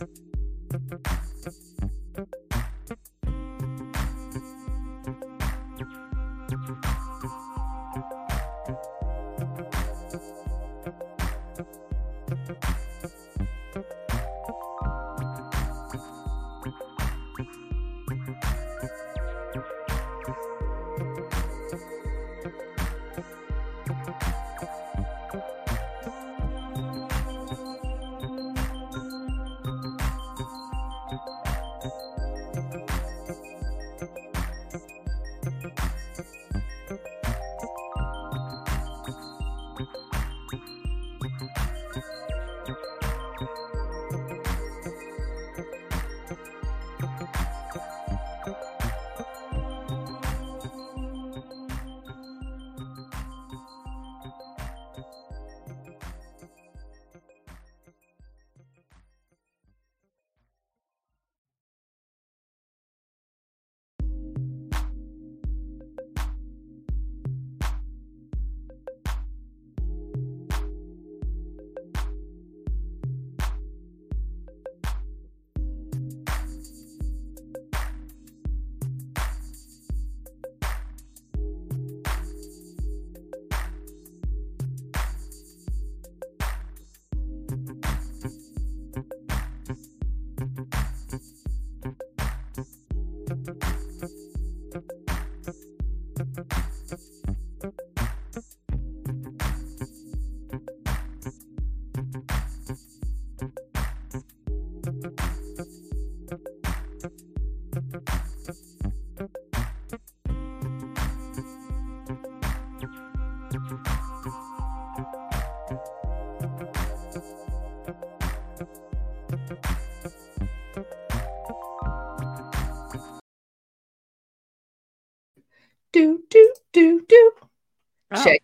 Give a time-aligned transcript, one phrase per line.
[0.00, 1.29] thank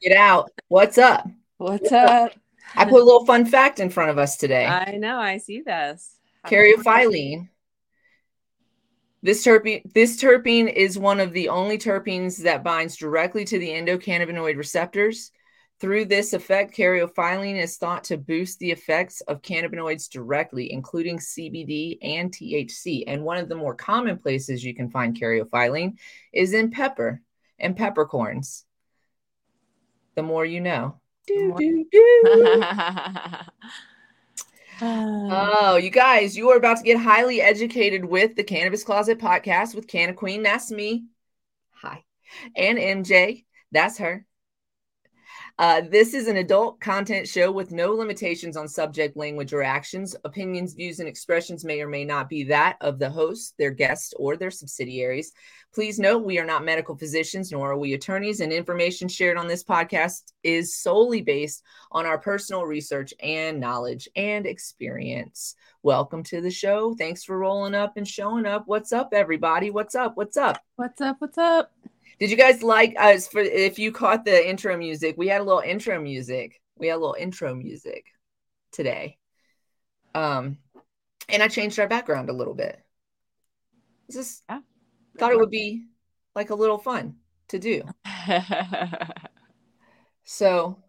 [0.01, 0.51] it out.
[0.69, 1.29] What's up?
[1.59, 2.33] What's up?
[2.75, 4.67] I put a little fun fact in front of us today.
[4.67, 5.19] I know.
[5.19, 6.17] I see this.
[6.47, 7.49] Caryophyllene.
[9.23, 13.71] This terpene, this terpene is one of the only terpenes that binds directly to the
[13.71, 15.33] endocannabinoid receptors.
[15.79, 21.99] Through this effect, caryophyllene is thought to boost the effects of cannabinoids directly, including CBD
[22.03, 23.05] and THC.
[23.07, 25.99] And one of the more common places you can find caryophyllene
[26.33, 27.21] is in pepper
[27.59, 28.65] and peppercorns.
[30.17, 31.01] The more you know.
[31.27, 32.47] Do, more- do, do.
[34.79, 39.75] Oh, you guys, you are about to get highly educated with the Cannabis Closet podcast
[39.75, 40.43] with Canna Queen.
[40.43, 41.07] That's me.
[41.81, 42.05] Hi.
[42.55, 43.47] And MJ.
[43.73, 44.26] That's her.
[45.59, 50.15] Uh, this is an adult content show with no limitations on subject, language, or actions.
[50.25, 54.13] Opinions, views, and expressions may or may not be that of the host, their guests,
[54.19, 55.33] or their subsidiaries.
[55.75, 59.49] Please note we are not medical physicians, nor are we attorneys, and information shared on
[59.49, 65.55] this podcast is solely based on our personal research and knowledge and experience.
[65.83, 66.95] Welcome to the show.
[66.95, 68.65] Thanks for rolling up and showing up.
[68.67, 69.71] What's up, everybody?
[69.71, 70.19] What's up?
[70.19, 70.63] What's up?
[70.77, 71.17] what's up?
[71.19, 71.73] What's up?
[72.19, 75.17] Did you guys like us for if you caught the intro music?
[75.19, 76.61] We had a little intro music.
[76.79, 78.07] We had a little intro music
[78.73, 79.19] today.
[80.15, 80.59] Um
[81.29, 82.81] and I changed our background a little bit.
[84.11, 84.61] Just Yeah.
[85.19, 85.87] thought it would be
[86.35, 87.17] like a little fun
[87.49, 87.83] to do.
[90.29, 90.83] So,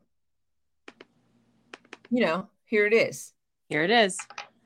[2.09, 3.33] you know, here it is.
[3.69, 4.17] Here it is.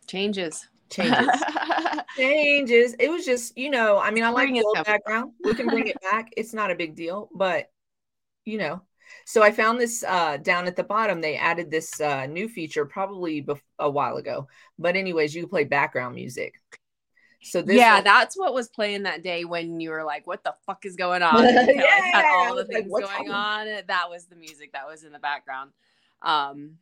[0.08, 0.66] Changes.
[0.92, 1.28] Changes.
[2.18, 2.94] Changes.
[3.00, 5.32] It was just, you know, I mean, I like the old background.
[5.44, 6.32] We can bring it back.
[6.36, 7.72] It's not a big deal, but
[8.46, 8.82] you know.
[9.26, 11.22] So I found this uh down at the bottom.
[11.22, 14.48] They added this uh new feature probably bef- a while ago.
[14.78, 16.56] But anyways, you can play background music.
[17.44, 20.44] So this yeah, one- that's what was playing that day when you were like, "What
[20.44, 23.84] the fuck is going on?" Yeah, had all the things "What's going happening?" on.
[23.88, 25.72] That was the music that was in the background.
[26.22, 26.78] Um,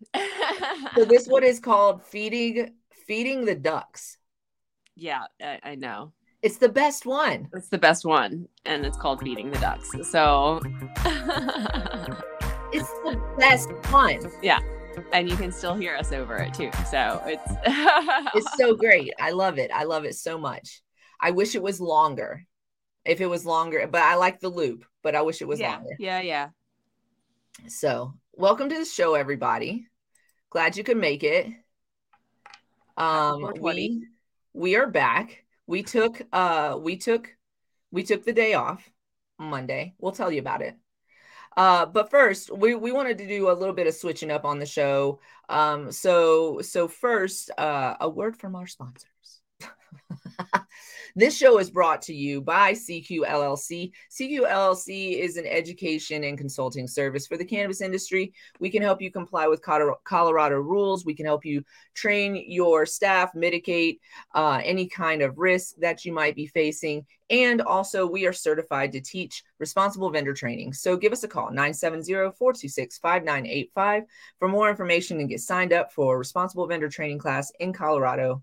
[0.96, 2.74] so this one is called feeding
[3.10, 4.18] feeding the ducks.
[4.96, 6.14] yeah, I, I know.
[6.44, 7.50] It's the best one.
[7.54, 10.62] It's the best one, and it's called "Feeding the Ducks." So,
[12.72, 14.20] It's the best one.
[14.44, 14.60] Yeah.
[15.12, 16.70] And you can still hear us over it too.
[16.90, 17.52] So it's
[18.36, 19.12] It's so great.
[19.20, 19.72] I love it.
[19.74, 20.82] I love it so much.
[21.20, 22.46] I wish it was longer.
[23.06, 25.72] If it was longer, but I like the loop, but I wish it was yeah,
[25.78, 25.96] longer.
[25.98, 26.50] yeah, yeah.
[27.68, 29.88] So, welcome to the show, everybody.
[30.52, 31.48] Glad you could make it.
[33.00, 34.08] Um, we
[34.54, 35.46] we are back.
[35.66, 37.34] We took uh we took
[37.92, 38.88] we took the day off
[39.40, 39.96] Monday.
[39.98, 40.76] We'll tell you about it.
[41.58, 44.60] Uh, but first, we, we wanted to do a little bit of switching up on
[44.60, 45.20] the show.
[45.48, 49.42] Um, so so first, uh, a word from our sponsors.
[51.20, 53.92] This show is brought to you by CQ LLC.
[54.10, 58.32] CQ LLC is an education and consulting service for the cannabis industry.
[58.62, 61.04] We can help you comply with Colorado rules.
[61.04, 64.00] We can help you train your staff, mitigate
[64.34, 67.06] uh, any kind of risk that you might be facing.
[67.30, 70.72] And also, we are certified to teach responsible vendor training.
[70.72, 74.04] So give us a call, 970 426 5985,
[74.40, 78.42] for more information and get signed up for responsible vendor training class in Colorado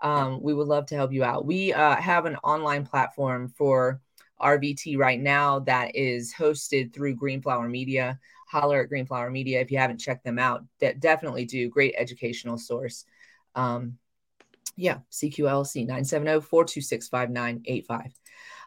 [0.00, 1.46] um, we would love to help you out.
[1.46, 4.00] We uh, have an online platform for
[4.40, 8.18] RVT right now that is hosted through Greenflower Media.
[8.48, 10.64] Holler at Greenflower Media if you haven't checked them out.
[10.78, 11.68] De- definitely do.
[11.68, 13.04] Great educational source.
[13.54, 13.98] Um,
[14.76, 18.12] yeah, CQLC 970 426 5985.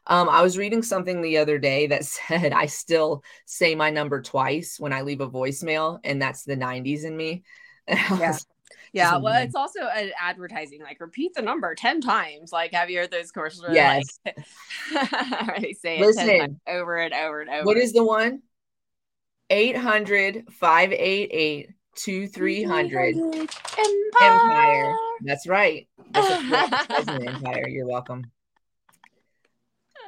[0.08, 4.22] Um, I was reading something the other day that said I still say my number
[4.22, 7.44] twice when I leave a voicemail, and that's the 90s in me.
[7.88, 8.38] Yeah.
[8.94, 10.82] Yeah, well, it's also an advertising.
[10.82, 12.52] Like, repeat the number ten times.
[12.52, 13.64] Like, have you heard those commercials?
[13.64, 14.20] Where yes.
[14.92, 17.66] Like, they say Listen, it over and over and over.
[17.66, 18.42] What is the one?
[19.52, 23.16] 800 588 2300
[24.22, 24.96] Empire.
[25.22, 25.88] That's right.
[26.12, 27.68] That's Empire.
[27.68, 28.32] You're welcome.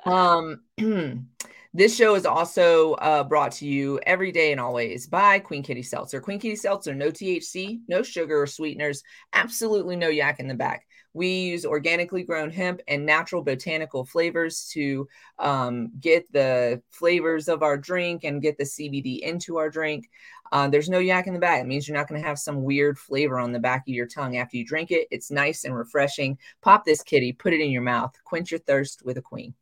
[0.05, 0.61] Um,
[1.73, 5.83] This show is also uh, brought to you every day and always by Queen Kitty
[5.83, 6.19] Seltzer.
[6.19, 10.85] Queen Kitty Seltzer, no THC, no sugar or sweeteners, absolutely no yak in the back.
[11.13, 15.07] We use organically grown hemp and natural botanical flavors to
[15.39, 20.09] um, get the flavors of our drink and get the CBD into our drink.
[20.51, 21.61] Uh, there's no yak in the back.
[21.61, 24.07] It means you're not going to have some weird flavor on the back of your
[24.07, 25.07] tongue after you drink it.
[25.09, 26.37] It's nice and refreshing.
[26.61, 29.53] Pop this kitty, put it in your mouth, quench your thirst with a queen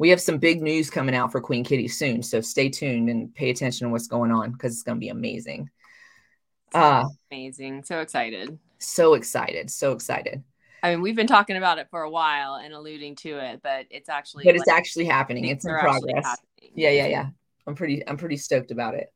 [0.00, 2.22] we have some big news coming out for Queen Kitty soon.
[2.22, 5.10] So stay tuned and pay attention to what's going on because it's going to be
[5.10, 5.68] amazing.
[6.72, 7.84] Uh, amazing.
[7.84, 8.58] So excited.
[8.78, 9.70] So excited.
[9.70, 10.42] So excited.
[10.82, 13.88] I mean, we've been talking about it for a while and alluding to it, but
[13.90, 15.44] it's actually but like, it's actually happening.
[15.44, 16.38] It's in progress.
[16.74, 17.26] Yeah, yeah, yeah.
[17.66, 19.12] I'm pretty I'm pretty stoked about it.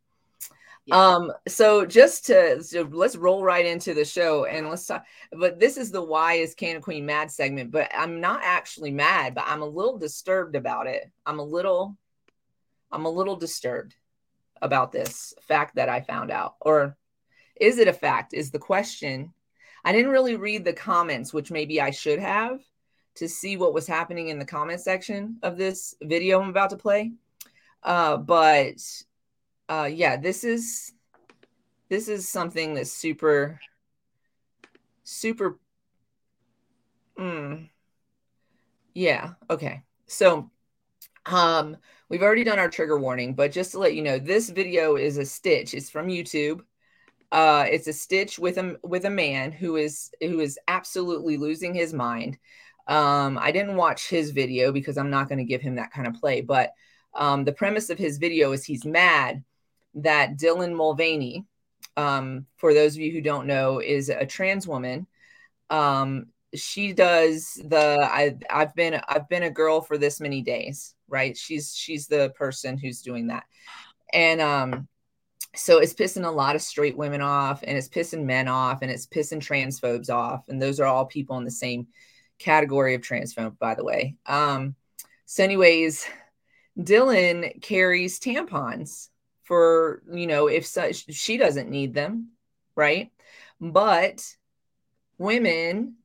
[0.87, 0.97] Yeah.
[0.97, 5.05] Um, so just to so let's roll right into the show and let's talk.
[5.33, 7.71] But this is the why is Canna Queen mad segment.
[7.71, 11.11] But I'm not actually mad, but I'm a little disturbed about it.
[11.25, 11.97] I'm a little,
[12.93, 13.95] I'm a little disturbed
[14.61, 16.57] about this fact that I found out.
[16.61, 16.97] Or
[17.59, 18.35] is it a fact?
[18.35, 19.33] Is the question.
[19.87, 22.61] I didn't really read the comments, which maybe I should have
[23.17, 26.77] to see what was happening in the comment section of this video I'm about to
[26.77, 27.13] play.
[27.83, 28.77] Uh, but
[29.69, 30.93] uh yeah this is
[31.89, 33.61] this is something that's super
[35.05, 35.59] super
[37.19, 37.69] mm,
[38.95, 39.83] yeah okay.
[40.07, 40.51] So
[41.27, 41.77] um
[42.09, 45.19] we've already done our trigger warning but just to let you know this video is
[45.19, 45.75] a stitch.
[45.75, 46.61] It's from youtube.
[47.33, 51.75] Uh it's a stitch with a with a man who is who is absolutely losing
[51.75, 52.39] his mind.
[52.87, 56.07] Um i didn't watch his video because i'm not going to give him that kind
[56.07, 56.73] of play but
[57.15, 59.43] um the premise of his video is he's mad
[59.97, 61.45] that Dylan Mulvaney,
[61.97, 65.07] um, for those of you who don't know, is a trans woman.
[65.71, 70.95] Um, she does the I, I've been I've been a girl for this many days,
[71.09, 71.37] right?
[71.37, 73.45] She's she's the person who's doing that,
[74.13, 74.89] and um,
[75.57, 78.91] so it's pissing a lot of straight women off, and it's pissing men off, and
[78.91, 81.89] it's pissing transphobes off, and those are all people in the same
[82.39, 84.17] category of transphobe, by the way.
[84.27, 84.75] Um,
[85.27, 86.07] so, anyways,
[86.79, 89.09] Dylan carries tampons
[89.45, 92.31] for you know if such she doesn't need them
[92.77, 93.11] right?
[93.61, 94.27] But
[95.19, 95.97] women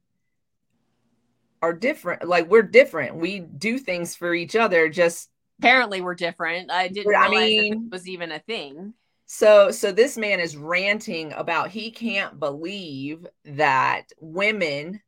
[1.61, 3.15] are different like we're different.
[3.15, 5.29] We do things for each other just
[5.59, 6.71] apparently we're different.
[6.71, 8.93] I didn't i mean was even a thing.
[9.25, 15.01] So so this man is ranting about he can't believe that women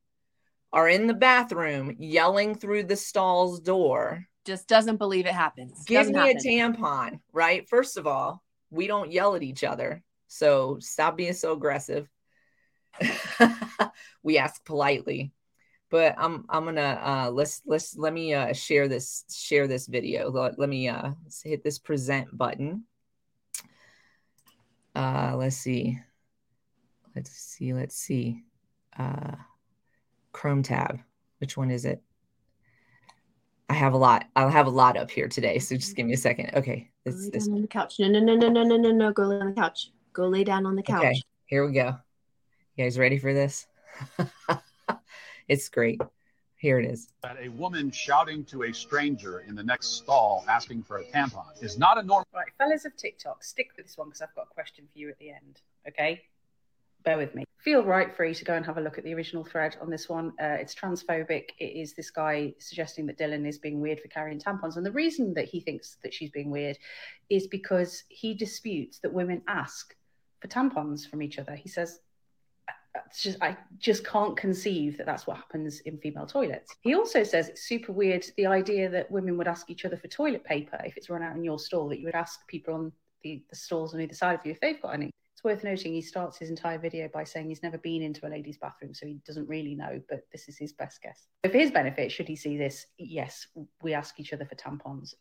[0.74, 5.84] are in the bathroom yelling through the stall's door just doesn't believe it happens.
[5.86, 6.38] Give doesn't me happen.
[6.38, 7.68] a tampon, right?
[7.68, 10.04] First of all, we don't yell at each other.
[10.28, 12.10] So stop being so aggressive.
[14.24, 15.34] we ask politely.
[15.90, 20.32] But I'm I'm gonna uh let's let's let me uh share this share this video.
[20.32, 21.12] Let, let me uh
[21.44, 22.86] hit this present button.
[24.96, 26.00] Uh let's see.
[27.14, 28.44] Let's see, let's see.
[28.98, 29.36] Uh
[30.32, 31.02] Chrome tab.
[31.40, 32.02] Which one is it?
[33.72, 34.26] I have a lot.
[34.36, 35.58] I'll have a lot up here today.
[35.58, 36.22] So just give me a mm-hmm.
[36.22, 36.52] second.
[36.56, 36.90] Okay.
[37.06, 37.48] This, this.
[37.48, 38.00] on the couch.
[38.00, 39.14] No, no, no, no, no, no, no, no.
[39.14, 39.92] Go lay on the couch.
[40.12, 40.98] Go lay down on the couch.
[40.98, 41.22] Okay.
[41.46, 41.96] Here we go.
[42.76, 43.68] You guys ready for this?
[45.48, 46.02] it's great.
[46.58, 47.08] Here it is.
[47.24, 51.46] That a woman shouting to a stranger in the next stall asking for a tampon
[51.62, 52.28] is not a normal.
[52.36, 55.08] Right, fellas of TikTok, stick with this one because I've got a question for you
[55.08, 55.62] at the end.
[55.88, 56.24] Okay,
[57.04, 57.44] bear with me.
[57.58, 60.10] Feel right free to go and have a look at the original thread on this
[60.10, 60.32] one.
[60.42, 61.50] Uh, it's transphobic.
[61.60, 64.92] It is this guy suggesting that Dylan is being weird for carrying tampons, and the
[64.92, 66.78] reason that he thinks that she's being weird
[67.30, 69.96] is because he disputes that women ask
[70.40, 71.56] for tampons from each other.
[71.56, 72.00] He says
[73.20, 76.76] just I just can't conceive that that's what happens in female toilets.
[76.82, 80.08] He also says it's super weird the idea that women would ask each other for
[80.08, 82.92] toilet paper if it's run out in your stall that you would ask people on
[83.24, 85.12] the, the stalls on either side of you if they've got any.
[85.42, 88.30] It's worth noting he starts his entire video by saying he's never been into a
[88.30, 91.26] lady's bathroom, so he doesn't really know, but this is his best guess.
[91.42, 93.48] For his benefit, should he see this, yes,
[93.82, 95.16] we ask each other for tampons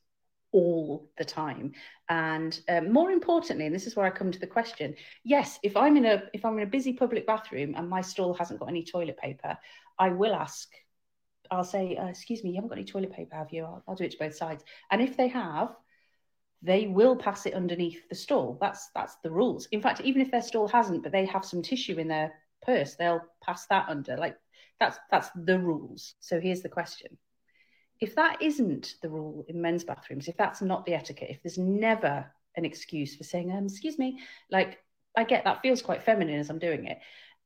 [0.52, 1.72] all the time.
[2.10, 5.76] And um, more importantly and this is where i come to the question yes if
[5.76, 8.68] i'm in a if i'm in a busy public bathroom and my stall hasn't got
[8.68, 9.56] any toilet paper
[9.98, 10.68] i will ask
[11.52, 13.64] i'll say uh, excuse me you haven't got any toilet paper have you?
[13.64, 14.64] I'll, I'll do it to both sides.
[14.90, 15.76] And if they have
[16.62, 20.30] they will pass it underneath the stall that's that's the rules in fact even if
[20.30, 24.16] their stall hasn't but they have some tissue in their purse they'll pass that under
[24.16, 24.36] like
[24.78, 27.16] that's that's the rules so here's the question
[28.00, 31.58] if that isn't the rule in men's bathrooms, if that's not the etiquette, if there's
[31.58, 32.26] never
[32.56, 34.18] an excuse for saying, um, excuse me,
[34.50, 34.78] like
[35.16, 36.98] I get that feels quite feminine as I'm doing it.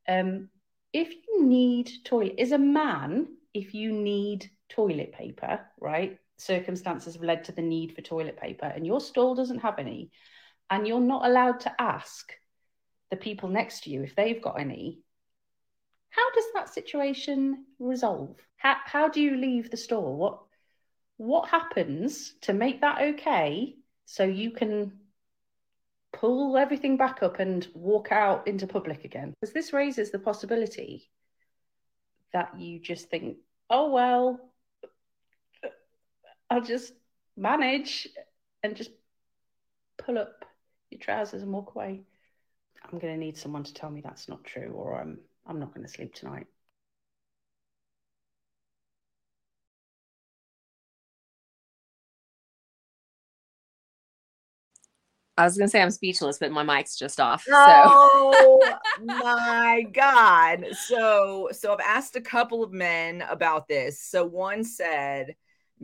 [0.08, 0.48] Um,
[0.92, 6.18] if you need toilet, as a man, if you need toilet paper, right?
[6.36, 10.10] Circumstances have led to the need for toilet paper, and your stall doesn't have any,
[10.70, 12.32] and you're not allowed to ask
[13.10, 15.00] the people next to you if they've got any.
[16.10, 18.36] How does that situation resolve?
[18.56, 20.16] How, how do you leave the store?
[20.16, 20.40] What
[21.16, 24.92] what happens to make that okay so you can
[26.12, 29.34] pull everything back up and walk out into public again?
[29.40, 31.10] Because this raises the possibility
[32.32, 33.36] that you just think,
[33.70, 34.40] oh, well,
[36.50, 36.92] I'll just
[37.36, 38.08] manage
[38.62, 38.90] and just
[39.98, 40.44] pull up
[40.90, 42.02] your trousers and walk away.
[42.84, 45.74] I'm going to need someone to tell me that's not true, or I'm I'm not
[45.74, 46.46] going to sleep tonight.
[55.36, 57.42] I was gonna say I'm speechless, but my mic's just off.
[57.42, 57.54] So.
[57.56, 60.66] Oh my god!
[60.86, 64.00] So, so I've asked a couple of men about this.
[64.00, 65.34] So one said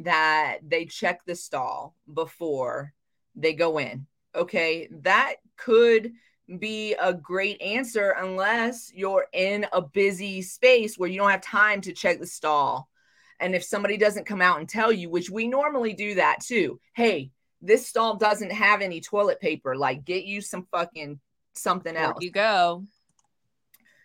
[0.04, 2.92] that they check the stall before
[3.35, 4.07] they go in.
[4.35, 6.12] Okay, that could
[6.59, 11.80] be a great answer unless you're in a busy space where you don't have time
[11.83, 12.88] to check the stall.
[13.38, 16.80] And if somebody doesn't come out and tell you, which we normally do that too,
[16.95, 17.30] hey,
[17.62, 19.76] this stall doesn't have any toilet paper.
[19.76, 21.21] Like, get you some fucking
[21.54, 22.16] something else.
[22.19, 22.87] There you go.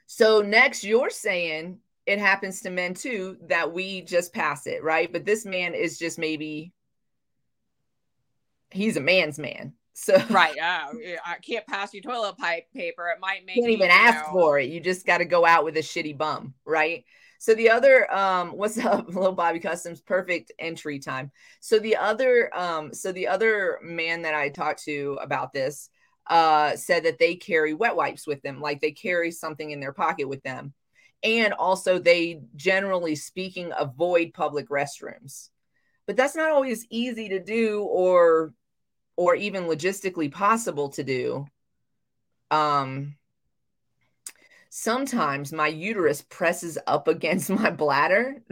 [0.07, 5.11] So next, you're saying it happens to men too that we just pass it, right?
[5.11, 6.71] But this man is just maybe
[8.71, 9.73] he's a man's man.
[9.93, 10.87] So right, uh,
[11.25, 13.07] I can't pass you toilet pipe paper.
[13.07, 14.33] It might make you can't even ask know.
[14.33, 14.69] for it.
[14.69, 17.05] You just got to go out with a shitty bum, right?
[17.39, 21.31] So the other um what's up little Bobby Customs perfect entry time.
[21.59, 25.89] So the other um so the other man that I talked to about this
[26.27, 29.93] uh said that they carry wet wipes with them like they carry something in their
[29.93, 30.73] pocket with them.
[31.25, 35.49] And also they generally speaking avoid public restrooms.
[36.05, 38.53] But that's not always easy to do or
[39.17, 41.47] or even logistically possible to do.
[42.51, 43.15] Um
[44.69, 48.43] sometimes my uterus presses up against my bladder.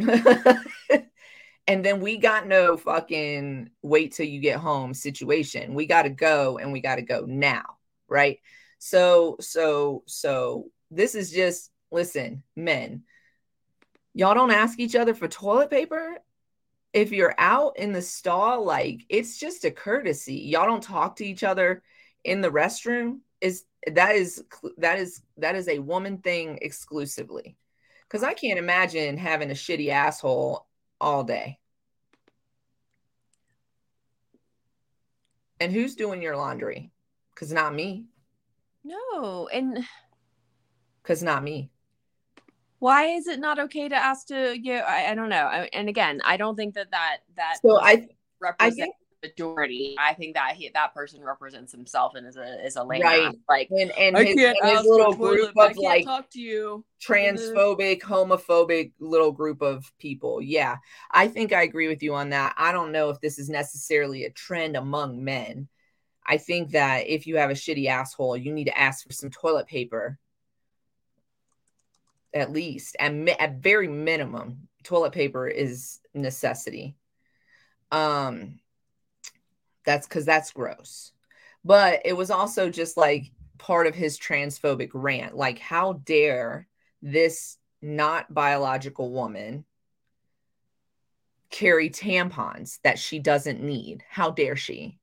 [1.68, 5.74] and then we got no fucking wait till you get home situation.
[5.74, 7.78] We got to go and we got to go now,
[8.08, 8.40] right?
[8.80, 13.04] So, so, so this is just listen, men,
[14.14, 16.18] y'all don't ask each other for toilet paper.
[16.92, 20.36] If you're out in the stall, like it's just a courtesy.
[20.36, 21.82] Y'all don't talk to each other
[22.26, 23.20] in the restroom.
[23.40, 24.44] Is that is
[24.78, 27.58] that is that is a woman thing exclusively
[28.08, 30.66] because i can't imagine having a shitty asshole
[31.02, 31.60] all day
[35.60, 36.92] and who's doing your laundry
[37.34, 38.06] because not me
[38.84, 39.84] no and
[41.02, 41.70] because not me
[42.84, 45.88] why is it not okay to ask to you I, I don't know I, and
[45.90, 48.06] again i don't think that that that so i
[48.42, 49.96] represents majority.
[49.98, 53.34] I think that he that person represents himself and is a is a lame right.
[53.50, 58.92] Like and, and his, and his little group of like talk to you transphobic, homophobic
[59.00, 60.42] little group of people.
[60.42, 60.78] Yeah,
[61.12, 62.54] I think I agree with you on that.
[62.58, 65.68] I don't know if this is necessarily a trend among men.
[66.26, 69.30] I think that if you have a shitty asshole, you need to ask for some
[69.30, 70.18] toilet paper
[72.34, 76.96] at least at, at very minimum toilet paper is necessity.
[77.92, 78.60] Um
[79.86, 81.12] that's because that's gross.
[81.66, 86.68] But it was also just like part of his transphobic rant like how dare
[87.02, 89.66] this not biological woman
[91.50, 94.04] carry tampons that she doesn't need?
[94.10, 95.00] How dare she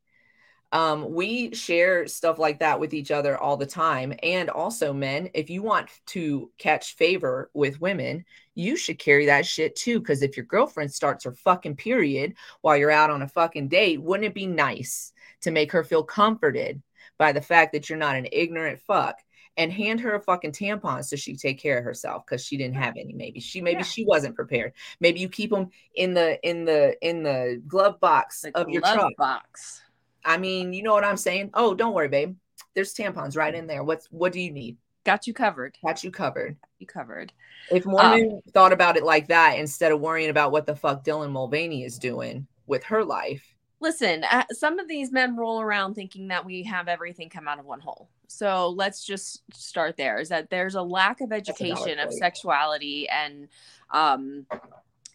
[0.72, 4.14] um, we share stuff like that with each other all the time.
[4.22, 8.24] And also, men, if you want to catch favor with women,
[8.54, 9.98] you should carry that shit too.
[9.98, 14.00] Because if your girlfriend starts her fucking period while you're out on a fucking date,
[14.00, 15.12] wouldn't it be nice
[15.42, 16.82] to make her feel comforted
[17.18, 19.16] by the fact that you're not an ignorant fuck?
[19.56, 22.76] and hand her a fucking tampon so she take care of herself because she didn't
[22.76, 23.84] have any maybe she maybe yeah.
[23.84, 28.42] she wasn't prepared maybe you keep them in the in the in the glove box
[28.42, 29.82] the of glove your truck box
[30.24, 31.50] I mean, you know what I'm saying?
[31.54, 32.36] Oh, don't worry, babe.
[32.74, 33.82] There's tampons right in there.
[33.82, 34.76] What's what do you need?
[35.04, 35.76] Got you covered.
[35.82, 36.56] Got you covered.
[36.78, 37.32] You covered.
[37.70, 41.04] If more um, thought about it like that instead of worrying about what the fuck
[41.04, 43.54] Dylan Mulvaney is doing with her life.
[43.80, 47.58] Listen, uh, some of these men roll around thinking that we have everything come out
[47.58, 48.10] of one hole.
[48.26, 50.20] So let's just start there.
[50.20, 53.48] Is that there's a lack of education of sexuality and
[53.90, 54.46] um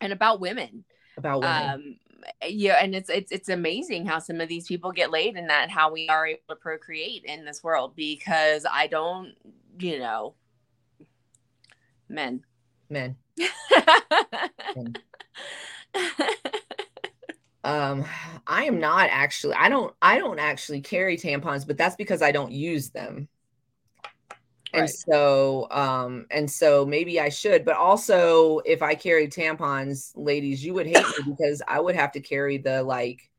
[0.01, 0.83] and about women.
[1.17, 1.69] About women.
[1.69, 1.95] Um,
[2.47, 5.69] yeah and it's it's it's amazing how some of these people get laid and that
[5.69, 9.33] how we are able to procreate in this world because i don't
[9.79, 10.33] you know
[12.07, 12.43] men.
[12.89, 13.15] Men,
[14.75, 14.95] men.
[17.63, 18.05] um
[18.45, 22.31] i am not actually i don't i don't actually carry tampons but that's because i
[22.31, 23.27] don't use them
[24.75, 24.89] and right.
[24.89, 30.73] so um and so maybe i should but also if i carried tampons ladies you
[30.73, 33.29] would hate me because i would have to carry the like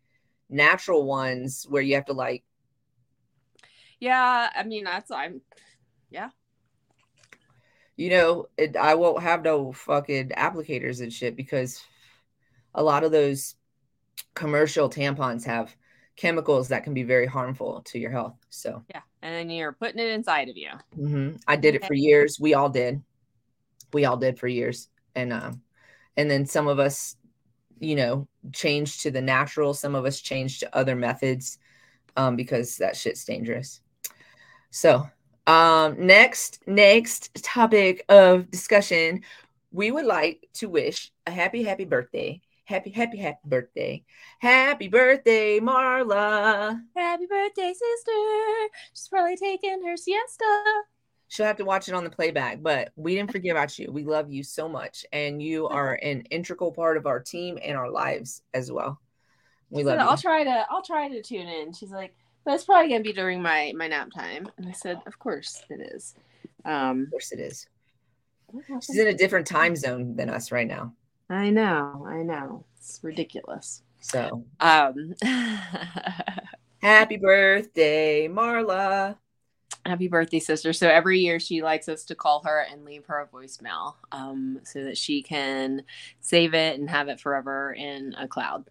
[0.49, 2.43] natural ones where you have to like
[4.01, 5.41] yeah i mean that's i'm
[6.11, 6.31] yeah.
[7.97, 11.83] You know it, i won't have no fucking applicators and shit because
[12.75, 13.55] a lot of those
[14.35, 15.75] commercial tampons have
[16.15, 18.83] chemicals that can be very harmful to your health so.
[18.89, 20.71] Yeah and then you're putting it inside of you.
[20.97, 21.39] Mm-hmm.
[21.49, 22.39] I did it for years.
[22.39, 23.03] We all did.
[23.93, 25.63] We all did for years, and um,
[26.17, 27.17] and then some of us,
[27.81, 29.75] you know, changed to the natural.
[29.75, 31.59] Some of us changed to other methods,
[32.17, 33.81] um, because that shit's dangerous.
[34.71, 35.09] So,
[35.49, 39.23] um, next next topic of discussion,
[39.73, 44.03] we would like to wish a happy happy birthday Happy, happy, happy birthday.
[44.41, 46.83] Happy birthday, Marla.
[46.97, 48.13] Happy birthday, sister.
[48.93, 50.83] She's probably taking her siesta.
[51.29, 53.93] She'll have to watch it on the playback, but we didn't forget about you.
[53.93, 55.07] We love you so much.
[55.13, 59.01] And you are an integral part of our team and our lives as well.
[59.71, 61.73] We love I'll try to I'll try to tune in.
[61.73, 64.49] She's like, but it's probably gonna be during my my nap time.
[64.59, 66.17] And I said, Of course it is.
[66.65, 67.69] Um of course it is.
[68.83, 70.93] She's in a different time zone than us right now.
[71.29, 72.65] I know, I know.
[72.77, 73.83] It's ridiculous.
[74.01, 75.15] So, um,
[76.83, 79.17] happy birthday, Marla.
[79.85, 80.73] Happy birthday, sister.
[80.73, 84.61] So every year she likes us to call her and leave her a voicemail um,
[84.65, 85.83] so that she can
[86.21, 88.65] save it and have it forever in a cloud.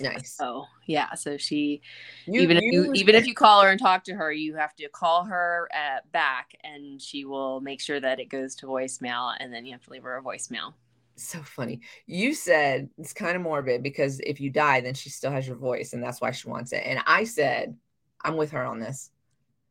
[0.00, 0.32] Nice.
[0.32, 1.80] So yeah, so she
[2.26, 4.76] you, even if you even if you call her and talk to her, you have
[4.76, 8.66] to call her at, uh, back, and she will make sure that it goes to
[8.66, 10.74] voicemail, and then you have to leave her a voicemail
[11.16, 11.80] so funny.
[12.06, 15.56] You said it's kind of morbid because if you die, then she still has your
[15.56, 16.82] voice, and that's why she wants it.
[16.84, 17.76] And I said,
[18.22, 19.10] I'm with her on this.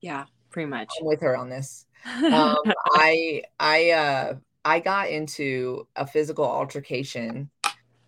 [0.02, 0.90] Yeah, pretty much.
[1.00, 1.86] I'm with her on this.
[2.06, 2.58] Um,
[2.94, 7.50] I I uh I got into a physical altercation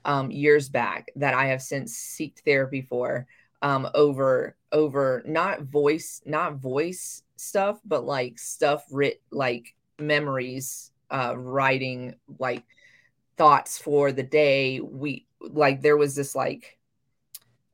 [0.05, 3.27] um years back that I have since seeked therapy for
[3.61, 11.33] um over over not voice not voice stuff but like stuff writ like memories uh
[11.37, 12.63] writing like
[13.37, 14.79] thoughts for the day.
[14.79, 16.77] We like there was this like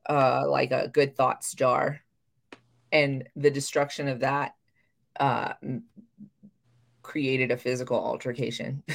[0.08, 2.00] uh like a good thoughts jar.
[2.92, 4.54] And the destruction of that
[5.18, 5.54] uh
[7.02, 8.82] created a physical altercation.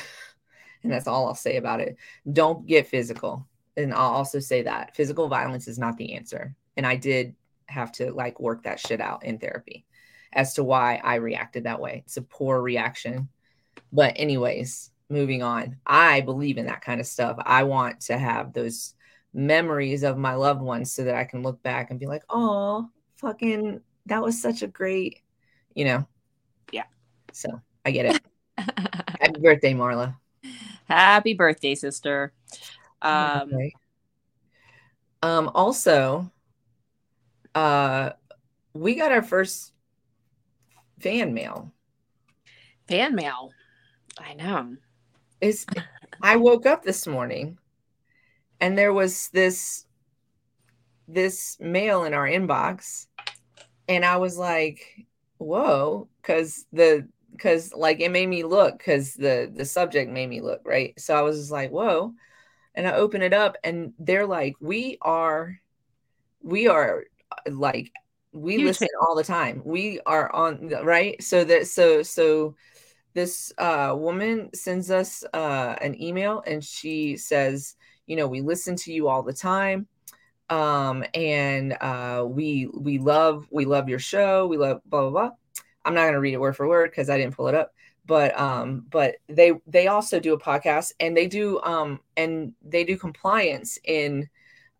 [0.81, 1.97] And that's all I'll say about it.
[2.31, 3.45] Don't get physical.
[3.75, 6.55] And I'll also say that physical violence is not the answer.
[6.77, 9.85] And I did have to like work that shit out in therapy
[10.31, 12.03] as to why I reacted that way.
[12.05, 13.27] It's a poor reaction.
[13.91, 15.77] But anyways moving on.
[15.85, 17.37] I believe in that kind of stuff.
[17.43, 18.93] I want to have those
[19.33, 22.89] memories of my loved ones so that I can look back and be like, oh,
[23.17, 25.21] fucking, that was such a great,
[25.73, 26.07] you know.
[26.71, 26.85] Yeah.
[27.31, 28.21] So I get it.
[28.57, 30.15] Happy birthday, Marla.
[30.85, 32.33] Happy birthday, sister.
[33.01, 33.73] Um, okay.
[35.21, 36.31] um also,
[37.55, 38.11] uh,
[38.73, 39.73] we got our first
[40.99, 41.71] fan mail.
[42.87, 43.51] Fan mail.
[44.17, 44.75] I know.
[45.41, 45.65] Is
[46.21, 47.57] I woke up this morning
[48.59, 49.85] and there was this
[51.07, 53.07] this mail in our inbox
[53.87, 59.51] and I was like, whoa, because the because like it made me look because the
[59.53, 60.97] the subject made me look right.
[60.99, 62.13] So I was just like, whoa.
[62.75, 65.59] And I open it up and they're like, we are
[66.41, 67.03] we are
[67.47, 67.91] like
[68.31, 69.61] we Huge listen all the time.
[69.65, 71.21] We are on right.
[71.21, 72.55] So that so so
[73.13, 78.75] this uh, woman sends us uh, an email and she says, you know, we listen
[78.77, 79.87] to you all the time.
[80.49, 84.47] Um, and uh, we we love we love your show.
[84.47, 85.31] We love blah blah blah.
[85.85, 87.71] I'm not gonna read it word for word because I didn't pull it up.
[88.05, 92.83] But um, but they they also do a podcast and they do um and they
[92.83, 94.27] do compliance in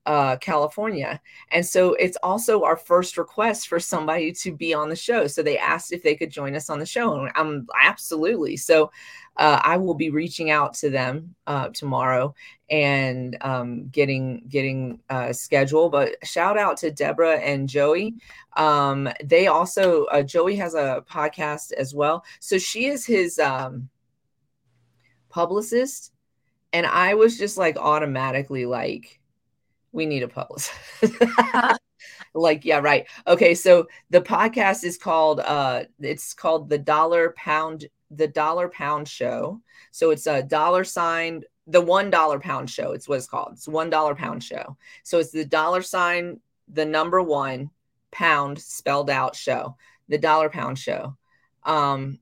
[0.09, 1.21] uh, California.
[1.51, 5.27] And so it's also our first request for somebody to be on the show.
[5.27, 7.13] So they asked if they could join us on the show.
[7.13, 8.57] And I'm absolutely.
[8.57, 8.91] So
[9.37, 12.33] uh, I will be reaching out to them uh, tomorrow
[12.71, 15.91] and um, getting getting uh, schedule.
[15.91, 18.15] But shout out to Deborah and Joey.
[18.57, 22.25] Um, they also uh, Joey has a podcast as well.
[22.39, 23.89] So she is his um,
[25.29, 26.13] publicist,
[26.73, 29.18] and I was just like automatically like
[29.91, 30.69] we need a pose.
[32.33, 33.07] like, yeah, right.
[33.27, 39.07] Okay, so the podcast is called uh it's called the dollar pound the dollar pound
[39.07, 39.61] show.
[39.91, 42.91] So it's a dollar sign the one dollar pound show.
[42.91, 43.53] It's what it's called.
[43.53, 44.75] It's one dollar pound show.
[45.03, 47.69] So it's the dollar sign, the number one
[48.11, 51.15] pound spelled out show, the dollar pound show.
[51.63, 52.19] Um,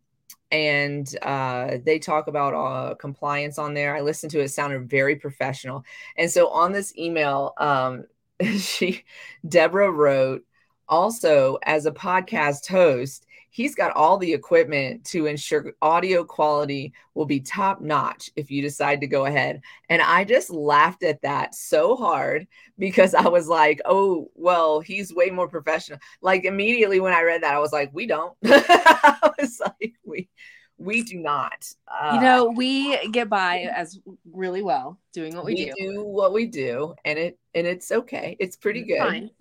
[0.51, 3.95] and uh, they talk about uh, compliance on there.
[3.95, 5.83] I listened to it; sounded very professional.
[6.17, 8.05] And so on this email, um,
[8.57, 9.03] she
[9.47, 10.43] Deborah wrote
[10.89, 13.25] also as a podcast host.
[13.57, 18.61] He's got all the equipment to ensure audio quality will be top notch if you
[18.61, 19.61] decide to go ahead.
[19.89, 22.45] And I just laughed at that so hard
[22.77, 25.97] because I was like, oh, well, he's way more professional.
[26.21, 28.37] Like immediately when I read that, I was like, we don't.
[28.45, 30.29] I was like, we
[30.77, 31.67] we do not.
[31.87, 33.97] Uh, you know, we get by as
[34.31, 35.93] really well doing what we, we do.
[35.93, 36.03] do.
[36.03, 38.37] what we do, and it and it's okay.
[38.39, 38.99] It's pretty good.
[38.99, 39.31] Fine.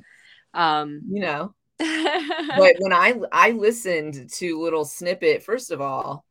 [0.54, 1.54] Um, you know.
[1.78, 6.24] But when I I listened to little snippet, first of all,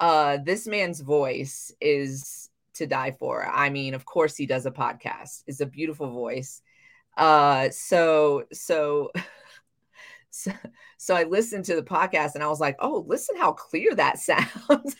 [0.00, 3.46] uh, this man's voice is to die for.
[3.46, 5.44] I mean, of course he does a podcast.
[5.46, 6.62] It's a beautiful voice.
[7.16, 9.10] Uh, so so
[10.30, 10.52] so,
[10.98, 14.18] so I listened to the podcast and I was like, oh, listen how clear that
[14.18, 14.96] sounds.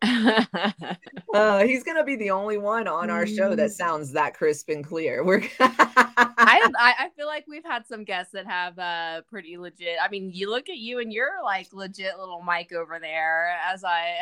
[1.34, 3.72] uh, he's gonna be the only one on our show that mm.
[3.72, 5.24] sounds that crisp and clear.
[5.24, 9.96] We're I, I feel like we've had some guests that have uh pretty legit.
[10.02, 13.56] I mean, you look at you and you're like legit little mic over there.
[13.66, 14.18] As I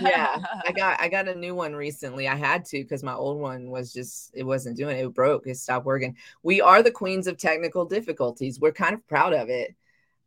[0.00, 2.28] yeah, I got I got a new one recently.
[2.28, 5.04] I had to because my old one was just it wasn't doing it.
[5.04, 5.46] It broke.
[5.46, 6.16] It stopped working.
[6.42, 8.60] We are the queens of technical difficulties.
[8.60, 9.74] We're kind of proud of it.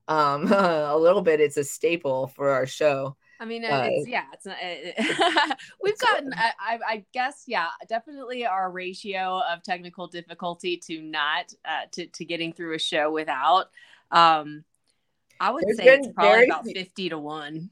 [0.08, 1.40] Um, a little bit.
[1.40, 3.16] It's a staple for our show.
[3.40, 4.96] I mean, uh, it's yeah, it's not, it,
[5.84, 11.86] we've gotten, I, I, guess, yeah, definitely our ratio of technical difficulty to not uh,
[11.92, 13.70] to to getting through a show without.
[14.12, 14.64] Um,
[15.40, 17.70] I would There's say it's probably about fifty to one.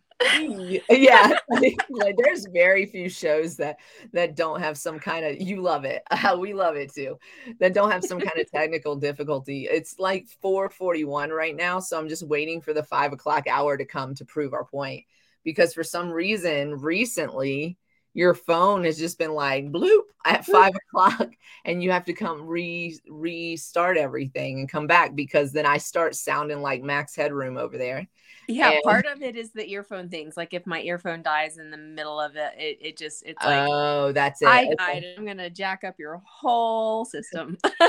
[0.90, 3.78] yeah, like, there's very few shows that
[4.12, 6.04] that don't have some kind of you love it.
[6.12, 7.18] Uh, we love it too.
[7.60, 9.68] That don't have some kind of technical difficulty.
[9.70, 13.86] It's like 4:41 right now, so I'm just waiting for the five o'clock hour to
[13.86, 15.06] come to prove our point
[15.44, 17.78] because for some reason recently
[18.14, 21.30] your phone has just been like bloop at five o'clock
[21.66, 26.16] and you have to come re restart everything and come back because then I start
[26.16, 28.08] sounding like Max Headroom over there.
[28.48, 30.36] Yeah, and, part of it is the earphone things.
[30.36, 33.68] Like if my earphone dies in the middle of it, it, it just it's like
[33.70, 34.48] oh, that's it.
[34.48, 35.06] I died.
[35.18, 37.58] I'm gonna jack up your whole system.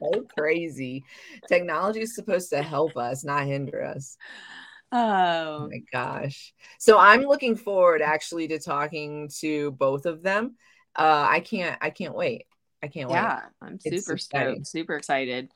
[0.00, 1.04] so crazy.
[1.48, 4.16] Technology is supposed to help us, not hinder us.
[4.96, 5.58] Oh.
[5.62, 6.54] oh my gosh.
[6.78, 10.54] So I'm looking forward actually to talking to both of them.
[10.94, 12.46] Uh I can't I can't wait.
[12.80, 13.42] I can't yeah, wait.
[13.42, 15.50] Yeah, I'm super stoked, super excited.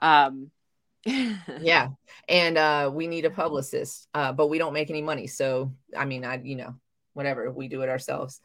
[0.00, 0.52] Um
[1.04, 1.88] yeah.
[2.28, 4.06] And uh we need a publicist.
[4.14, 5.26] Uh but we don't make any money.
[5.26, 6.76] So I mean I you know,
[7.12, 8.40] whatever, we do it ourselves.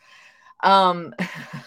[0.63, 1.13] Um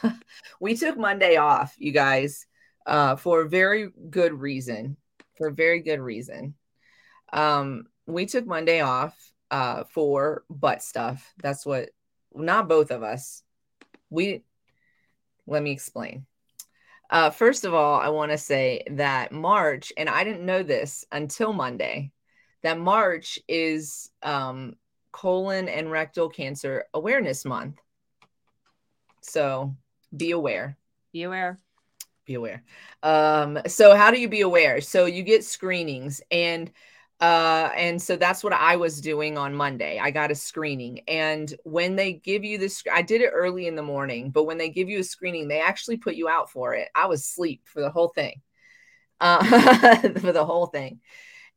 [0.60, 2.44] we took Monday off, you guys,
[2.87, 4.96] uh for a very good reason.
[5.37, 6.54] For a very good reason.
[7.32, 9.16] Um we took Monday off
[9.50, 11.32] uh, for butt stuff.
[11.42, 11.90] That's what,
[12.34, 13.42] not both of us.
[14.10, 14.44] We,
[15.46, 16.26] let me explain.
[17.10, 21.04] Uh, first of all, I want to say that March, and I didn't know this
[21.12, 22.10] until Monday,
[22.62, 24.76] that March is um,
[25.12, 27.76] colon and rectal cancer awareness month.
[29.20, 29.76] So
[30.16, 30.76] be aware.
[31.12, 31.60] Be aware.
[32.24, 32.64] Be aware.
[33.02, 34.80] Um, so how do you be aware?
[34.80, 36.70] So you get screenings and
[37.20, 39.98] uh and so that's what I was doing on Monday.
[40.00, 43.77] I got a screening and when they give you this I did it early in
[43.77, 46.74] the morning, but when they give you a screening, they actually put you out for
[46.74, 46.88] it.
[46.94, 48.40] I was asleep for the whole thing.
[49.20, 49.44] Uh
[50.18, 51.00] for the whole thing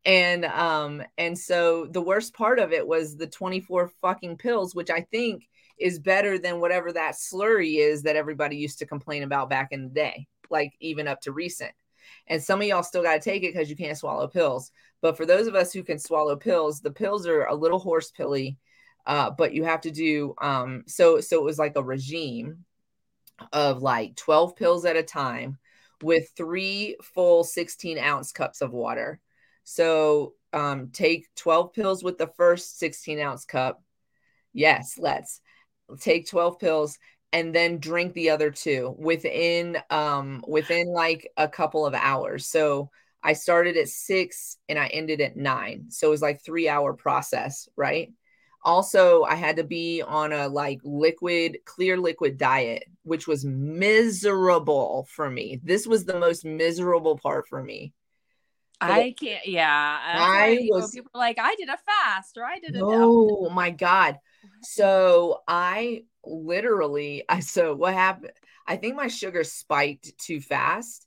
[0.07, 4.89] and um and so the worst part of it was the 24 fucking pills which
[4.89, 9.49] i think is better than whatever that slurry is that everybody used to complain about
[9.49, 11.71] back in the day like even up to recent
[12.27, 15.17] and some of y'all still got to take it because you can't swallow pills but
[15.17, 18.57] for those of us who can swallow pills the pills are a little horse pilly
[19.05, 22.65] uh, but you have to do um so so it was like a regime
[23.53, 25.57] of like 12 pills at a time
[26.01, 29.19] with three full 16 ounce cups of water
[29.63, 33.83] so um, take 12 pills with the first 16 ounce cup.
[34.53, 35.41] Yes, let's
[35.99, 36.97] take 12 pills
[37.33, 42.47] and then drink the other two within um within like a couple of hours.
[42.47, 42.89] So
[43.27, 45.87] I started at 6 and I ended at 9.
[45.89, 48.13] So it was like 3 hour process, right?
[48.63, 55.07] Also, I had to be on a like liquid, clear liquid diet, which was miserable
[55.11, 55.59] for me.
[55.63, 57.93] This was the most miserable part for me
[58.79, 59.45] I can't.
[59.45, 60.91] Yeah, I was.
[60.91, 62.79] People like, I did a fast, or I did a.
[62.83, 64.19] Oh my god!
[64.61, 68.33] So I literally, I so what happened?
[68.67, 71.06] I think my sugar spiked too fast,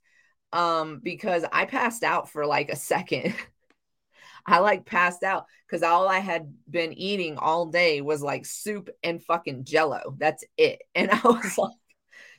[0.53, 3.35] um, because I passed out for like a second.
[4.47, 8.89] I like passed out because all I had been eating all day was like soup
[9.03, 10.15] and fucking jello.
[10.19, 10.83] That's it.
[10.95, 11.75] And I was like,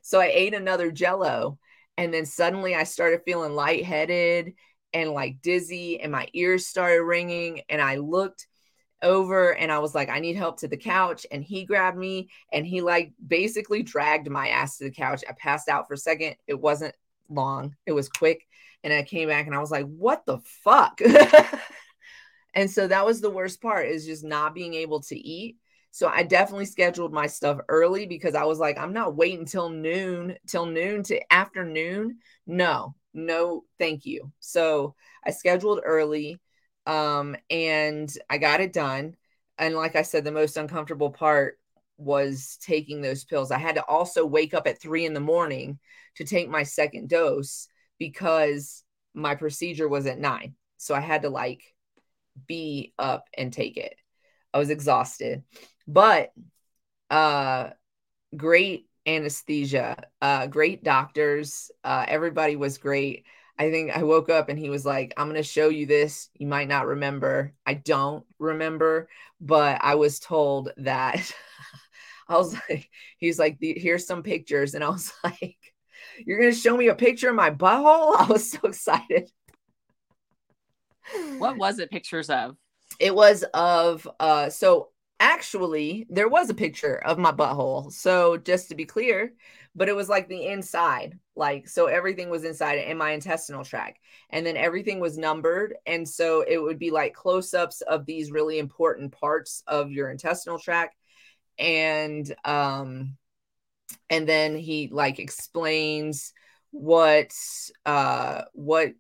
[0.02, 1.58] so I ate another jello.
[1.98, 4.54] And then suddenly I started feeling lightheaded
[4.94, 8.48] and like dizzy and my ears started ringing and I looked
[9.02, 11.26] over and I was like, I need help to the couch.
[11.32, 15.24] And he grabbed me and he like basically dragged my ass to the couch.
[15.28, 16.36] I passed out for a second.
[16.48, 16.96] It wasn't
[17.32, 18.48] long, it was quick.
[18.84, 21.00] And I came back and I was like, what the fuck?
[22.54, 25.58] and so that was the worst part is just not being able to eat.
[25.92, 29.70] So I definitely scheduled my stuff early because I was like, I'm not waiting till
[29.70, 32.20] noon, till noon to afternoon.
[32.48, 36.40] No, no thank you so i scheduled early
[36.86, 39.16] um and i got it done
[39.58, 41.60] and like i said the most uncomfortable part
[42.02, 45.80] was taking those pills i had to also wake up at three in the morning
[46.16, 47.68] to take my second dose
[48.00, 48.84] because
[49.14, 51.64] my procedure was at nine so i had to like
[52.48, 53.96] be up and take it
[54.54, 55.44] i was exhausted
[55.88, 56.32] but
[57.10, 57.70] uh
[58.36, 59.98] great anesthesia.
[60.22, 61.72] Uh, great doctors.
[61.84, 63.26] Uh, everybody was great.
[63.58, 66.30] I think I woke up and he was like, I'm going to show you this.
[66.36, 67.54] You might not remember.
[67.66, 69.08] I don't remember,
[69.40, 71.32] but I was told that
[72.28, 74.74] I was like, he's like, here's some pictures.
[74.74, 75.58] And I was like,
[76.26, 78.16] you're going to show me a picture of my butthole?
[78.20, 79.30] I was so excited.
[81.38, 82.56] What was it pictures of?
[83.00, 84.90] It was of, uh, so
[85.22, 89.32] actually there was a picture of my butthole so just to be clear
[89.76, 94.00] but it was like the inside like so everything was inside in my intestinal tract
[94.32, 98.58] and then everything was numbered and so it would be like close-ups of these really
[98.58, 100.96] important parts of your intestinal tract
[101.62, 103.18] and um
[104.10, 106.34] and then he like explains
[106.72, 107.34] what
[107.86, 108.94] uh what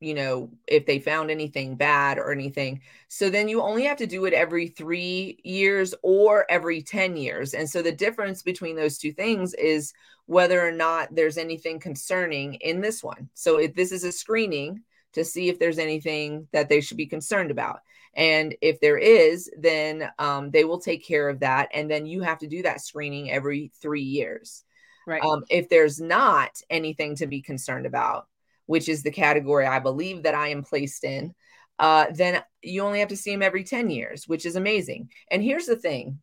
[0.00, 2.82] you know, if they found anything bad or anything.
[3.08, 7.52] So then you only have to do it every three years or every 10 years.
[7.52, 9.92] And so the difference between those two things is
[10.26, 13.28] whether or not there's anything concerning in this one.
[13.34, 14.82] So if this is a screening
[15.14, 17.80] to see if there's anything that they should be concerned about.
[18.14, 21.68] And if there is, then um, they will take care of that.
[21.72, 24.64] And then you have to do that screening every three years.
[25.06, 25.22] Right.
[25.22, 28.26] Um, if there's not anything to be concerned about,
[28.66, 31.34] which is the category I believe that I am placed in,
[31.78, 35.10] uh, then you only have to see him every 10 years, which is amazing.
[35.30, 36.20] And here's the thing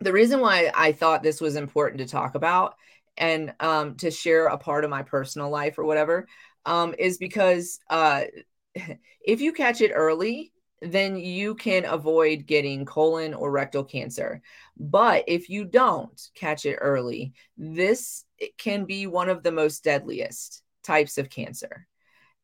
[0.00, 2.74] the reason why I thought this was important to talk about
[3.16, 6.26] and um, to share a part of my personal life or whatever
[6.66, 8.24] um, is because uh,
[9.20, 10.52] if you catch it early,
[10.82, 14.42] then you can avoid getting colon or rectal cancer.
[14.76, 18.24] But if you don't catch it early, this
[18.58, 21.86] can be one of the most deadliest types of cancer.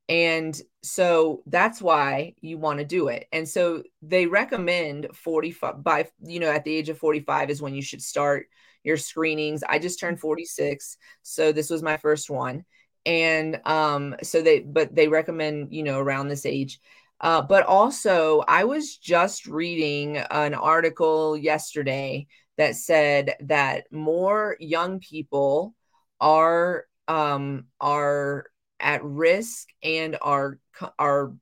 [0.09, 3.27] And so that's why you want to do it.
[3.33, 7.75] And so they recommend 45 by, you know, at the age of 45 is when
[7.75, 8.47] you should start
[8.83, 9.63] your screenings.
[9.63, 10.97] I just turned 46.
[11.23, 12.65] So this was my first one.
[13.05, 16.81] And um, so they, but they recommend, you know, around this age.
[17.21, 22.27] Uh, but also, I was just reading an article yesterday
[22.59, 25.75] that said that more young people
[26.21, 28.47] are um, are
[28.81, 30.59] at risk and are
[30.99, 31.33] are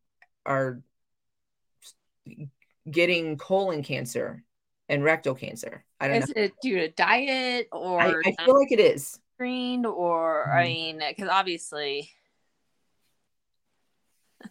[0.45, 0.83] are
[2.91, 4.45] getting colon cancer
[4.89, 5.85] and rectal cancer.
[5.99, 6.43] I don't is know.
[6.43, 10.59] Is it due to diet or I, I feel like it is screened or mm-hmm.
[10.59, 12.11] I mean, because obviously.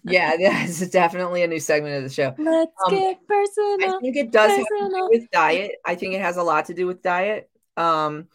[0.04, 2.34] yeah, this is definitely a new segment of the show.
[2.38, 3.95] Let's um, get personal.
[3.95, 4.82] I think it does personal.
[4.82, 5.73] have to do with diet.
[5.86, 7.49] I think it has a lot to do with diet.
[7.78, 8.28] Um,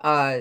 [0.00, 0.40] uh,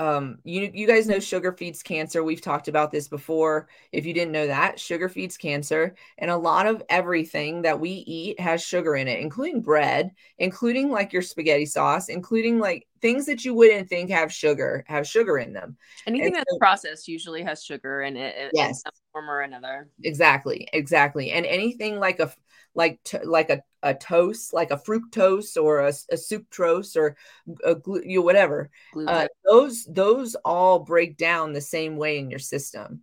[0.00, 2.22] um, you you guys know sugar feeds cancer.
[2.22, 3.68] We've talked about this before.
[3.92, 7.90] If you didn't know that, sugar feeds cancer, and a lot of everything that we
[7.90, 13.26] eat has sugar in it, including bread, including like your spaghetti sauce, including like things
[13.26, 15.76] that you wouldn't think have sugar have sugar in them.
[16.06, 18.68] Anything and that's so, processed usually has sugar in it, yes.
[18.68, 19.88] in some form or another.
[20.02, 22.32] Exactly, exactly, and anything like a
[22.74, 27.16] like to, like a, a toast, like a fructose or a, a sucrose or
[27.64, 28.70] a glu- you know, whatever.
[28.96, 33.02] Uh, those those all break down the same way in your system.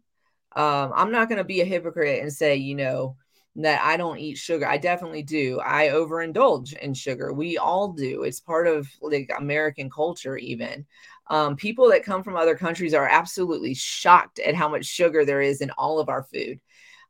[0.55, 3.17] Um, I'm not going to be a hypocrite and say, you know,
[3.57, 4.67] that I don't eat sugar.
[4.67, 5.59] I definitely do.
[5.63, 7.31] I overindulge in sugar.
[7.33, 8.23] We all do.
[8.23, 10.85] It's part of like American culture, even.
[11.27, 15.41] Um, people that come from other countries are absolutely shocked at how much sugar there
[15.41, 16.59] is in all of our food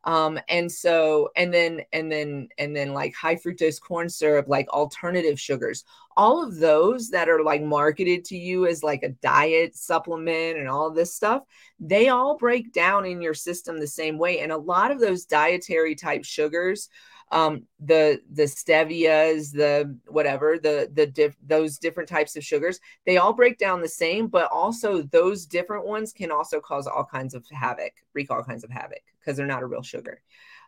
[0.05, 4.67] um and so and then and then and then like high fructose corn syrup like
[4.69, 5.83] alternative sugars.
[6.17, 10.69] All of those that are like marketed to you as like a diet supplement and
[10.69, 11.43] all this stuff
[11.79, 14.39] they all break down in your system the same way.
[14.39, 16.89] And a lot of those dietary type sugars
[17.31, 23.17] um the the stevias the whatever the the diff, those different types of sugars they
[23.17, 27.33] all break down the same but also those different ones can also cause all kinds
[27.33, 30.21] of havoc wreak all kinds of havoc because they're not a real sugar.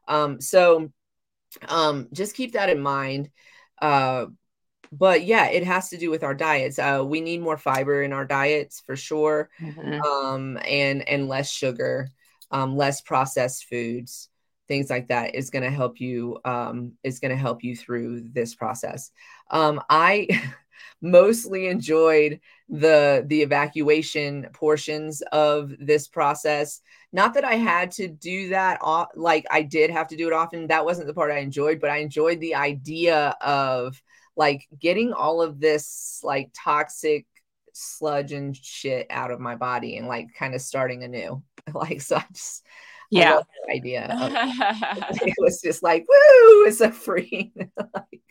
[0.07, 0.91] Um so
[1.67, 3.29] um just keep that in mind.
[3.81, 4.27] Uh
[4.91, 6.79] but yeah it has to do with our diets.
[6.79, 9.49] Uh we need more fiber in our diets for sure.
[9.61, 10.01] Mm-hmm.
[10.01, 12.09] um and and less sugar
[12.51, 14.29] um less processed foods
[14.67, 18.21] things like that is going to help you um, is going to help you through
[18.21, 19.11] this process.
[19.49, 20.27] Um, i
[21.01, 26.81] mostly enjoyed the the evacuation portions of this process.
[27.13, 28.79] Not that i had to do that
[29.15, 30.67] like i did have to do it often.
[30.67, 34.01] That wasn't the part i enjoyed but i enjoyed the idea of
[34.35, 37.25] like getting all of this like toxic
[37.73, 41.43] sludge and shit out of my body and like kind of starting anew.
[41.73, 42.63] Like so i just
[43.09, 43.39] yeah.
[43.69, 48.21] idea it was just like woo it's a free like,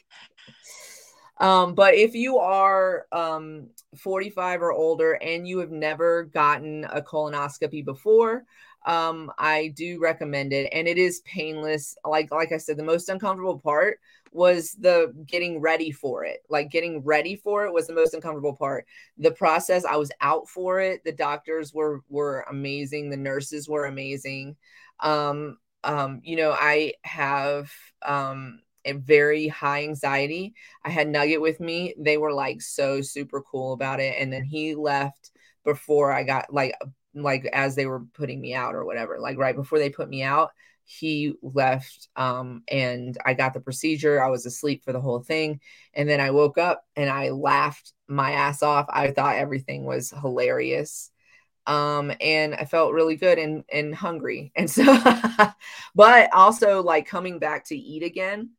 [1.39, 7.03] um but if you are um 45 or older and you have never gotten a
[7.03, 8.45] colonoscopy before
[8.87, 13.09] um i do recommend it and it is painless like like i said the most
[13.09, 13.99] uncomfortable part
[14.37, 16.41] was the getting ready for it.
[16.49, 18.87] Like getting ready for it was the most uncomfortable part.
[19.19, 21.03] The process, I was out for it.
[21.05, 23.09] The doctors were were amazing.
[23.09, 24.57] The nurses were amazing.
[25.01, 27.73] Um, um, you know, I have
[28.03, 28.61] um
[28.95, 30.55] very high anxiety.
[30.85, 31.95] I had Nugget with me.
[31.99, 34.17] They were like so super cool about it.
[34.19, 35.31] And then he left
[35.65, 36.75] before I got like
[37.15, 40.23] like as they were putting me out or whatever, like right before they put me
[40.23, 40.51] out
[40.87, 44.23] he left um, and I got the procedure.
[44.23, 45.61] I was asleep for the whole thing.
[45.95, 48.87] And then I woke up and I laughed my ass off.
[48.89, 51.11] I thought everything was hilarious.
[51.67, 54.53] Um, and I felt really good and, and hungry.
[54.55, 54.85] And so,
[55.97, 58.51] but also like coming back to eat again.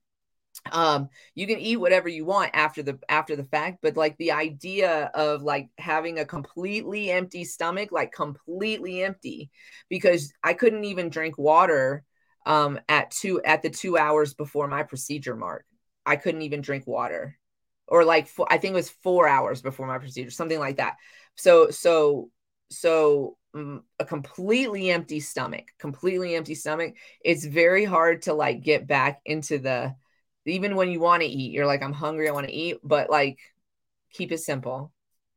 [0.72, 4.32] Um, you can eat whatever you want after the after the fact, but like the
[4.32, 9.50] idea of like having a completely empty stomach, like completely empty,
[9.90, 12.04] because I couldn't even drink water
[12.46, 15.66] um, at two at the two hours before my procedure mark.
[16.06, 17.38] I couldn't even drink water,
[17.88, 20.96] or like four, I think it was four hours before my procedure, something like that.
[21.36, 22.30] So so
[22.70, 26.96] so um, a completely empty stomach, completely empty stomach.
[27.24, 29.96] It's very hard to like get back into the
[30.50, 31.52] even when you want to eat.
[31.52, 33.40] You're like, I'm hungry, I want to eat, but like
[34.14, 34.92] keep it simple.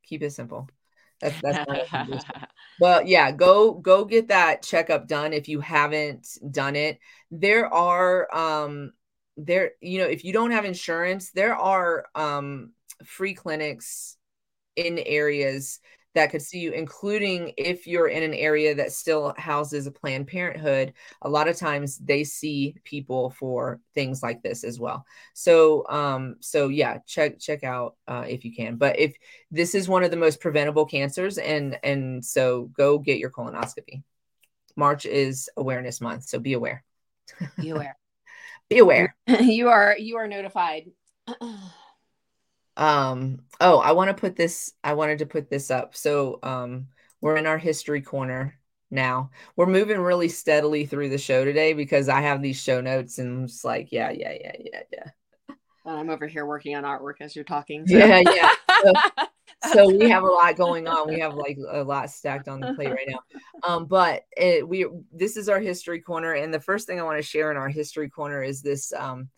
[0.05, 0.69] Keep it simple.
[1.21, 1.59] That's that's
[2.79, 6.99] but yeah, go go get that checkup done if you haven't done it.
[7.31, 8.93] There are um
[9.37, 12.73] there you know if you don't have insurance, there are um
[13.05, 14.17] free clinics
[14.77, 15.81] in areas
[16.15, 20.27] that could see you, including if you're in an area that still houses a Planned
[20.27, 20.93] Parenthood.
[21.23, 25.05] A lot of times they see people for things like this as well.
[25.35, 28.77] So, um, so yeah, check check out uh, if you can.
[28.77, 29.15] But if
[29.51, 34.03] this is one of the most preventable cancers, and and so go get your colonoscopy.
[34.77, 36.85] March is Awareness Month, so be aware.
[37.59, 37.97] Be aware.
[38.69, 39.17] Be aware.
[39.41, 40.91] you are you are notified.
[42.81, 45.95] um oh i want to put this i wanted to put this up.
[45.95, 46.89] So um
[47.21, 48.59] we're in our history corner
[48.91, 49.31] now.
[49.55, 53.29] We're moving really steadily through the show today because i have these show notes and
[53.29, 55.11] i'm just like yeah yeah yeah yeah yeah.
[55.85, 57.99] And i'm over here working on artwork as you're talking so.
[57.99, 58.49] yeah yeah.
[58.83, 58.93] So,
[59.75, 61.07] so, we have a lot going on.
[61.07, 63.19] We have like a lot stacked on the plate right now.
[63.63, 67.19] Um but it, we this is our history corner and the first thing i want
[67.19, 69.29] to share in our history corner is this um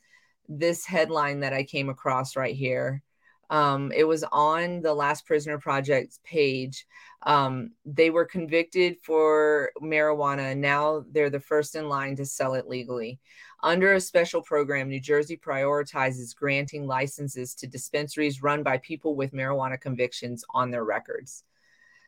[0.48, 3.02] this headline that i came across right here
[3.50, 6.86] um, it was on the Last Prisoner Project's page.
[7.24, 10.56] Um, they were convicted for marijuana.
[10.56, 13.20] Now they're the first in line to sell it legally.
[13.62, 19.32] Under a special program, New Jersey prioritizes granting licenses to dispensaries run by people with
[19.32, 21.44] marijuana convictions on their records.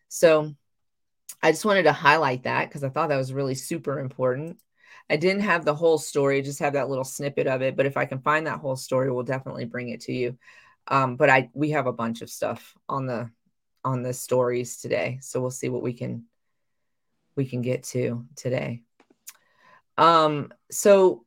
[0.09, 0.55] So
[1.43, 4.59] I just wanted to highlight that because I thought that was really super important.
[5.11, 7.77] I didn't have the whole story, just have that little snippet of it.
[7.77, 10.39] But if I can find that whole story, we'll definitely bring it to you.
[10.89, 13.31] Um, but I we have a bunch of stuff on the
[13.85, 16.25] on the stories today, so we'll see what we can
[17.37, 18.83] we can get to today.
[19.97, 21.25] Um, so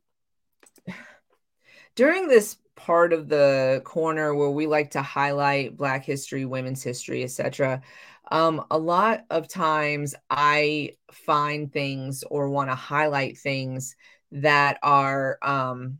[1.95, 7.23] during this part of the corner where we like to highlight Black history, women's history,
[7.23, 7.81] etc.
[8.29, 13.95] Um, a lot of times I find things or want to highlight things
[14.31, 15.99] that are um,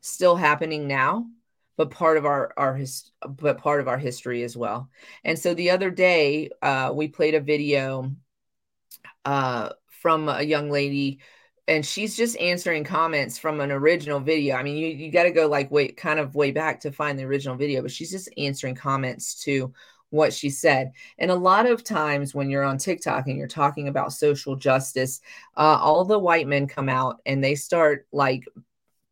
[0.00, 1.26] still happening now
[1.78, 4.90] but part of our our his, but part of our history as well.
[5.24, 8.10] And so the other day, uh, we played a video
[9.24, 9.70] uh,
[10.02, 11.20] from a young lady,
[11.68, 14.56] and she's just answering comments from an original video.
[14.56, 17.16] I mean, you you got to go like wait, kind of way back to find
[17.16, 19.72] the original video, but she's just answering comments to
[20.10, 20.92] what she said.
[21.18, 25.20] And a lot of times when you're on TikTok and you're talking about social justice,
[25.56, 28.44] uh, all the white men come out and they start like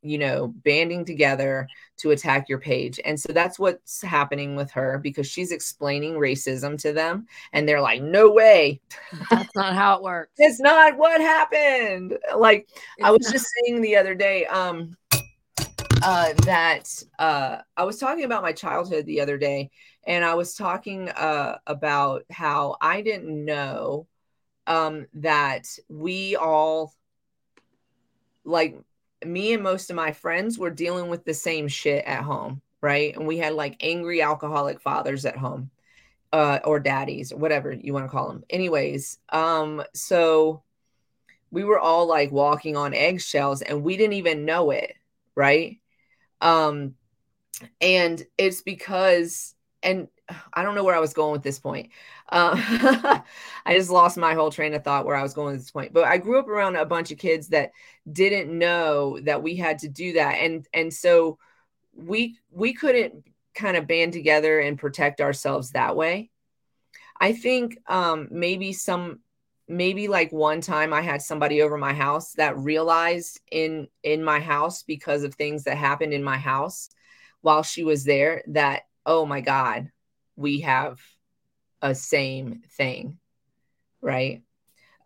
[0.07, 3.01] you know, banding together to attack your page.
[3.05, 7.81] And so that's what's happening with her because she's explaining racism to them and they're
[7.81, 8.81] like, no way.
[9.31, 10.33] That's not how it works.
[10.37, 12.19] it's not what happened.
[12.37, 13.33] Like it's I was not.
[13.33, 14.97] just saying the other day, um,
[16.03, 19.71] uh, that uh, I was talking about my childhood the other day,
[20.07, 24.07] and I was talking uh, about how I didn't know
[24.67, 26.93] um, that we all
[28.45, 28.79] like
[29.25, 33.17] me and most of my friends were dealing with the same shit at home, right?
[33.17, 35.71] And we had like angry alcoholic fathers at home,
[36.33, 38.45] uh, or daddies, or whatever you want to call them.
[38.51, 40.63] Anyways, um, so
[41.51, 44.95] we were all like walking on eggshells and we didn't even know it,
[45.35, 45.79] right?
[46.41, 46.95] Um,
[47.81, 50.09] and it's because, and
[50.53, 51.91] I don't know where I was going with this point.
[52.29, 52.55] Uh,
[53.65, 55.93] I just lost my whole train of thought where I was going at this point.
[55.93, 57.73] But I grew up around a bunch of kids that
[58.11, 61.39] didn't know that we had to do that, and and so
[61.95, 63.25] we we couldn't
[63.55, 66.31] kind of band together and protect ourselves that way.
[67.19, 69.21] I think um, maybe some
[69.69, 74.41] maybe like one time I had somebody over my house that realized in in my
[74.41, 76.89] house because of things that happened in my house
[77.41, 79.91] while she was there that oh my god
[80.37, 81.01] we have
[81.83, 83.19] a same thing,
[84.01, 84.43] right?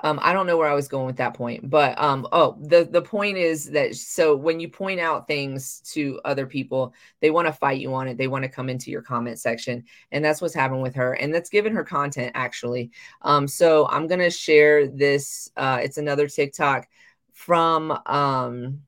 [0.02, 2.88] Um, I don't know where I was going with that point, but um, oh, the
[2.90, 7.46] the point is that so when you point out things to other people, they want
[7.48, 8.16] to fight you on it.
[8.16, 11.34] They want to come into your comment section, and that's what's happened with her, and
[11.34, 12.90] that's given her content actually.
[13.22, 15.50] Um, so I'm gonna share this.
[15.56, 16.88] Uh, it's another TikTok
[17.34, 18.80] from um,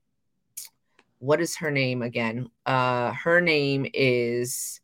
[1.19, 2.49] what is her name again?
[2.65, 4.81] Uh, her name is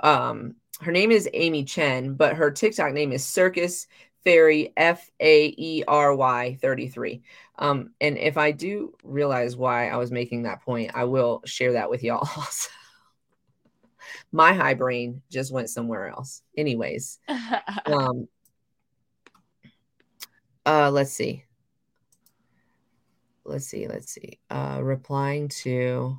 [0.00, 3.86] um her name is Amy Chen, but her TikTok name is Circus
[4.24, 7.22] Fairy F A E R Y 33.
[7.58, 11.72] Um, and if I do realize why I was making that point, I will share
[11.72, 12.70] that with y'all also.
[14.32, 16.42] My high brain just went somewhere else.
[16.56, 17.18] Anyways,
[17.86, 18.28] um,
[20.64, 21.44] uh, let's see.
[23.44, 23.86] Let's see.
[23.86, 24.38] Let's see.
[24.48, 26.18] Uh, replying to,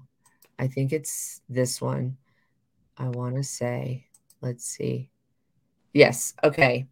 [0.60, 2.18] I think it's this one.
[2.98, 4.08] I want to say,
[4.42, 5.10] let's see.
[5.94, 6.34] Yes.
[6.44, 6.88] Okay.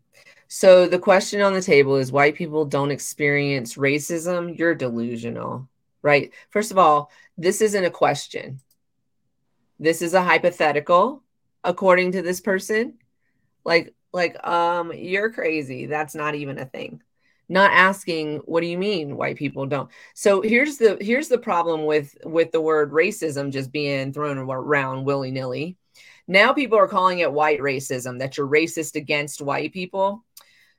[0.47, 4.57] So the question on the table is white people don't experience racism.
[4.57, 5.69] You're delusional,
[6.01, 6.31] right?
[6.49, 8.59] First of all, this isn't a question.
[9.79, 11.23] This is a hypothetical,
[11.63, 12.95] according to this person.
[13.63, 15.85] Like, like, um, you're crazy.
[15.85, 17.03] That's not even a thing.
[17.47, 19.89] Not asking, what do you mean white people don't?
[20.13, 25.05] So here's the here's the problem with with the word racism just being thrown around
[25.05, 25.77] willy nilly
[26.29, 30.23] now people are calling it white racism, that you're racist against white people.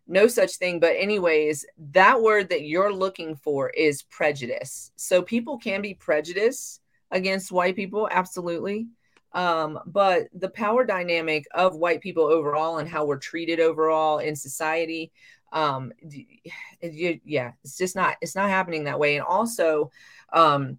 [0.07, 0.81] no such thing.
[0.81, 4.93] But, anyways, that word that you're looking for is prejudice.
[4.97, 6.81] So, people can be prejudiced
[7.11, 8.89] against white people, absolutely.
[9.33, 14.37] Um, but the power dynamic of white people overall and how we're treated overall in
[14.37, 15.13] society,
[15.53, 15.93] um,
[16.83, 19.17] yeah, it's just not, it's not happening that way.
[19.17, 19.91] And also,
[20.33, 20.79] um,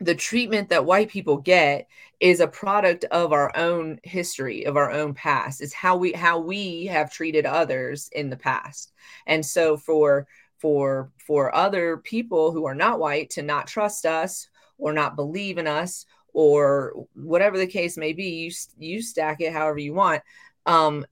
[0.00, 1.88] the treatment that white people get
[2.20, 5.60] is a product of our own history of our own past.
[5.60, 8.92] It's how we how we have treated others in the past.
[9.26, 10.26] And so for
[10.58, 15.58] for for other people who are not white to not trust us or not believe
[15.58, 20.22] in us or whatever the case may be you you stack it however you want.
[20.66, 21.06] Um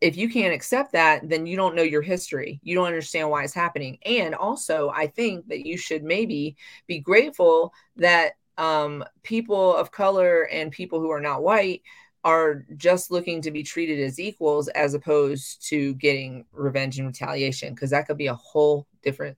[0.00, 2.60] if you can't accept that, then you don't know your history.
[2.62, 3.98] You don't understand why it's happening.
[4.04, 10.42] And also, I think that you should maybe be grateful that um, people of color
[10.52, 11.82] and people who are not white
[12.24, 17.74] are just looking to be treated as equals as opposed to getting revenge and retaliation,
[17.74, 19.36] because that could be a whole different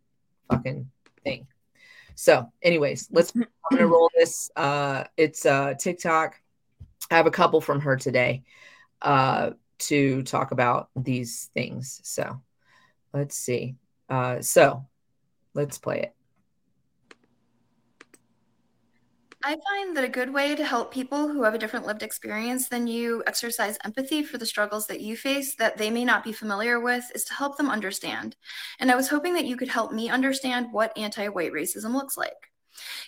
[0.51, 0.91] fucking
[1.23, 1.47] thing.
[2.15, 4.51] So, anyways, let's I'm gonna roll this.
[4.57, 6.41] Uh, it's uh, TikTok.
[7.11, 8.43] I have a couple from her today.
[9.01, 9.51] Uh,
[9.81, 12.01] to talk about these things.
[12.05, 12.41] So
[13.13, 13.77] let's see.
[14.09, 14.87] Uh, so
[15.55, 16.15] let's play it.
[19.43, 22.69] I find that a good way to help people who have a different lived experience
[22.69, 26.33] than you exercise empathy for the struggles that you face that they may not be
[26.33, 28.37] familiar with is to help them understand.
[28.81, 32.19] And I was hoping that you could help me understand what anti white racism looks
[32.19, 32.51] like.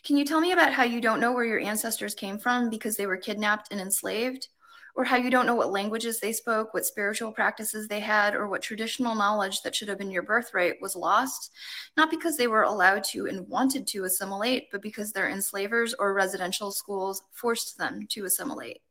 [0.04, 2.96] Can you tell me about how you don't know where your ancestors came from because
[2.96, 4.48] they were kidnapped and enslaved?
[4.94, 8.48] Or how you don't know what languages they spoke, what spiritual practices they had, or
[8.48, 11.52] what traditional knowledge that should have been your birthright was lost,
[11.96, 16.12] not because they were allowed to and wanted to assimilate, but because their enslavers or
[16.12, 18.82] residential schools forced them to assimilate.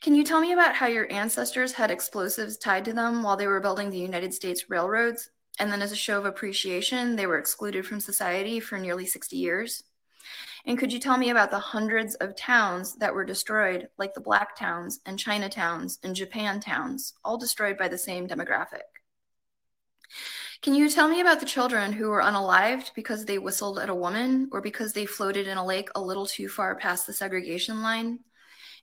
[0.00, 3.46] Can you tell me about how your ancestors had explosives tied to them while they
[3.46, 5.30] were building the United States railroads?
[5.60, 9.36] And then, as a show of appreciation, they were excluded from society for nearly 60
[9.36, 9.84] years?
[10.66, 14.20] And could you tell me about the hundreds of towns that were destroyed, like the
[14.20, 18.80] Black towns and Chinatowns and Japan towns, all destroyed by the same demographic?
[20.62, 23.94] Can you tell me about the children who were unalived because they whistled at a
[23.94, 27.82] woman or because they floated in a lake a little too far past the segregation
[27.82, 28.20] line?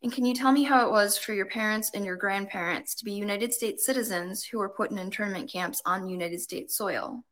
[0.04, 3.06] And can you tell me how it was for your parents and your grandparents to
[3.06, 7.24] be United States citizens who were put in internment camps on United States soil?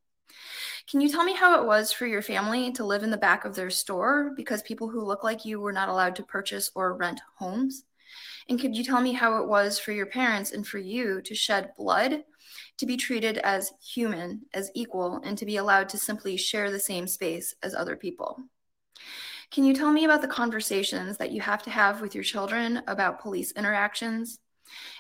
[0.90, 3.46] Can you tell me how it was for your family to live in the back
[3.46, 6.96] of their store because people who look like you were not allowed to purchase or
[6.96, 7.84] rent homes?
[8.50, 11.36] And could you tell me how it was for your parents and for you to
[11.36, 12.24] shed blood,
[12.80, 16.80] to be treated as human, as equal, and to be allowed to simply share the
[16.80, 18.40] same space as other people?
[19.52, 22.82] Can you tell me about the conversations that you have to have with your children
[22.88, 24.40] about police interactions,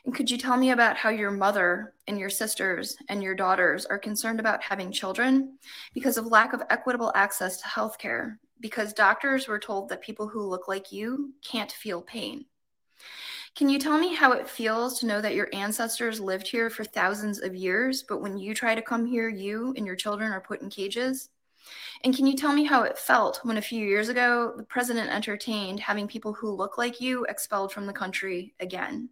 [0.05, 3.85] and could you tell me about how your mother and your sisters and your daughters
[3.85, 5.57] are concerned about having children
[5.93, 10.47] because of lack of equitable access to healthcare, because doctors were told that people who
[10.47, 12.45] look like you can't feel pain?
[13.55, 16.83] Can you tell me how it feels to know that your ancestors lived here for
[16.83, 20.41] thousands of years, but when you try to come here, you and your children are
[20.41, 21.29] put in cages?
[22.03, 25.09] And can you tell me how it felt when a few years ago the president
[25.09, 29.09] entertained having people who look like you expelled from the country again?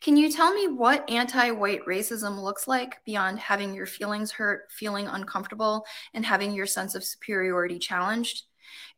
[0.00, 4.70] Can you tell me what anti white racism looks like beyond having your feelings hurt,
[4.70, 5.84] feeling uncomfortable,
[6.14, 8.44] and having your sense of superiority challenged?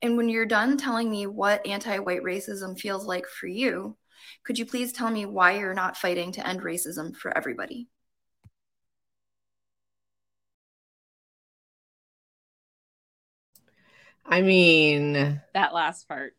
[0.03, 3.97] And when you're done telling me what anti white racism feels like for you,
[4.45, 7.89] could you please tell me why you're not fighting to end racism for everybody?
[14.25, 16.35] I mean, that last part.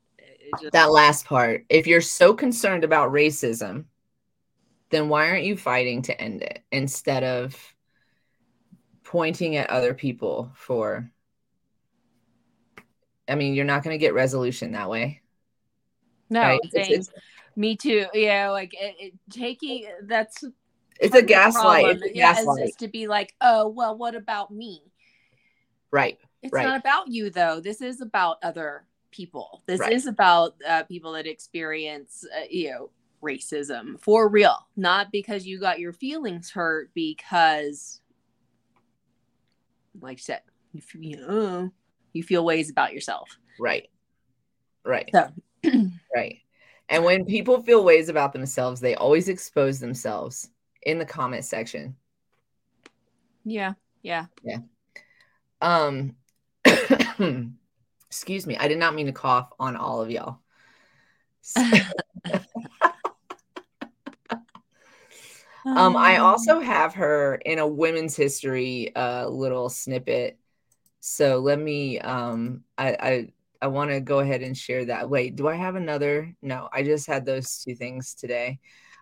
[0.61, 0.73] Just...
[0.73, 1.65] That last part.
[1.69, 3.85] If you're so concerned about racism,
[4.91, 7.55] then why aren't you fighting to end it instead of
[9.03, 11.09] pointing at other people for
[13.27, 15.21] I mean, you're not going to get resolution that way.
[16.29, 16.59] No, right?
[16.63, 17.09] it's, it's,
[17.55, 18.05] me too.
[18.13, 20.43] Yeah, like it, it, taking that's
[20.99, 21.85] it's a gaslight.
[21.97, 22.69] It's a yeah, gaslight.
[22.69, 24.81] Is, to be like, oh well, what about me?
[25.91, 26.17] Right.
[26.41, 26.65] It's right.
[26.65, 27.59] not about you though.
[27.59, 29.61] This is about other people.
[29.65, 29.91] This right.
[29.91, 32.89] is about uh, people that experience, uh, you know,
[33.21, 38.01] racism for real, not because you got your feelings hurt, because,
[40.01, 40.41] like I said,
[40.73, 41.71] you feel,
[42.13, 43.29] you feel ways about yourself.
[43.59, 43.89] Right.
[44.83, 45.09] Right.
[45.13, 45.29] So.
[46.15, 46.39] right.
[46.89, 50.49] And when people feel ways about themselves, they always expose themselves
[50.81, 51.95] in the comment section.
[53.45, 53.73] Yeah.
[54.01, 54.25] Yeah.
[54.43, 54.57] Yeah.
[55.61, 56.15] Um,
[58.07, 58.57] excuse me.
[58.57, 60.39] I did not mean to cough on all of y'all.
[65.65, 70.37] Um, I also have her in a women's history uh little snippet.
[71.01, 73.33] So let me um I I
[73.63, 75.09] I want to go ahead and share that.
[75.09, 76.35] Wait, do I have another?
[76.41, 78.59] No, I just had those two things today.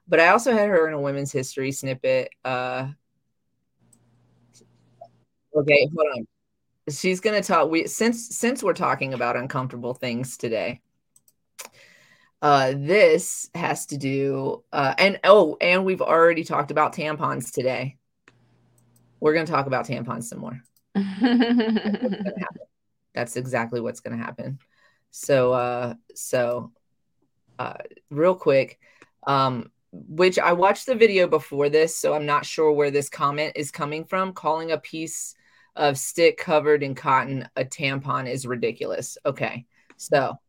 [0.07, 2.31] But I also had her in a women's history snippet.
[2.45, 2.89] Uh
[5.55, 6.27] Okay, hold on.
[6.93, 10.81] She's going to talk we since since we're talking about uncomfortable things today.
[12.41, 17.97] Uh, this has to do, uh, and oh, and we've already talked about tampons today.
[19.19, 20.61] We're going to talk about tampons some more.
[23.13, 24.59] That's exactly what's going to happen.
[25.11, 26.71] So, uh, so,
[27.57, 27.73] uh,
[28.09, 28.79] real quick,
[29.27, 33.53] um, which I watched the video before this, so I'm not sure where this comment
[33.57, 34.31] is coming from.
[34.31, 35.35] Calling a piece
[35.75, 39.17] of stick covered in cotton a tampon is ridiculous.
[39.25, 39.65] Okay,
[39.97, 40.39] so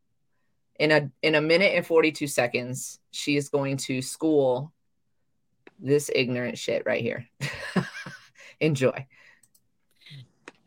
[0.81, 4.73] in a in a minute and 42 seconds she is going to school
[5.79, 7.29] this ignorant shit right here
[8.61, 9.07] enjoy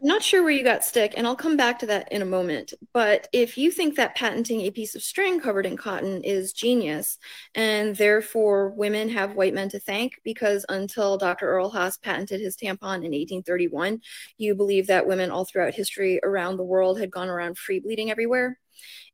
[0.02, 2.26] I'm not sure where you got stick, and I'll come back to that in a
[2.26, 2.74] moment.
[2.92, 7.18] But if you think that patenting a piece of string covered in cotton is genius,
[7.56, 11.48] and therefore women have white men to thank, because until Dr.
[11.48, 14.02] Earl Haas patented his tampon in 1831,
[14.38, 18.12] you believe that women all throughout history around the world had gone around free bleeding
[18.12, 18.60] everywhere.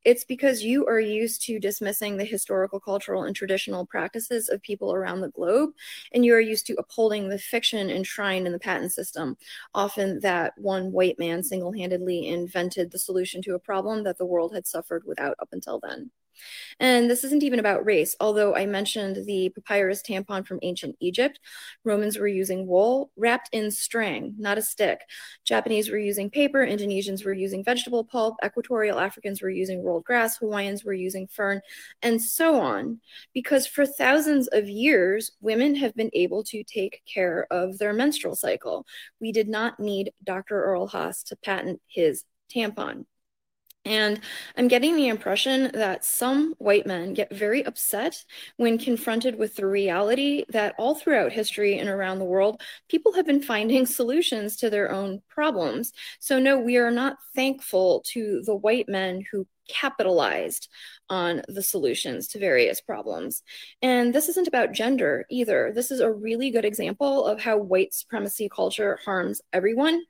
[0.06, 4.94] It's because you are used to dismissing the historical, cultural, and traditional practices of people
[4.94, 5.72] around the globe,
[6.14, 9.38] and you are used to upholding the fiction enshrined in the patent system.
[9.74, 14.26] Often, that one white man single handedly invented the solution to a problem that the
[14.26, 16.12] world had suffered without up until then.
[16.80, 21.40] And this isn't even about race, although I mentioned the papyrus tampon from ancient Egypt.
[21.84, 25.02] Romans were using wool wrapped in string, not a stick.
[25.46, 30.38] Japanese were using paper, Indonesians were using vegetable pulp, Equatorial Africans were using rolled grass,
[30.38, 31.62] Hawaiians were using fern,
[32.02, 33.00] and so on.
[33.34, 38.36] Because for thousands of years, women have been able to take care of their menstrual
[38.36, 38.86] cycle.
[39.20, 40.64] We did not need Dr.
[40.64, 42.24] Earl Haas to patent his
[42.54, 43.06] tampon.
[43.86, 44.20] And
[44.58, 48.24] I'm getting the impression that some white men get very upset
[48.58, 53.26] when confronted with the reality that all throughout history and around the world, people have
[53.26, 55.94] been finding solutions to their own problems.
[56.20, 60.68] So, no, we are not thankful to the white men who capitalized
[61.10, 63.44] on the solutions to various problems.
[63.82, 65.72] And this isn't about gender either.
[65.74, 70.02] This is a really good example of how white supremacy culture harms everyone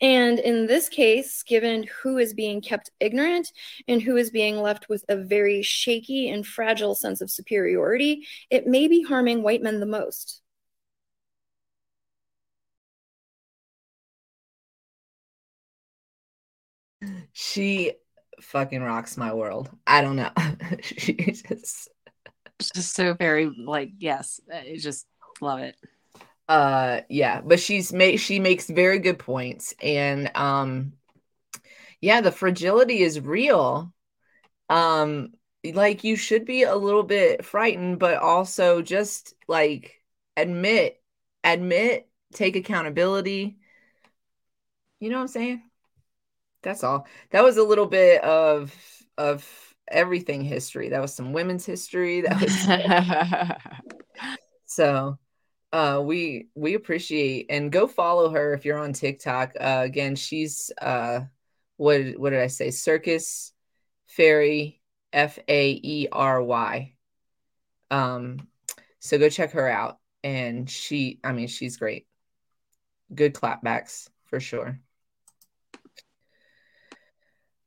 [0.00, 3.52] and in this case, given who is being kept ignorant
[3.88, 8.66] and who is being left with a very shaky and fragile sense of superiority, it
[8.66, 10.40] may be harming white men the most.
[17.32, 17.92] She
[18.40, 19.70] fucking rocks my world.
[19.86, 20.30] I don't know.
[20.82, 21.88] She's just...
[22.60, 25.06] just so very like yes, I just
[25.40, 25.76] love it
[26.48, 30.92] uh yeah but she's made she makes very good points and um
[32.00, 33.92] yeah the fragility is real.
[34.68, 35.32] Um
[35.74, 40.02] like you should be a little bit frightened but also just like
[40.36, 41.02] admit
[41.44, 43.58] admit take accountability.
[45.00, 45.62] You know what i'm saying?
[46.62, 47.06] That's all.
[47.30, 48.74] That was a little bit of
[49.16, 49.46] of
[49.88, 50.90] everything history.
[50.90, 52.22] That was some women's history.
[52.22, 52.52] That was
[54.66, 55.18] so
[55.72, 60.70] uh we we appreciate and go follow her if you're on tiktok uh again she's
[60.80, 61.20] uh
[61.76, 62.70] what what did i say?
[62.70, 63.52] Circus
[64.06, 64.80] fairy
[65.12, 66.94] f-a-e-r-y
[67.90, 68.48] um
[68.98, 72.06] so go check her out and she i mean she's great.
[73.14, 74.80] Good clapbacks for sure.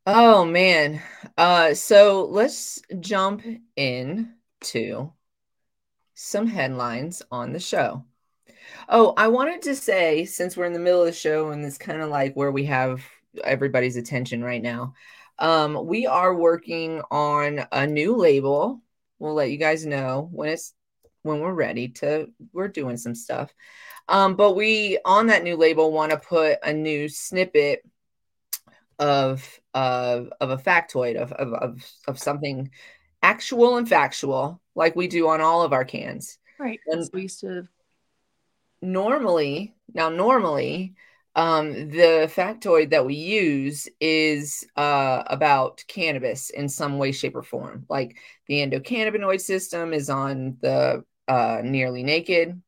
[0.06, 1.02] Oh man.
[1.38, 3.43] Uh so let's jump
[3.76, 5.14] in to
[6.22, 8.05] some headlines on the show.
[8.88, 11.80] Oh, I wanted to say, since we're in the middle of the show and it's
[11.80, 13.03] kind of like where we have
[13.43, 14.93] everybody's attention right now,
[15.39, 18.82] um, we are working on a new label.
[19.17, 20.74] We'll let you guys know when it's
[21.24, 22.28] when we're ready to.
[22.53, 23.51] We're doing some stuff,
[24.07, 27.82] um, but we on that new label want to put a new snippet
[28.99, 32.69] of of of a factoid of of of, of something
[33.22, 36.38] actual and factual like we do on all of our cans.
[36.59, 36.80] Right.
[36.88, 37.67] And we used to
[38.82, 40.95] normally now normally
[41.36, 47.43] um, the factoid that we use is uh, about cannabis in some way, shape, or
[47.43, 47.86] form.
[47.88, 48.17] Like
[48.47, 52.61] the endocannabinoid system is on the uh, nearly naked,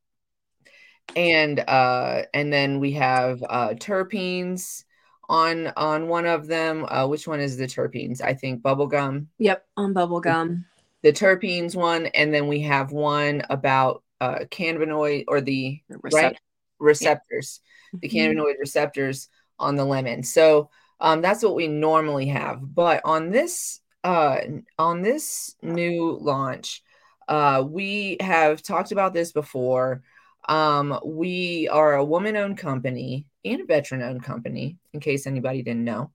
[1.14, 4.84] and uh, and then we have uh, terpenes
[5.28, 6.86] on on one of them.
[6.88, 8.20] Uh, which one is the terpenes?
[8.20, 9.26] I think bubblegum.
[9.38, 10.64] Yep, on bubblegum
[11.04, 16.38] the terpenes one, and then we have one about uh, cannabinoid or the right
[16.78, 17.60] receptors,
[17.92, 17.98] yeah.
[18.00, 18.16] the mm-hmm.
[18.16, 20.22] cannabinoid receptors on the lemon.
[20.22, 20.70] So
[21.00, 22.58] um, that's what we normally have.
[22.62, 24.38] But on this uh,
[24.78, 26.82] on this new launch,
[27.28, 30.02] uh, we have talked about this before.
[30.48, 35.62] Um, we are a woman owned company and a veteran owned company, in case anybody
[35.62, 36.10] didn't know.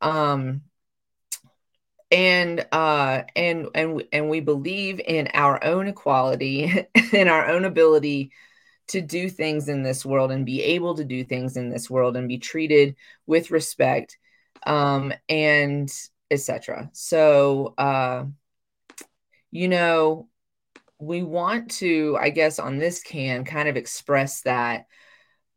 [0.00, 0.62] Um,
[2.10, 8.32] and uh, and and and we believe in our own equality and our own ability
[8.88, 12.16] to do things in this world and be able to do things in this world
[12.16, 12.96] and be treated
[13.26, 14.18] with respect
[14.66, 15.90] um, and
[16.30, 16.90] etc.
[16.92, 18.24] So uh,
[19.50, 20.28] you know
[21.02, 24.86] we want to, I guess, on this can kind of express that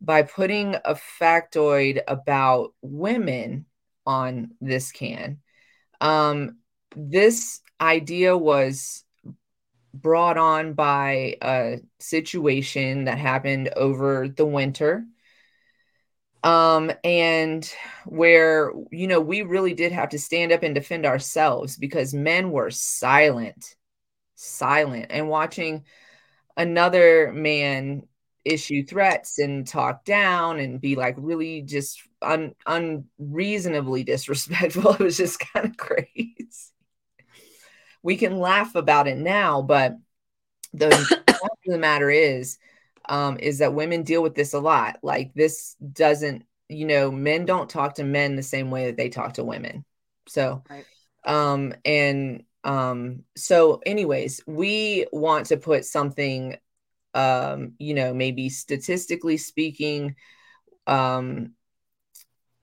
[0.01, 3.65] by putting a factoid about women
[4.05, 5.39] on this can.
[6.01, 6.57] Um,
[6.95, 9.03] this idea was
[9.93, 15.05] brought on by a situation that happened over the winter
[16.45, 17.69] um, and
[18.05, 22.51] where you know we really did have to stand up and defend ourselves because men
[22.51, 23.75] were silent
[24.35, 25.85] silent and watching
[26.55, 28.03] another man
[28.45, 34.93] issue threats and talk down and be like really just un- unreasonably disrespectful.
[34.99, 36.45] It was just kind of crazy.
[38.03, 39.97] We can laugh about it now, but
[40.73, 40.91] the
[41.27, 42.57] fact of the matter is,
[43.09, 44.99] um, is that women deal with this a lot.
[45.01, 49.09] Like this doesn't, you know, men don't talk to men the same way that they
[49.09, 49.85] talk to women.
[50.27, 50.85] So, right.
[51.23, 56.57] um, and um, so, anyways, we want to put something,
[57.15, 60.15] um, you know, maybe statistically speaking,
[60.85, 61.53] um,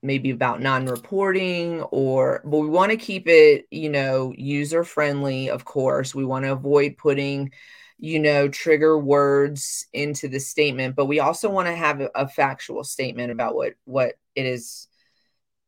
[0.03, 5.65] maybe about non-reporting or but we want to keep it you know user friendly of
[5.65, 6.13] course.
[6.13, 7.51] We want to avoid putting
[7.97, 12.83] you know trigger words into the statement but we also want to have a, factual
[12.83, 14.87] statement about what what it is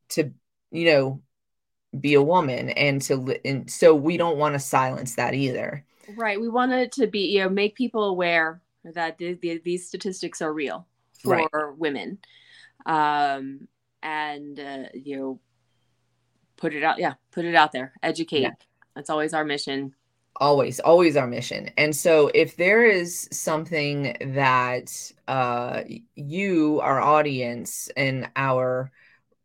[0.10, 0.32] to
[0.72, 1.22] you know
[1.98, 5.86] be a woman and to and so we don't want to silence that either.
[6.16, 8.62] Right we want it to be you know make people aware
[8.94, 10.88] that the, the, these statistics are real
[11.22, 11.78] for right.
[11.78, 12.18] women
[12.86, 13.68] um
[14.04, 15.40] and uh, you know
[16.58, 18.52] put it out yeah put it out there educate yeah.
[18.96, 19.94] that's always our mission
[20.38, 24.92] always always our mission and so if there is something that
[25.28, 25.82] uh
[26.16, 28.92] you our audience and our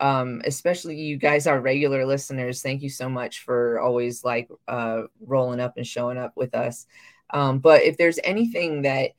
[0.01, 2.63] um, especially you guys our regular listeners.
[2.63, 6.87] Thank you so much for always like uh, rolling up and showing up with us.
[7.33, 9.11] Um, but if there's anything that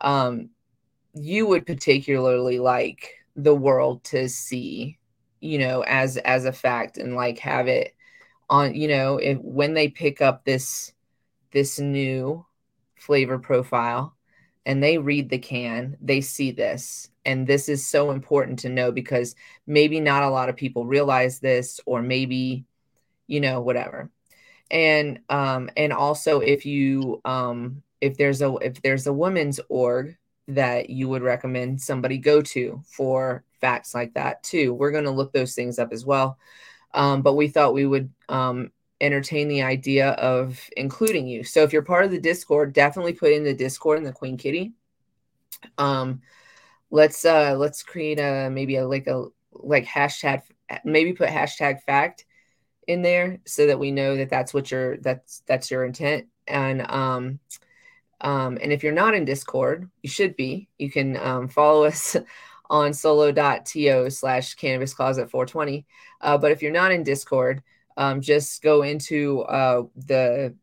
[0.00, 0.50] um,
[1.14, 4.98] you would particularly like the world to see,
[5.40, 7.94] you know, as as a fact, and like have it
[8.50, 10.92] on, you know, if when they pick up this
[11.52, 12.44] this new
[12.96, 14.16] flavor profile
[14.66, 17.10] and they read the can, they see this.
[17.24, 19.34] And this is so important to know because
[19.66, 22.64] maybe not a lot of people realize this or maybe
[23.26, 24.10] you know whatever.
[24.70, 30.16] And um and also if you um if there's a if there's a women's org
[30.48, 35.10] that you would recommend somebody go to for facts like that too we're going to
[35.10, 36.38] look those things up as well.
[36.92, 41.42] Um, but we thought we would um, entertain the idea of including you.
[41.42, 44.36] So if you're part of the discord definitely put in the discord and the queen
[44.36, 44.74] kitty.
[45.78, 46.20] Um,
[46.90, 50.42] let's uh let's create a maybe a like a like hashtag
[50.84, 52.24] maybe put hashtag fact
[52.86, 56.26] in there so that we know that that's what your that's that's your intent.
[56.46, 57.40] And um
[58.24, 62.16] um and if you're not in discord you should be you can um, follow us
[62.70, 65.86] on solo.to slash cannabis closet 420
[66.20, 67.62] uh, but if you're not in discord
[67.96, 70.54] um, just go into uh, the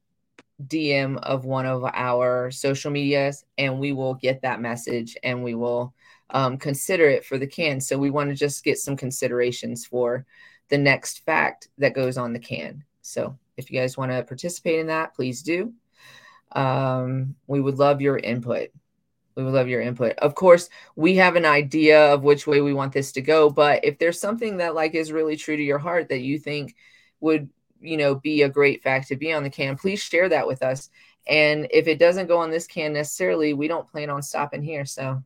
[0.68, 5.56] dm of one of our social medias and we will get that message and we
[5.56, 5.94] will
[6.34, 7.80] um, consider it for the can.
[7.80, 10.26] So we want to just get some considerations for
[10.70, 12.84] the next fact that goes on the can.
[13.02, 15.74] So if you guys want to participate in that, please do.
[16.54, 18.70] Um, we would love your input.
[19.36, 20.14] We would love your input.
[20.18, 23.86] Of course, we have an idea of which way we want this to go, but
[23.86, 26.76] if there's something that like is really true to your heart that you think
[27.22, 27.50] would,
[27.80, 30.62] you know, be a great fact to be on the can, please share that with
[30.62, 30.90] us.
[31.28, 34.86] And if it doesn't go on this can necessarily, we don't plan on stopping here.
[34.86, 35.24] So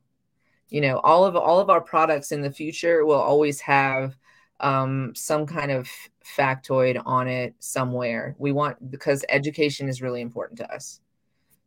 [0.69, 4.15] you know all of all of our products in the future will always have
[4.61, 5.89] um, some kind of
[6.37, 11.01] factoid on it somewhere we want because education is really important to us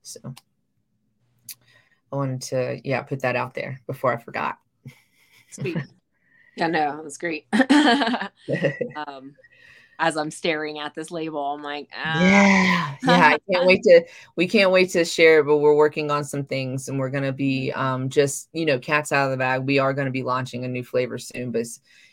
[0.08, 0.34] so
[2.12, 4.58] i wanted to yeah put that out there before i forgot
[5.50, 5.76] sweet
[6.56, 7.46] yeah no that's great
[8.96, 9.34] um,
[9.98, 11.40] as I'm staring at this label.
[11.40, 12.22] I'm like, ah.
[12.22, 13.26] yeah, yeah.
[13.34, 14.04] I can't wait to.
[14.36, 15.40] We can't wait to share.
[15.40, 18.78] It, but we're working on some things, and we're gonna be um just you know
[18.78, 19.62] cats out of the bag.
[19.66, 21.66] We are gonna be launching a new flavor soon, but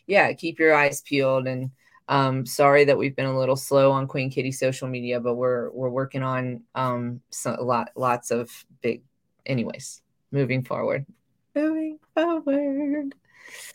[0.08, 1.48] yeah, keep your eyes peeled.
[1.48, 1.72] And
[2.08, 5.72] um, sorry that we've been a little slow on Queen Kitty social media, but we're
[5.72, 8.50] we're working on um so, a lot lots of
[8.82, 9.02] big.
[9.46, 10.02] Anyways,
[10.32, 11.06] moving forward.
[11.56, 13.16] Moving forward.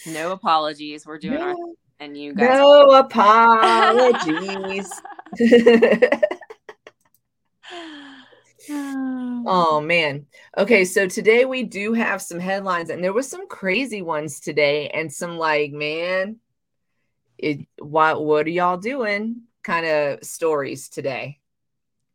[0.07, 1.07] No apologies.
[1.07, 1.55] We're doing our
[1.99, 4.91] and you guys no apologies.
[8.71, 10.27] oh man.
[10.57, 14.89] Okay, so today we do have some headlines and there was some crazy ones today
[14.91, 16.37] and some like, man,
[17.43, 21.39] it what what are y'all doing kind of stories today.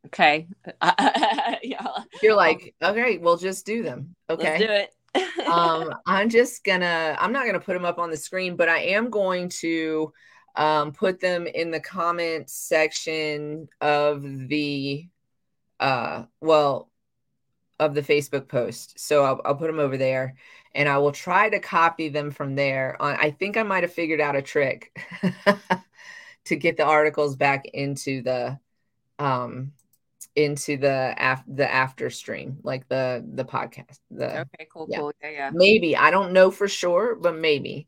[0.07, 0.47] Okay.
[0.81, 1.87] yeah.
[2.21, 4.15] You're like, okay, we'll just do them.
[4.29, 4.43] Okay.
[4.43, 4.91] Let's do it
[5.47, 8.79] um, I'm just gonna, I'm not gonna put them up on the screen, but I
[8.79, 10.11] am going to
[10.55, 15.07] um, put them in the comment section of the,
[15.79, 16.89] uh, well,
[17.79, 18.99] of the Facebook post.
[18.99, 20.35] So I'll, I'll put them over there
[20.75, 22.97] and I will try to copy them from there.
[22.99, 24.95] I think I might have figured out a trick
[26.45, 28.59] to get the articles back into the,
[29.17, 29.71] um,
[30.35, 33.99] into the af- the after stream, like the the podcast.
[34.11, 34.97] The okay, cool, yeah.
[34.99, 35.49] cool, yeah, yeah.
[35.53, 37.87] Maybe I don't know for sure, but maybe.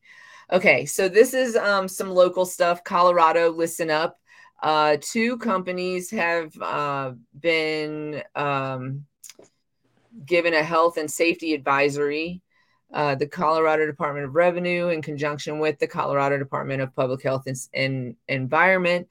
[0.50, 2.86] Okay, so this is um some local stuff.
[2.86, 4.18] Colorado, listen up.
[4.64, 9.06] Uh, two companies have uh, been um,
[10.26, 12.42] given a health and safety advisory.
[12.94, 17.44] Uh, the Colorado Department of Revenue, in conjunction with the Colorado Department of Public Health
[17.46, 19.08] and, and Environment,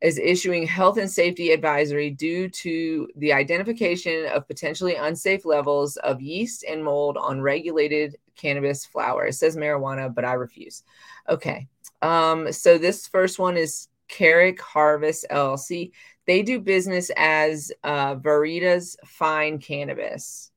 [0.00, 6.20] is issuing health and safety advisory due to the identification of potentially unsafe levels of
[6.20, 9.26] yeast and mold on regulated cannabis flower.
[9.26, 10.84] It says marijuana, but I refuse.
[11.28, 11.68] Okay.
[12.00, 15.92] Um, so this first one is Carrick Harvest LLC.
[16.26, 20.49] They do business as uh, Veritas Fine Cannabis.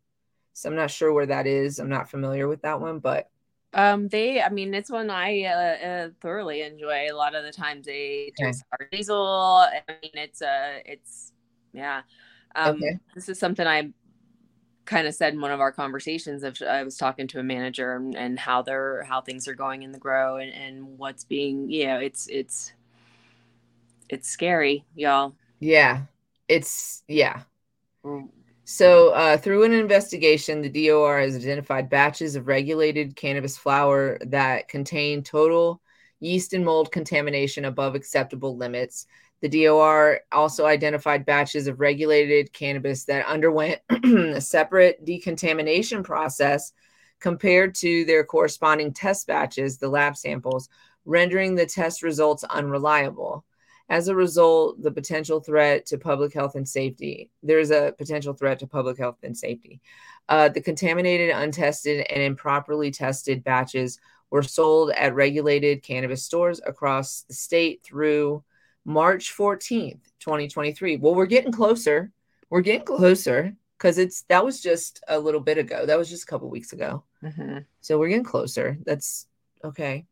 [0.66, 1.80] I'm not sure where that is.
[1.80, 3.30] I'm not familiar with that one, but
[3.74, 7.08] um, they, I mean, it's one I uh, uh, thoroughly enjoy.
[7.10, 8.54] A lot of the times they do okay.
[8.54, 9.26] sour diesel.
[9.26, 11.32] I mean, it's uh, it's
[11.74, 12.02] yeah.
[12.56, 13.00] Um, okay.
[13.16, 13.90] This is something I
[14.86, 16.44] kind of said in one of our conversations.
[16.44, 19.82] Of I was talking to a manager and, and how they're how things are going
[19.82, 22.74] in the grow and, and what's being, you know, it's it's
[24.08, 25.34] it's scary, y'all.
[25.60, 26.04] Yeah,
[26.48, 27.42] it's yeah.
[28.06, 28.30] Mm.
[28.76, 34.68] So, uh, through an investigation, the DOR has identified batches of regulated cannabis flower that
[34.68, 35.80] contain total
[36.20, 39.06] yeast and mold contamination above acceptable limits.
[39.42, 46.74] The DOR also identified batches of regulated cannabis that underwent a separate decontamination process
[47.20, 50.68] compared to their corresponding test batches, the lab samples,
[51.06, 53.46] rendering the test results unreliable.
[53.90, 58.60] As a result, the potential threat to public health and safety, there's a potential threat
[58.60, 59.82] to public health and safety.
[60.30, 67.22] Uh, the contaminated, untested, and improperly tested batches were sold at regulated cannabis stores across
[67.24, 68.44] the state through
[68.86, 70.98] March 14th, 2023.
[70.98, 72.12] Well, we're getting closer.
[72.50, 75.86] We're getting closer because it's that was just a little bit ago.
[75.86, 77.04] That was just a couple weeks ago.
[77.24, 77.60] Mm-hmm.
[77.82, 78.78] So we're getting closer.
[78.86, 79.28] That's
[79.64, 80.06] okay.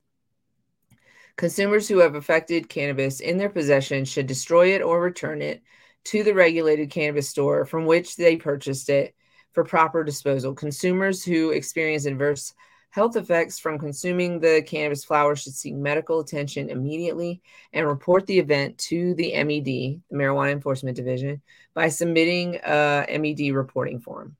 [1.41, 5.63] Consumers who have affected cannabis in their possession should destroy it or return it
[6.03, 9.15] to the regulated cannabis store from which they purchased it
[9.51, 10.53] for proper disposal.
[10.53, 12.53] Consumers who experience adverse
[12.91, 17.41] health effects from consuming the cannabis flower should seek medical attention immediately
[17.73, 21.41] and report the event to the MED, the Marijuana Enforcement Division,
[21.73, 24.35] by submitting a MED reporting form.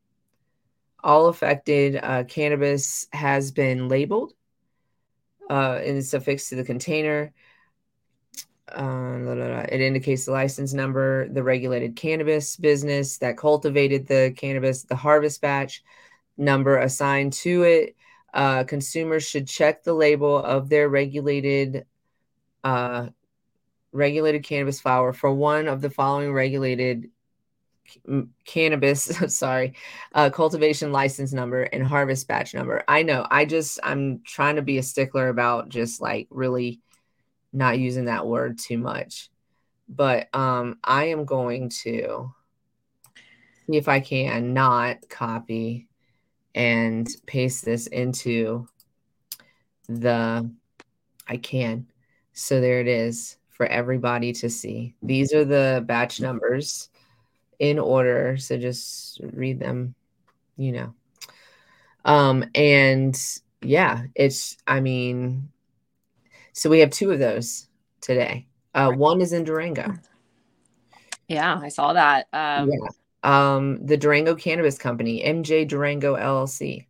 [1.04, 4.36] All affected uh, cannabis has been labeled
[5.52, 7.34] uh, and it's affixed to the container.
[8.70, 9.66] Uh, blah, blah, blah.
[9.70, 15.42] It indicates the license number, the regulated cannabis business that cultivated the cannabis, the harvest
[15.42, 15.84] batch
[16.38, 17.98] number assigned to it.
[18.34, 21.86] Uh, consumers should check the label of their regulated
[22.64, 23.10] uh,
[23.92, 27.10] regulated cannabis flower for one of the following regulated
[28.46, 29.04] cannabis
[29.36, 29.74] sorry
[30.14, 32.84] uh, cultivation license number and harvest batch number.
[32.88, 36.82] I know i just i'm trying to be a stickler about just like really
[37.54, 39.30] not using that word too much.
[39.90, 42.34] But um i am going to
[43.68, 45.88] see if i can not copy
[46.56, 48.68] and paste this into
[49.88, 50.50] the
[51.28, 51.88] i can.
[52.34, 54.96] So there it is for everybody to see.
[55.04, 56.90] These are the batch numbers
[57.62, 58.38] in order.
[58.38, 59.94] So just read them,
[60.58, 60.94] you know.
[62.04, 63.16] Um, and
[63.62, 65.50] yeah, it's, I mean,
[66.54, 67.68] so we have two of those
[68.02, 68.48] today.
[68.74, 68.92] Uh.
[68.92, 69.94] One is in Durango.
[71.28, 72.28] Yeah, I saw that.
[72.34, 72.88] Um, yeah.
[73.24, 76.88] Um, the Durango Cannabis Company, MJ Durango LLC.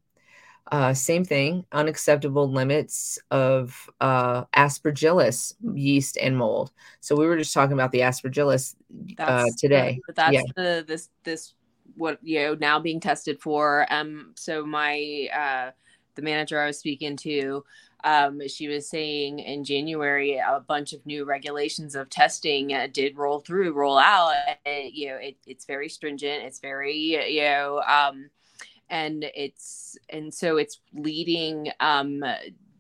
[0.72, 6.72] Uh, same thing, unacceptable limits of uh, aspergillus yeast and mold.
[7.02, 8.76] So we were just talking about the aspergillus
[9.20, 10.00] uh, today.
[10.16, 10.44] That's yeah.
[10.56, 11.56] the this this
[11.98, 13.86] what you know now being tested for.
[13.90, 15.72] Um, so my uh,
[16.16, 17.66] the manager I was speaking to,
[18.06, 23.18] um, she was saying in January a bunch of new regulations of testing uh, did
[23.18, 24.34] roll through, roll out.
[24.66, 26.46] And, you know, it, it's very stringent.
[26.46, 27.82] It's very you know.
[27.86, 28.30] Um,
[28.92, 32.24] and it's and so it's leading um,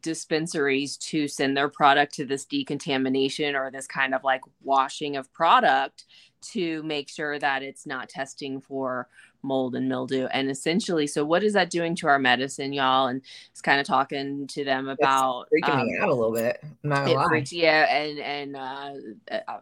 [0.01, 5.31] dispensaries to send their product to this decontamination or this kind of like washing of
[5.33, 6.05] product
[6.41, 9.07] to make sure that it's not testing for
[9.43, 10.25] mold and mildew.
[10.27, 13.07] And essentially so what is that doing to our medicine y'all?
[13.07, 16.33] And it's kind of talking to them about it's freaking um, me out a little
[16.33, 19.59] bit not it freaks, yeah and and uh, uh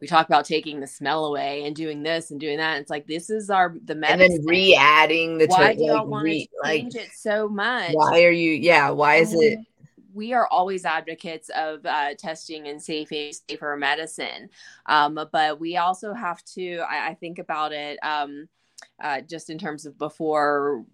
[0.00, 2.80] we talk about taking the smell away and doing this and doing that.
[2.80, 4.32] It's like this is our the medicine.
[4.32, 7.92] And then re-adding the why do y'all want re- to change like, it so much?
[7.92, 8.52] Why are you?
[8.52, 9.58] Yeah, why is it?
[10.12, 13.10] We are always advocates of uh, testing and safe,
[13.48, 14.50] safer medicine,
[14.86, 16.78] um, but we also have to.
[16.80, 17.98] I, I think about it.
[18.02, 18.48] Um,
[19.00, 20.84] uh, just in terms of before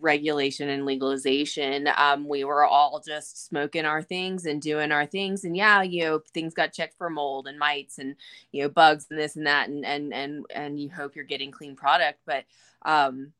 [0.00, 5.44] regulation and legalization, um, we were all just smoking our things and doing our things.
[5.44, 8.16] And yeah, you know, things got checked for mold and mites and
[8.52, 11.50] you know bugs and this and that, and and and and you hope you're getting
[11.50, 12.44] clean product, but
[12.82, 13.32] um,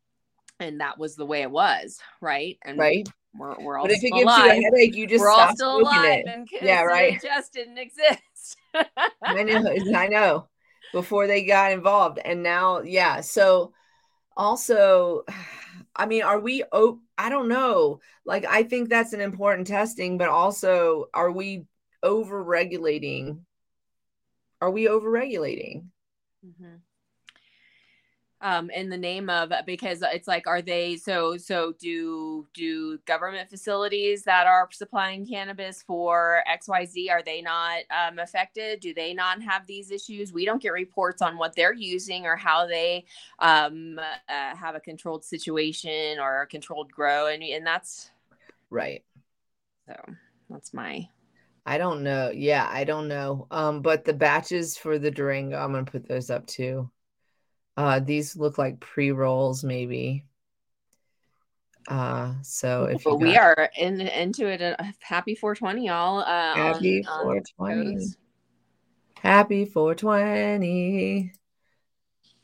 [0.58, 2.58] and that was the way it was, right?
[2.64, 3.08] And right.
[3.36, 4.44] We're, we're all but if it gives alive.
[4.44, 6.26] you a headache, you just we're all still alive it.
[6.26, 7.20] and yeah, right.
[7.20, 8.56] Just didn't exist.
[9.22, 9.74] I know.
[9.96, 10.48] I know.
[10.92, 13.20] Before they got involved, and now, yeah.
[13.20, 13.72] So
[14.36, 15.24] also
[15.96, 18.00] i mean are we oh i don't know.
[18.24, 21.66] Like i think that's an important testing but also are we
[22.02, 23.44] over regulating
[24.60, 25.90] are we over regulating
[26.44, 26.76] mm-hmm
[28.44, 33.48] um, in the name of because it's like are they so so do do government
[33.48, 39.42] facilities that are supplying cannabis for xyz are they not um, affected do they not
[39.42, 43.04] have these issues we don't get reports on what they're using or how they
[43.38, 48.10] um, uh, have a controlled situation or a controlled grow and and that's
[48.70, 49.02] right
[49.88, 49.94] so
[50.50, 51.08] that's my
[51.66, 52.30] I don't know.
[52.30, 53.46] Yeah, I don't know.
[53.50, 56.90] Um, but the batches for the Durango, I'm gonna put those up too.
[57.76, 60.24] Uh, these look like pre rolls, maybe.
[61.88, 63.20] Uh, so if got...
[63.20, 66.18] we are in into it, uh, happy 420, y'all.
[66.20, 67.96] Uh, happy on, 420.
[67.96, 68.00] On
[69.24, 71.32] happy 420.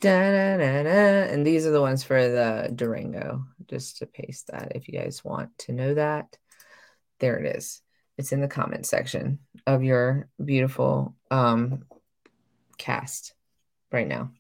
[0.01, 1.33] Da-da-da-da.
[1.33, 5.23] And these are the ones for the Durango, just to paste that if you guys
[5.23, 6.37] want to know that.
[7.19, 7.83] There it is.
[8.17, 11.85] It's in the comment section of your beautiful um,
[12.79, 13.35] cast
[13.93, 14.33] right now.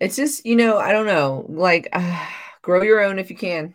[0.00, 2.26] It's just, you know, I don't know, like uh,
[2.62, 3.74] grow your own if you can.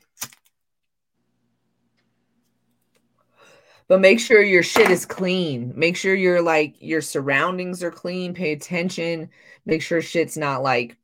[3.87, 5.73] But make sure your shit is clean.
[5.75, 8.33] Make sure your like your surroundings are clean.
[8.33, 9.29] Pay attention.
[9.65, 10.95] Make sure shit's not like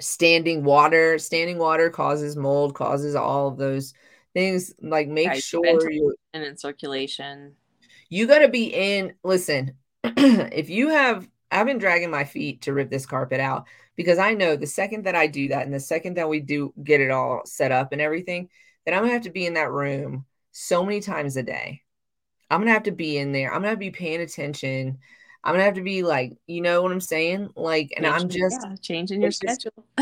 [0.00, 1.18] standing water.
[1.18, 3.92] Standing water causes mold, causes all of those
[4.34, 4.72] things.
[4.80, 7.56] Like make sure you and in circulation.
[8.08, 9.14] You got to be in.
[9.24, 9.72] Listen,
[10.04, 14.34] if you have, I've been dragging my feet to rip this carpet out because I
[14.34, 17.10] know the second that I do that and the second that we do get it
[17.10, 18.48] all set up and everything,
[18.84, 21.82] that I'm gonna have to be in that room so many times a day.
[22.50, 23.48] I'm gonna have to be in there.
[23.52, 24.98] I'm gonna have to be paying attention.
[25.44, 27.50] I'm gonna have to be like, you know what I'm saying?
[27.56, 29.72] Like, and I'm just yeah, changing your schedule.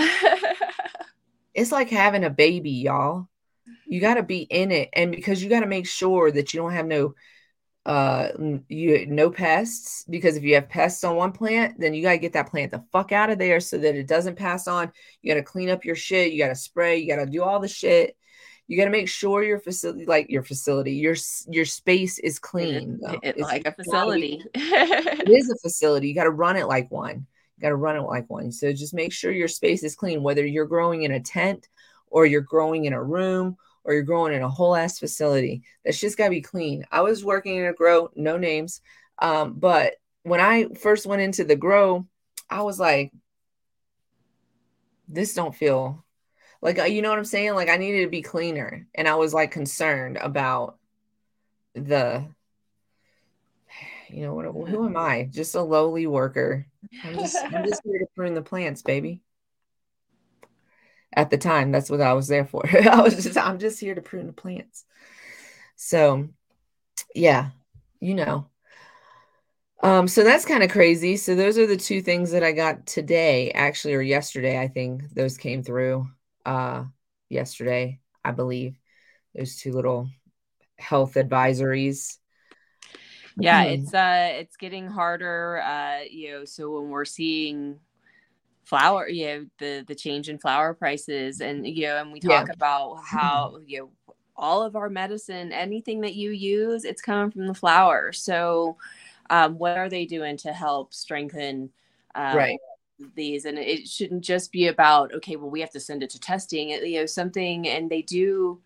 [1.55, 3.29] it's like having a baby, y'all.
[3.87, 6.61] You got to be in it, and because you got to make sure that you
[6.61, 7.15] don't have no
[7.87, 8.29] uh
[8.69, 12.19] you no pests because if you have pests on one plant then you got to
[12.19, 14.93] get that plant the fuck out of there so that it doesn't pass on.
[15.23, 17.43] You got to clean up your shit you got to spray you got to do
[17.43, 18.17] all the shit.
[18.67, 21.17] You got to make sure your facility like your facility your
[21.49, 24.43] your space is clean it, it, like a facility.
[24.55, 27.27] It is a facility you got to run it like one
[27.61, 28.53] you got to run it like one.
[28.53, 31.69] So just make sure your space is clean whether you're growing in a tent
[32.07, 35.63] or you're growing in a room or you're growing in a whole ass facility.
[35.85, 36.85] That's just got to be clean.
[36.91, 38.81] I was working in a grow, no names.
[39.19, 42.07] Um, but when I first went into the grow,
[42.49, 43.13] I was like,
[45.09, 46.05] this don't feel
[46.63, 47.55] like, uh, you know what I'm saying?
[47.55, 48.87] Like I needed to be cleaner.
[48.95, 50.79] And I was like concerned about
[51.75, 52.27] the,
[54.09, 55.29] you know, what, who am I?
[55.31, 56.67] Just a lowly worker.
[57.05, 59.23] I'm just, I'm just here to prune the plants, baby
[61.15, 63.95] at the time that's what i was there for i was just i'm just here
[63.95, 64.85] to prune the plants
[65.77, 66.29] so
[67.15, 67.51] yeah
[68.01, 68.47] you know
[69.83, 71.17] Um, so that's kind of crazy.
[71.17, 74.61] So those are the two things that I got today, actually, or yesterday.
[74.61, 76.09] I think those came through
[76.45, 76.85] uh
[77.29, 78.79] yesterday, I believe.
[79.35, 80.09] Those two little
[80.79, 82.19] health advisories.
[83.39, 83.85] Yeah, mm-hmm.
[83.85, 85.63] it's uh it's getting harder.
[85.63, 87.81] Uh, you know, so when we're seeing
[88.71, 92.47] flower, you know, the the change in flower prices and you know, and we talk
[92.47, 92.55] yeah.
[92.55, 97.49] about how, you know, all of our medicine, anything that you use, it's coming from
[97.49, 98.13] the flower.
[98.13, 98.77] So
[99.29, 101.71] um, what are they doing to help strengthen
[102.15, 102.59] um, right
[103.15, 106.21] these and it shouldn't just be about okay well we have to send it to
[106.21, 108.61] testing you know something and they do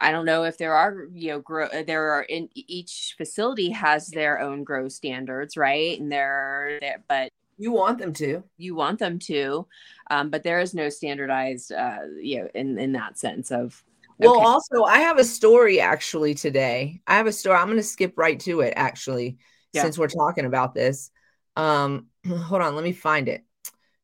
[0.00, 4.06] i don't know if there are you know grow there are in each facility has
[4.06, 6.78] their own grow standards right and there
[7.08, 9.66] but you want them to you want them to
[10.10, 13.82] um, but there is no standardized uh, you know in in that sense of
[14.18, 14.44] well, okay.
[14.44, 17.00] also, I have a story actually today.
[17.06, 17.56] I have a story.
[17.56, 19.38] I'm going to skip right to it actually,
[19.72, 19.82] yeah.
[19.82, 21.10] since we're talking about this.
[21.54, 23.44] Um, hold on, let me find it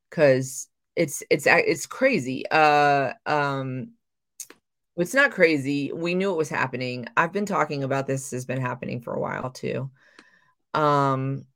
[0.08, 2.44] because it's it's it's crazy.
[2.48, 3.92] Uh, um,
[4.96, 5.92] it's not crazy.
[5.92, 7.06] We knew it was happening.
[7.16, 9.90] I've been talking about this has been happening for a while too.
[10.74, 11.46] Um,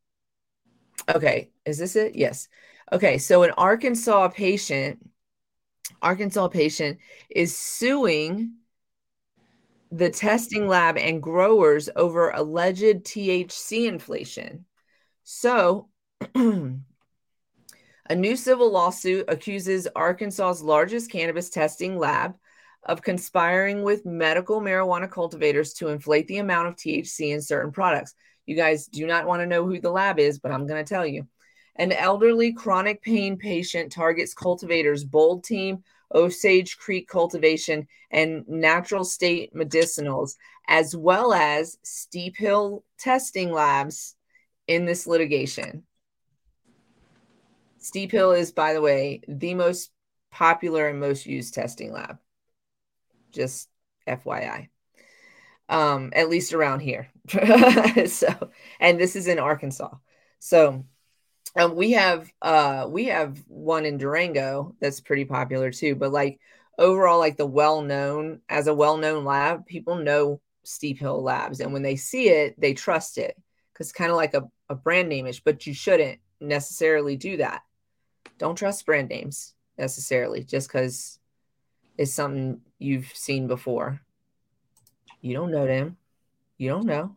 [1.09, 2.15] okay, is this it?
[2.15, 2.49] Yes.
[2.93, 4.99] Okay, so an Arkansas patient
[6.03, 6.99] Arkansas patient
[7.31, 8.55] is suing
[9.91, 14.67] the testing lab and growers over alleged THC inflation.
[15.25, 15.89] So,
[16.35, 16.75] a
[18.15, 22.35] new civil lawsuit accuses Arkansas's largest cannabis testing lab
[22.85, 28.15] of conspiring with medical marijuana cultivators to inflate the amount of THC in certain products.
[28.49, 30.89] You guys do not want to know who the lab is, but I'm going to
[30.89, 31.29] tell you.
[31.77, 35.85] An elderly chronic pain patient targets cultivators Bold Team,
[36.15, 40.37] Osage Creek Cultivation, and Natural State Medicinals,
[40.67, 44.17] as well as Steep Hill Testing Labs
[44.67, 45.83] in this litigation.
[47.77, 49.91] Steep Hill is, by the way, the most
[50.31, 52.17] popular and most used testing lab.
[53.31, 53.69] Just
[54.07, 54.69] FYI.
[55.69, 57.11] Um, at least around here.
[58.07, 58.51] so,
[58.81, 59.95] and this is in Arkansas.
[60.39, 60.85] So
[61.57, 66.41] um, we have uh we have one in Durango that's pretty popular too, but like
[66.79, 71.61] overall, like the well known as a well known lab, people know Steep Hill Labs,
[71.61, 73.37] and when they see it, they trust it
[73.73, 77.63] because kind of like a, a brand name-ish, but you shouldn't necessarily do that.
[78.39, 81.19] Don't trust brand names necessarily just because
[81.97, 84.01] it's something you've seen before.
[85.21, 85.98] You don't know them.
[86.59, 87.17] You don't know.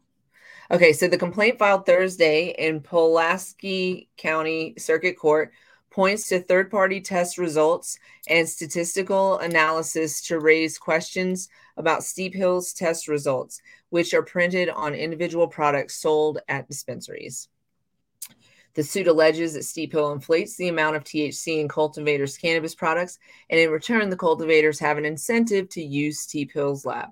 [0.69, 5.51] Okay, so the complaint filed Thursday in Pulaski County Circuit Court
[5.89, 12.71] points to third party test results and statistical analysis to raise questions about Steep Hill's
[12.71, 17.49] test results, which are printed on individual products sold at dispensaries.
[18.73, 23.19] The suit alleges that Steep Hill inflates the amount of THC in cultivators' cannabis products,
[23.49, 27.09] and in return, the cultivators have an incentive to use Steep Hill's lab.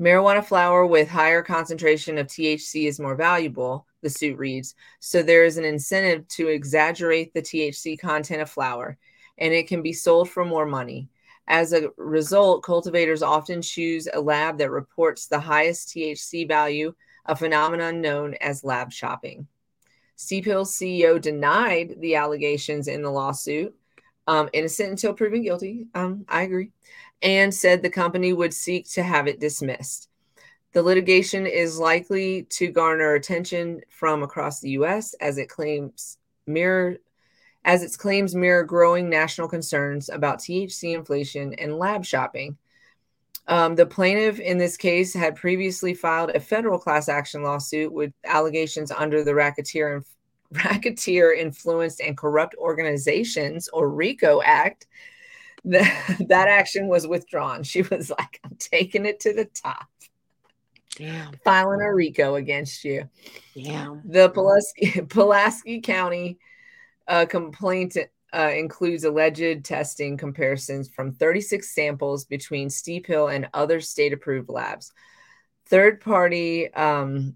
[0.00, 4.74] Marijuana flower with higher concentration of THC is more valuable, the suit reads.
[4.98, 8.98] So there is an incentive to exaggerate the THC content of flower,
[9.38, 11.08] and it can be sold for more money.
[11.46, 16.92] As a result, cultivators often choose a lab that reports the highest THC value,
[17.26, 19.46] a phenomenon known as lab shopping.
[20.16, 23.74] Steep Hill's CEO denied the allegations in the lawsuit,
[24.26, 25.86] um, innocent until proven guilty.
[25.94, 26.70] Um, I agree
[27.24, 30.08] and said the company would seek to have it dismissed.
[30.72, 36.98] The litigation is likely to garner attention from across the US as it claims mirror
[37.64, 42.58] as its claims mirror growing national concerns about THC inflation and lab shopping.
[43.46, 48.12] Um, the plaintiff in this case had previously filed a federal class action lawsuit with
[48.24, 50.02] allegations under the Racketeer,
[50.52, 54.86] Racketeer Influenced and Corrupt Organizations, or RICO Act,
[55.64, 57.62] that, that action was withdrawn.
[57.62, 59.86] She was like, I'm taking it to the top.
[60.96, 61.32] Damn.
[61.44, 63.08] Filing a RICO against you.
[63.54, 64.02] Damn.
[64.04, 66.38] The Pulaski, Pulaski County
[67.08, 67.96] uh, complaint
[68.32, 74.48] uh, includes alleged testing comparisons from 36 samples between Steep Hill and other state approved
[74.48, 74.92] labs.
[75.66, 77.34] Third party um,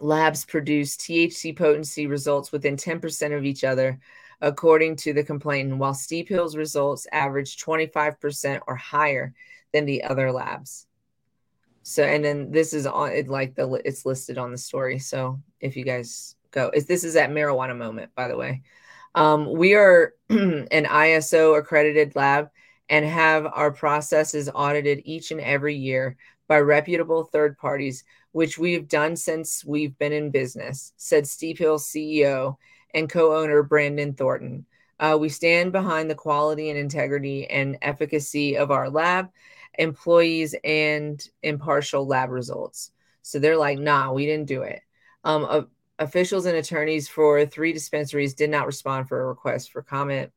[0.00, 3.98] labs produce THC potency results within 10% of each other,
[4.44, 9.32] according to the complainant, while Steep Hill's results average 25% or higher
[9.72, 10.86] than the other labs.
[11.82, 14.98] So, and then this is on it, like the it's listed on the story.
[14.98, 18.62] So, if you guys go, is this is at marijuana moment, by the way.
[19.14, 22.50] Um, we are an ISO accredited lab
[22.90, 26.16] and have our processes audited each and every year
[26.48, 31.78] by reputable third parties which we've done since we've been in business, said Steep Hill
[31.78, 32.56] CEO
[32.94, 34.64] and co owner Brandon Thornton.
[34.98, 39.28] Uh, we stand behind the quality and integrity and efficacy of our lab,
[39.78, 42.92] employees, and impartial lab results.
[43.22, 44.80] So they're like, nah, we didn't do it.
[45.24, 45.62] Um, uh,
[45.98, 50.30] officials and attorneys for three dispensaries did not respond for a request for comment.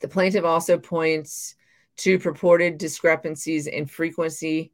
[0.00, 1.56] The plaintiff also points
[1.98, 4.72] to purported discrepancies in frequency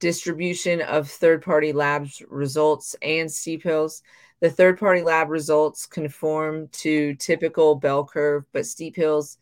[0.00, 4.02] distribution of third party labs results and Steep Hills.
[4.40, 9.38] The third party lab results conform to typical bell curve, but Steep Hills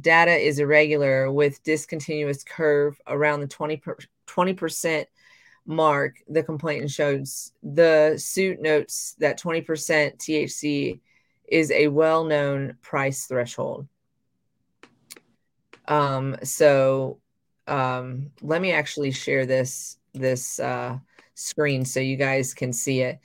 [0.00, 3.76] data is irregular with discontinuous curve around the
[4.26, 5.08] 20 percent
[5.66, 6.16] mark.
[6.28, 11.00] The complainant shows the suit notes that 20% THC
[11.48, 13.86] is a well known price threshold.
[15.86, 17.18] Um, so
[17.66, 20.98] um, let me actually share this this uh,
[21.34, 23.18] screen so you guys can see it.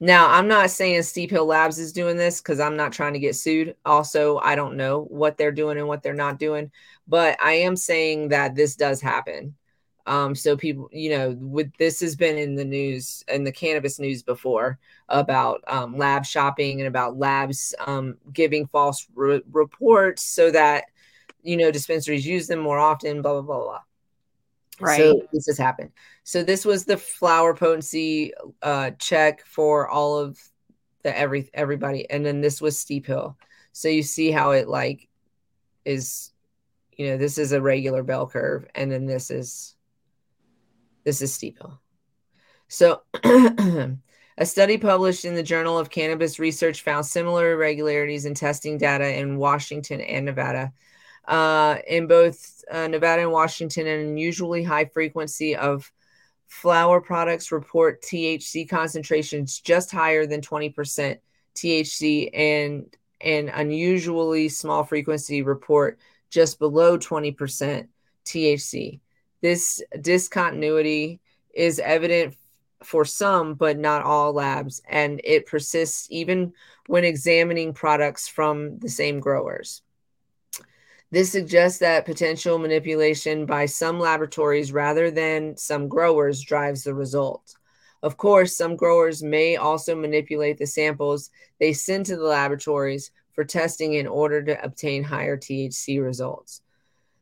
[0.00, 3.20] Now, I'm not saying Steep Hill Labs is doing this because I'm not trying to
[3.20, 3.76] get sued.
[3.84, 6.72] Also, I don't know what they're doing and what they're not doing,
[7.06, 9.54] but I am saying that this does happen.
[10.04, 14.00] Um, so people, you know, with this has been in the news in the cannabis
[14.00, 20.50] news before about um, lab shopping and about labs um, giving false re- reports so
[20.50, 20.86] that
[21.42, 23.22] you know dispensaries use them more often.
[23.22, 23.80] Blah blah blah blah.
[24.80, 24.98] Right.
[24.98, 25.90] So this has happened.
[26.24, 28.32] So this was the flower potency
[28.62, 30.38] uh, check for all of
[31.02, 33.36] the every everybody, and then this was steep hill.
[33.72, 35.08] So you see how it like
[35.84, 36.32] is,
[36.96, 39.76] you know, this is a regular bell curve, and then this is
[41.04, 41.80] this is steep hill.
[42.68, 48.78] So a study published in the Journal of Cannabis Research found similar irregularities in testing
[48.78, 50.72] data in Washington and Nevada
[51.26, 55.90] uh, in both uh, Nevada and Washington, an unusually high frequency of
[56.46, 61.18] flower products report THC concentrations just higher than 20%
[61.54, 65.98] THC and an unusually small frequency report
[66.30, 67.86] just below 20%
[68.24, 69.00] THC.
[69.40, 71.20] This discontinuity
[71.54, 72.36] is evident
[72.82, 76.52] for some, but not all labs, and it persists even
[76.86, 79.81] when examining products from the same growers.
[81.12, 87.54] This suggests that potential manipulation by some laboratories rather than some growers drives the result.
[88.02, 91.28] Of course, some growers may also manipulate the samples
[91.60, 96.62] they send to the laboratories for testing in order to obtain higher THC results.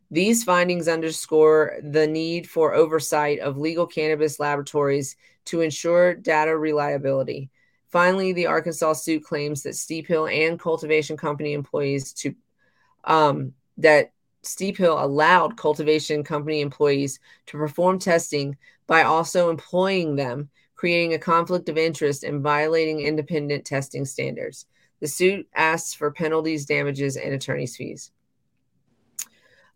[0.08, 7.50] These findings underscore the need for oversight of legal cannabis laboratories to ensure data reliability.
[7.88, 12.36] Finally, the Arkansas suit claims that Steep Hill and cultivation company employees to
[13.02, 13.52] um,
[13.82, 14.12] that
[14.42, 21.18] Steep Hill allowed cultivation company employees to perform testing by also employing them, creating a
[21.18, 24.66] conflict of interest and violating independent testing standards.
[25.00, 28.10] The suit asks for penalties, damages, and attorney's fees.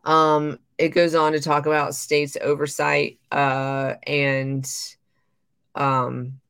[0.05, 4.70] Um, it goes on to talk about states' oversight uh, and,
[5.74, 6.40] um,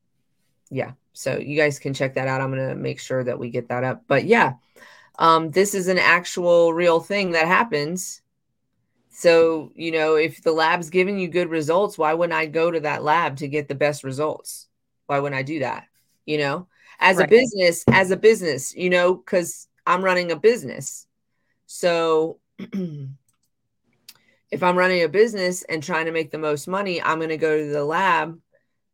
[0.69, 0.91] yeah.
[1.13, 2.41] So you guys can check that out.
[2.41, 4.03] I'm going to make sure that we get that up.
[4.07, 4.53] But yeah,
[5.19, 8.21] um, this is an actual real thing that happens.
[9.09, 12.81] So, you know, if the lab's giving you good results, why wouldn't I go to
[12.81, 14.67] that lab to get the best results?
[15.07, 15.85] Why wouldn't I do that?
[16.25, 16.67] You know,
[16.99, 17.25] as right.
[17.25, 21.07] a business, as a business, you know, because I'm running a business.
[21.65, 27.29] So, if I'm running a business and trying to make the most money, I'm going
[27.29, 28.39] to go to the lab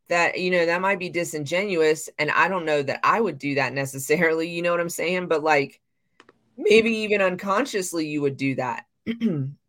[0.08, 2.10] that, you know, that might be disingenuous.
[2.20, 4.50] And I don't know that I would do that necessarily.
[4.50, 5.28] You know what I'm saying?
[5.28, 5.80] But like,
[6.58, 8.86] maybe even unconsciously you would do that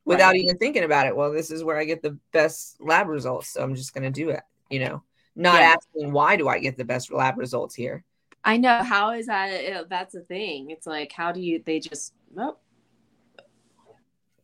[0.05, 0.41] without right.
[0.41, 1.17] even thinking about it.
[1.17, 4.11] Well, this is where I get the best lab results, so I'm just going to
[4.11, 5.03] do it, you know.
[5.35, 5.75] Not yeah.
[5.77, 8.05] asking why do I get the best lab results here.
[8.45, 10.71] I know how is that that's a thing.
[10.71, 12.59] It's like how do you they just oh,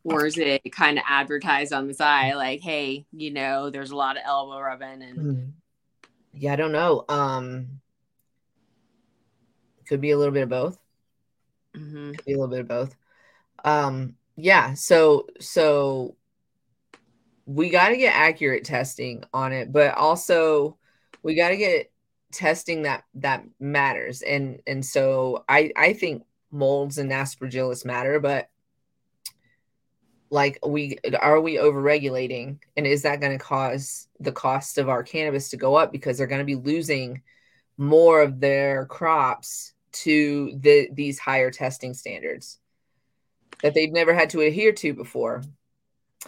[0.04, 3.96] or is it kind of advertised on the side like hey, you know, there's a
[3.96, 5.50] lot of elbow rubbing and mm-hmm.
[6.32, 7.04] Yeah, I don't know.
[7.08, 7.80] Um
[9.86, 10.78] could be a little bit of both.
[11.78, 12.12] Mm-hmm.
[12.26, 12.96] Be a little bit of both.
[13.64, 14.74] Um, yeah.
[14.74, 16.16] So so
[17.46, 20.76] we got to get accurate testing on it, but also
[21.22, 21.90] we got to get
[22.32, 24.22] testing that that matters.
[24.22, 28.48] And and so I I think molds and aspergillus matter, but
[30.30, 34.88] like we are we over regulating and is that going to cause the cost of
[34.88, 37.22] our cannabis to go up because they're going to be losing
[37.78, 42.58] more of their crops to the these higher testing standards
[43.62, 45.42] that they've never had to adhere to before.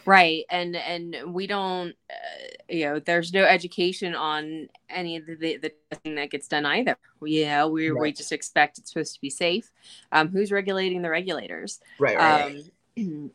[0.05, 5.35] right and and we don't uh, you know there's no education on any of the,
[5.35, 8.01] the, the testing that gets done either yeah we, right.
[8.01, 9.70] we just expect it's supposed to be safe
[10.12, 12.70] um who's regulating the regulators right, right, um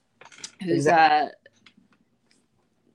[0.64, 1.28] who's exactly.
[1.28, 1.32] uh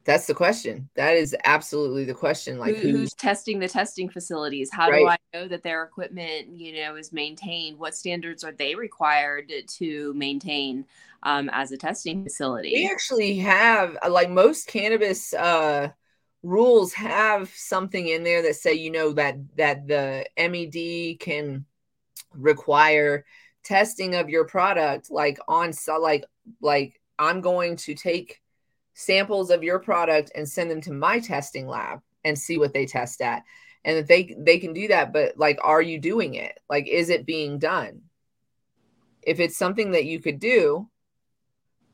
[0.04, 0.88] that's the question.
[0.94, 2.58] That is absolutely the question.
[2.58, 4.70] Like Who, who's testing the testing facilities?
[4.72, 5.00] How right.
[5.00, 7.78] do I know that their equipment, you know, is maintained?
[7.78, 10.86] What standards are they required to maintain
[11.22, 12.72] um, as a testing facility?
[12.72, 15.90] We actually have, uh, like most cannabis uh,
[16.42, 21.66] rules, have something in there that say, you know, that that the MED can
[22.32, 23.26] require
[23.64, 26.24] testing of your product, like on so like
[26.62, 28.39] like I'm going to take
[29.00, 32.84] samples of your product and send them to my testing lab and see what they
[32.84, 33.42] test at.
[33.84, 36.58] And that they they can do that but like are you doing it?
[36.68, 38.02] Like is it being done?
[39.22, 40.88] If it's something that you could do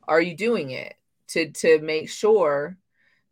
[0.08, 0.94] are you doing it
[1.28, 2.76] to to make sure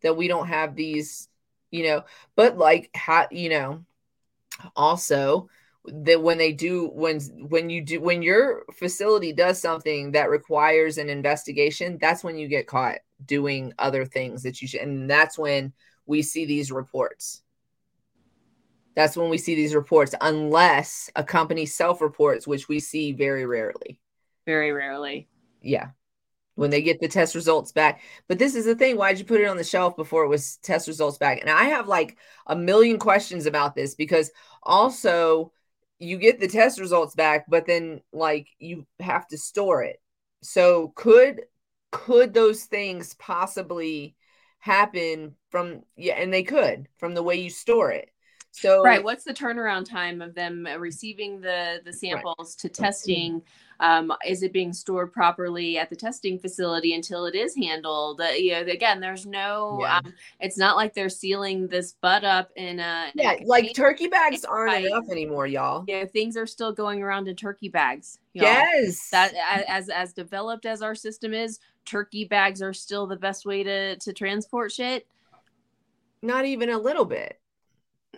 [0.01, 1.27] that we don't have these
[1.71, 2.03] you know
[2.35, 3.83] but like how you know
[4.75, 5.49] also
[5.87, 10.97] that when they do when when you do when your facility does something that requires
[10.97, 15.37] an investigation that's when you get caught doing other things that you should and that's
[15.37, 15.73] when
[16.05, 17.41] we see these reports.
[18.95, 23.45] That's when we see these reports unless a company self reports which we see very
[23.45, 23.99] rarely.
[24.45, 25.27] Very rarely.
[25.61, 25.89] Yeah.
[26.55, 28.01] When they get the test results back.
[28.29, 30.57] But this is the thing why'd you put it on the shelf before it was
[30.57, 31.41] test results back?
[31.41, 32.17] And i have like
[32.47, 34.31] a million questions about this because
[34.63, 35.51] also
[35.99, 40.01] you get the test results back but then like you have to store it.
[40.41, 41.41] So could
[41.91, 44.15] could those things possibly
[44.59, 48.09] happen from yeah and they could from the way you store it
[48.55, 49.03] so right.
[49.03, 52.59] What's the turnaround time of them receiving the the samples right.
[52.59, 53.41] to testing?
[53.81, 58.21] Um, is it being stored properly at the testing facility until it is handled?
[58.21, 59.97] Uh, you know again there's no yeah.
[59.97, 63.73] um, it's not like they're sealing this butt up in a in yeah a like
[63.73, 65.83] turkey bags aren't enough anymore y'all.
[65.85, 68.45] Yeah things are still going around in turkey bags y'all.
[68.45, 69.09] yes.
[69.09, 69.33] That
[69.67, 73.97] as as developed as our system is turkey bags are still the best way to
[73.97, 75.07] to transport shit.
[76.21, 77.37] Not even a little bit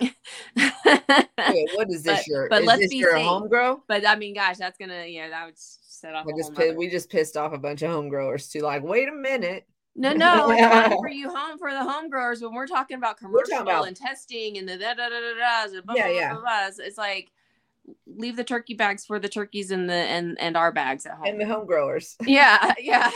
[0.02, 0.14] Wait,
[1.76, 2.19] what is this?
[2.19, 3.26] But, your but let's be your safe.
[3.26, 3.82] home grow?
[3.88, 6.26] But I mean, gosh, that's gonna yeah, that would set off.
[6.38, 8.60] just pissed, we just pissed off a bunch of home growers too.
[8.60, 9.65] Like, wait a minute.
[9.95, 13.18] No, no, it's fine for you home for the home growers when we're talking about
[13.18, 15.95] commercial talking about, and testing and the da da da da da.
[15.95, 16.34] Yeah, yeah.
[16.34, 16.86] Blah, blah, blah.
[16.86, 17.32] It's like
[18.06, 21.26] leave the turkey bags for the turkeys and the and and our bags at home
[21.26, 22.15] and the home growers.
[22.22, 23.11] Yeah, yeah.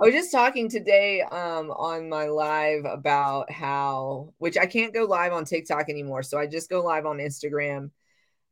[0.00, 5.04] I was just talking today um, on my live about how, which I can't go
[5.04, 6.22] live on TikTok anymore.
[6.22, 7.90] So I just go live on Instagram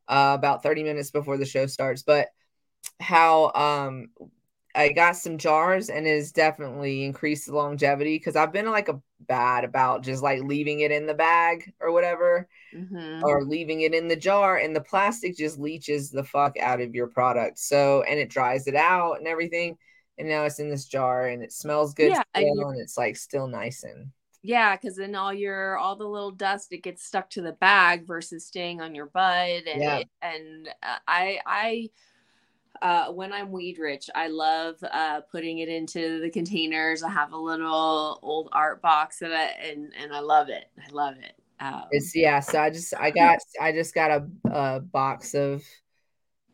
[0.09, 2.03] uh, about 30 minutes before the show starts.
[2.03, 2.31] But
[2.99, 4.09] how um,
[4.75, 9.01] I got some jars and has definitely increased the longevity because I've been like a
[9.21, 13.23] bad about just like leaving it in the bag or whatever mm-hmm.
[13.23, 16.93] or leaving it in the jar and the plastic just leaches the fuck out of
[16.93, 17.61] your product.
[17.61, 19.79] So, and it dries it out and everything
[20.19, 23.17] and now it's in this jar and it smells good yeah, still, and it's like
[23.17, 24.11] still nice and
[24.43, 28.07] yeah because then all your all the little dust it gets stuck to the bag
[28.07, 30.03] versus staying on your bud and yeah.
[30.23, 31.91] and uh, i i
[32.83, 37.03] uh, when I'm weed rich, I love uh, putting it into the containers.
[37.03, 40.65] I have a little old art box that it, and and I love it.
[40.79, 41.33] I love it.
[41.61, 42.41] Um, it's yeah.
[42.41, 45.65] So I just I got I just got a, a box of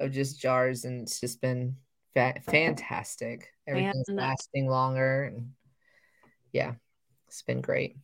[0.00, 1.76] of just jars, and it's just been
[2.14, 3.51] fa- fantastic.
[3.66, 5.52] Everything's and lasting longer, and
[6.52, 6.74] yeah,
[7.28, 7.96] it's been great.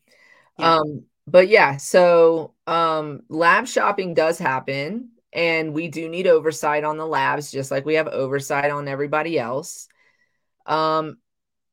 [0.58, 0.76] Yeah.
[0.76, 6.96] Um, but yeah, so um, lab shopping does happen, and we do need oversight on
[6.96, 9.88] the labs, just like we have oversight on everybody else.
[10.64, 11.18] Um,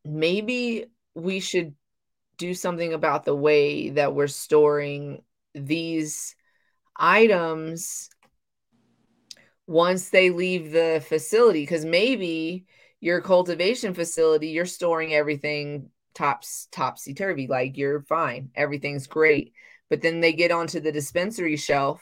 [0.04, 1.74] maybe we should
[2.38, 5.22] do something about the way that we're storing
[5.54, 6.36] these
[6.96, 8.10] items
[9.68, 12.66] once they leave the facility because maybe
[13.06, 19.54] your cultivation facility you're storing everything tops topsy turvy like you're fine everything's great.
[19.92, 22.02] But then they get onto the dispensary shelf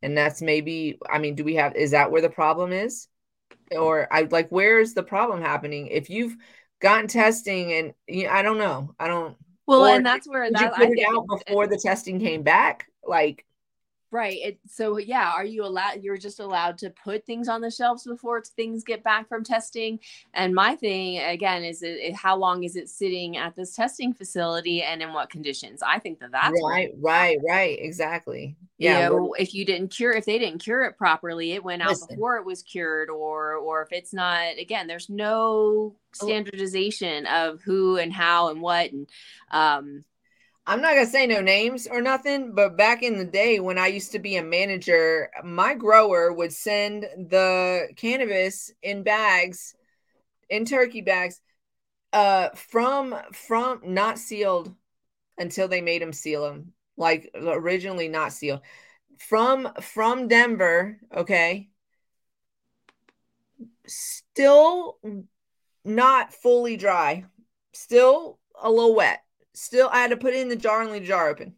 [0.00, 3.06] and that's maybe i mean do we have is that where the problem is?
[3.70, 5.88] Or i like where's the problem happening?
[5.88, 6.34] If you've
[6.80, 9.36] gotten testing and you know, i don't know i don't
[9.66, 12.86] well and that's where that, you put I it out before the testing came back?
[13.04, 13.44] Like
[14.12, 14.38] Right.
[14.42, 16.02] It, so yeah, are you allowed?
[16.02, 20.00] You're just allowed to put things on the shelves before things get back from testing.
[20.34, 24.82] And my thing again is it, how long is it sitting at this testing facility
[24.82, 25.80] and in what conditions?
[25.80, 28.56] I think that that's right, right, right, exactly.
[28.78, 29.10] Yeah.
[29.10, 31.90] You know, if you didn't cure, if they didn't cure it properly, it went out
[31.90, 32.08] listen.
[32.08, 34.58] before it was cured, or or if it's not.
[34.58, 35.96] Again, there's no oh.
[36.14, 39.06] standardization of who and how and what and
[39.50, 40.04] um
[40.70, 43.88] I'm not gonna say no names or nothing, but back in the day when I
[43.88, 49.74] used to be a manager, my grower would send the cannabis in bags,
[50.48, 51.40] in turkey bags,
[52.12, 54.72] uh, from from not sealed
[55.38, 58.60] until they made them seal them, like originally not sealed,
[59.18, 61.00] from from Denver.
[61.12, 61.68] Okay,
[63.88, 65.00] still
[65.84, 67.24] not fully dry,
[67.72, 69.24] still a little wet
[69.54, 71.54] Still, I had to put it in the jar and leave the jar open.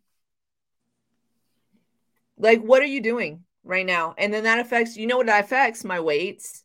[2.37, 4.15] Like, what are you doing right now?
[4.19, 5.85] And then that affects, you know what that affects?
[5.85, 6.65] My weights.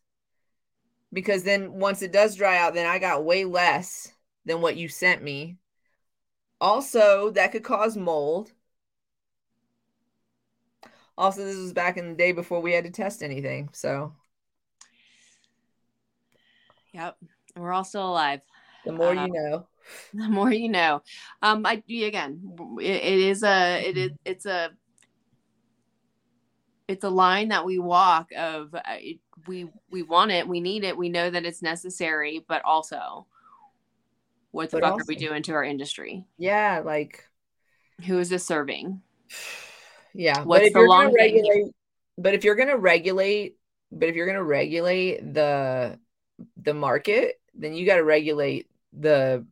[1.13, 4.11] Because then once it does dry out, then I got way less
[4.45, 5.57] than what you sent me.
[6.59, 8.51] Also, that could cause mold.
[11.17, 13.69] Also, this was back in the day before we had to test anything.
[13.73, 14.13] So,
[16.93, 17.17] yep,
[17.55, 18.41] we're all still alive.
[18.85, 19.67] The more uh, you know.
[20.13, 21.01] the more you know.
[21.41, 22.41] Um i again
[22.79, 24.69] it, it is a it is it's a
[26.87, 28.79] it's a line that we walk of uh,
[29.45, 33.27] we we want it we need it we know that it's necessary but also
[34.51, 36.25] what the but fuck also, are we doing to our industry?
[36.37, 37.23] Yeah like
[38.05, 39.01] who is this serving?
[40.13, 41.65] Yeah What's but if you're gonna regulate
[42.17, 43.57] but if you're gonna regulate
[43.91, 45.99] but if you're gonna regulate the
[46.55, 49.45] the market then you got to regulate the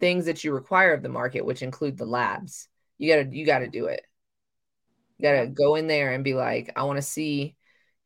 [0.00, 2.68] things that you require of the market, which include the labs.
[2.98, 4.02] You gotta you gotta do it.
[5.18, 7.56] You gotta go in there and be like, I want to see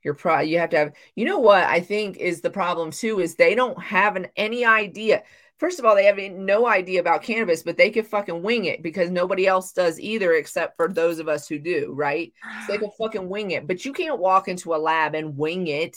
[0.02, 0.40] your pro.
[0.40, 0.92] You have to have.
[1.14, 4.64] You know what I think is the problem too is they don't have an any
[4.64, 5.22] idea.
[5.58, 8.82] First of all, they have no idea about cannabis, but they could fucking wing it
[8.82, 12.32] because nobody else does either, except for those of us who do, right?
[12.66, 13.66] So they can fucking wing it.
[13.66, 15.96] But you can't walk into a lab and wing it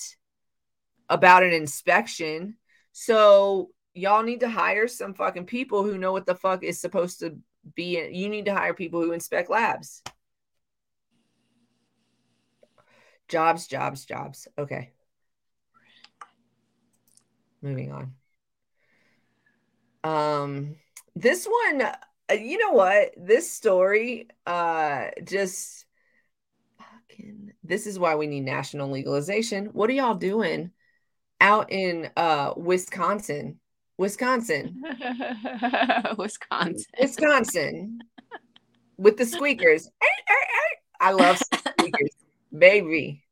[1.09, 2.55] about an inspection.
[2.91, 7.19] So y'all need to hire some fucking people who know what the fuck is supposed
[7.19, 7.37] to
[7.75, 7.97] be.
[7.97, 10.03] In, You need to hire people who inspect labs.
[13.27, 14.47] Jobs, jobs, jobs.
[14.57, 14.91] Okay.
[17.61, 18.13] Moving on.
[20.03, 20.75] Um,
[21.15, 23.13] this one, uh, you know what?
[23.17, 25.85] This story, uh, just
[26.77, 27.51] fucking.
[27.63, 29.65] This is why we need national legalization.
[29.67, 30.71] What are y'all doing
[31.41, 33.59] out in uh Wisconsin?
[33.97, 34.83] Wisconsin.
[36.17, 36.85] Wisconsin.
[36.99, 37.99] Wisconsin.
[38.97, 39.89] With the squeakers.
[40.99, 42.11] I love squeakers.
[42.55, 43.23] Baby.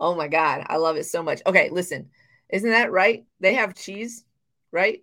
[0.00, 0.64] Oh my God.
[0.66, 1.42] I love it so much.
[1.46, 2.10] Okay, listen.
[2.48, 3.24] Isn't that right?
[3.40, 4.24] They have cheese,
[4.72, 5.02] right?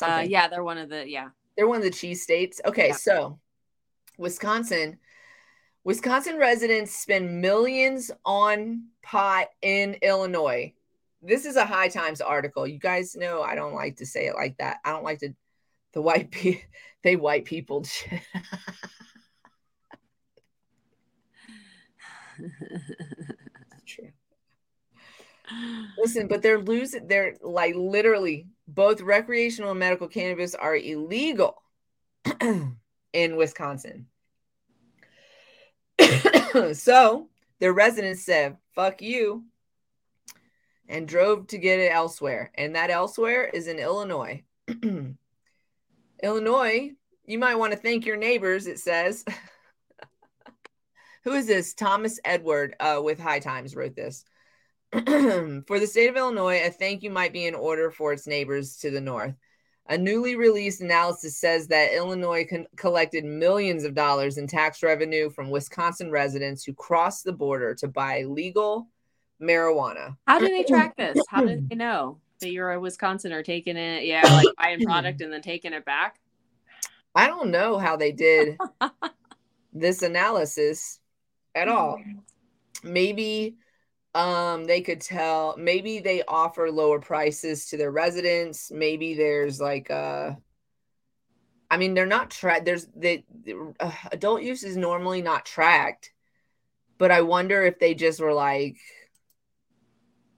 [0.00, 1.28] Uh, yeah, they're one of the, yeah.
[1.56, 2.60] They're one of the cheese states.
[2.64, 2.94] Okay, yeah.
[2.94, 3.38] so
[4.16, 4.98] Wisconsin.
[5.84, 10.72] Wisconsin residents spend millions on pot in Illinois
[11.22, 12.66] this is a high times article.
[12.66, 14.78] You guys know I don't like to say it like that.
[14.84, 15.34] I don't like to
[15.92, 16.60] the white people
[17.02, 17.84] they white people
[23.86, 24.12] true.
[25.96, 31.62] Listen, but they're losing they're like literally both recreational and medical cannabis are illegal
[33.12, 34.06] in Wisconsin.
[36.74, 37.28] so
[37.60, 39.44] their residents said, fuck you
[40.88, 42.50] and drove to get it elsewhere.
[42.54, 44.42] And that elsewhere is in Illinois.
[46.22, 46.90] Illinois,
[47.26, 49.24] you might want to thank your neighbors, it says.
[51.24, 51.74] Who is this?
[51.74, 54.24] Thomas Edward uh, with High Times wrote this.
[54.92, 58.78] for the state of Illinois, a thank you might be in order for its neighbors
[58.78, 59.34] to the north.
[59.90, 65.28] A newly released analysis says that Illinois con- collected millions of dollars in tax revenue
[65.30, 68.88] from Wisconsin residents who crossed the border to buy legal
[69.40, 70.16] marijuana.
[70.26, 71.18] How do they track this?
[71.28, 74.04] How do they know that you're a Wisconsin taking it?
[74.04, 76.18] Yeah, like buying product and then taking it back.
[77.14, 78.58] I don't know how they did
[79.72, 81.00] this analysis
[81.54, 82.00] at all.
[82.84, 83.56] Maybe
[84.14, 89.90] um they could tell maybe they offer lower prices to their residents maybe there's like
[89.90, 90.32] uh
[91.70, 93.22] i mean they're not tracked there's the
[93.78, 96.12] uh, adult use is normally not tracked
[96.96, 98.76] but i wonder if they just were like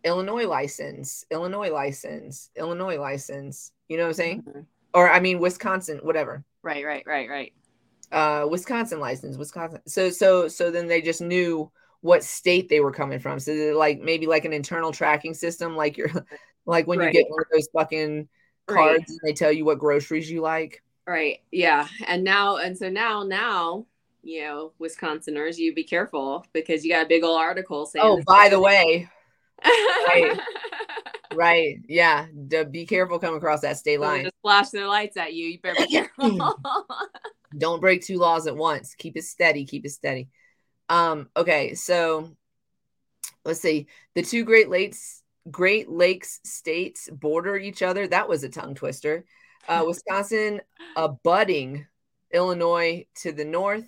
[0.05, 3.72] Illinois license, Illinois license, Illinois license.
[3.89, 4.43] You know what I'm saying?
[4.43, 4.60] Mm-hmm.
[4.94, 6.44] Or I mean Wisconsin, whatever.
[6.62, 7.52] Right, right, right, right.
[8.12, 9.81] uh Wisconsin license, Wisconsin.
[9.86, 11.70] So so so then they just knew
[12.01, 13.39] what state they were coming from.
[13.39, 16.10] So like maybe like an internal tracking system, like you're
[16.66, 17.12] like when right.
[17.12, 18.28] you get one of those fucking
[18.66, 19.09] cards right.
[19.09, 20.82] and they tell you what groceries you like.
[21.06, 21.40] Right.
[21.51, 21.89] Yeah.
[22.06, 23.86] And now and so now now
[24.22, 28.05] you know Wisconsiners, you be careful because you got a big old article saying.
[28.05, 29.09] Oh, by the way.
[29.65, 30.41] Right.
[31.35, 31.78] right.
[31.89, 32.27] Yeah.
[32.70, 34.24] be careful coming across that state line.
[34.24, 35.47] Just flash their lights at you.
[35.47, 36.57] You better be careful.
[37.59, 38.95] Don't break two laws at once.
[38.95, 39.65] Keep it steady.
[39.65, 40.28] Keep it steady.
[40.89, 42.31] Um, okay, so
[43.45, 43.87] let's see.
[44.15, 48.07] The two Great Lakes Great Lakes states border each other.
[48.07, 49.24] That was a tongue twister.
[49.69, 50.61] Uh, Wisconsin
[50.97, 51.87] abutting
[52.32, 53.87] Illinois to the north,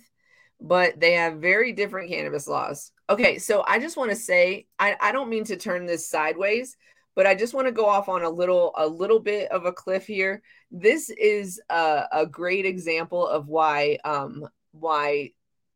[0.59, 2.91] but they have very different cannabis laws.
[3.13, 6.75] Okay, so I just want to say I, I don't mean to turn this sideways,
[7.15, 9.71] but I just want to go off on a little a little bit of a
[9.71, 10.41] cliff here.
[10.71, 15.29] This is a, a great example of why um why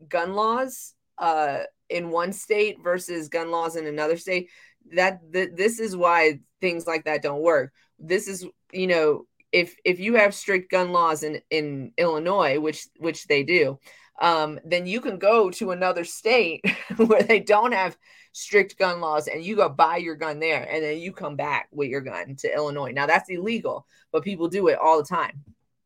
[0.09, 1.59] gun laws uh
[1.89, 4.49] in one state versus gun laws in another state
[4.93, 9.76] that th- this is why things like that don't work this is you know if
[9.85, 13.80] if you have strict gun laws in in Illinois which which they do
[14.19, 16.64] um, then you can go to another state
[16.98, 17.98] where they don't have
[18.31, 21.68] strict gun laws and you go buy your gun there and then you come back
[21.72, 22.91] with your gun to Illinois.
[22.91, 25.44] Now that's illegal, but people do it all the time.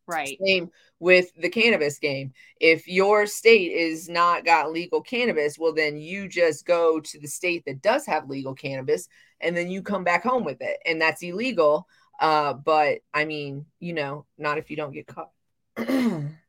[0.08, 0.38] Right.
[0.46, 2.34] Same with the cannabis game.
[2.60, 7.28] If your state is not got legal cannabis, well then you just go to the
[7.28, 9.08] state that does have legal cannabis
[9.40, 11.88] and then you come back home with it and that's illegal.
[12.20, 15.32] Uh, but I mean, you know, not if you don't get caught.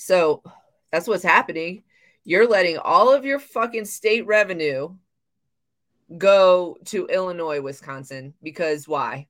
[0.00, 0.44] So
[0.92, 1.82] that's what's happening.
[2.22, 4.94] You're letting all of your fucking state revenue
[6.16, 9.26] go to Illinois, Wisconsin, because why?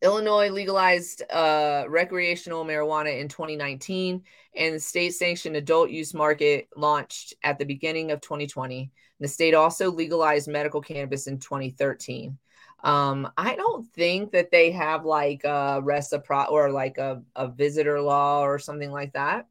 [0.00, 4.22] Illinois legalized uh, recreational marijuana in 2019,
[4.56, 8.90] and the state sanctioned adult use market launched at the beginning of 2020.
[9.20, 12.38] The state also legalized medical cannabis in 2013.
[12.84, 18.00] Um, I don't think that they have like a reciprocity or like a, a visitor
[18.00, 19.48] law or something like that.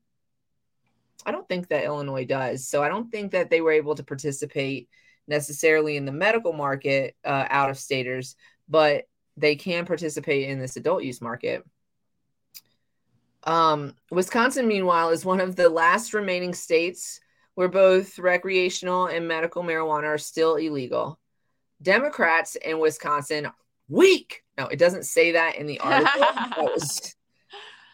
[1.25, 2.67] I don't think that Illinois does.
[2.67, 4.87] So I don't think that they were able to participate
[5.27, 8.35] necessarily in the medical market uh, out of staters,
[8.69, 11.65] but they can participate in this adult use market.
[13.43, 17.19] Um, Wisconsin, meanwhile, is one of the last remaining states
[17.55, 21.19] where both recreational and medical marijuana are still illegal.
[21.81, 23.47] Democrats in Wisconsin
[23.89, 24.43] weak.
[24.57, 26.25] No, it doesn't say that in the article.
[26.57, 27.15] was,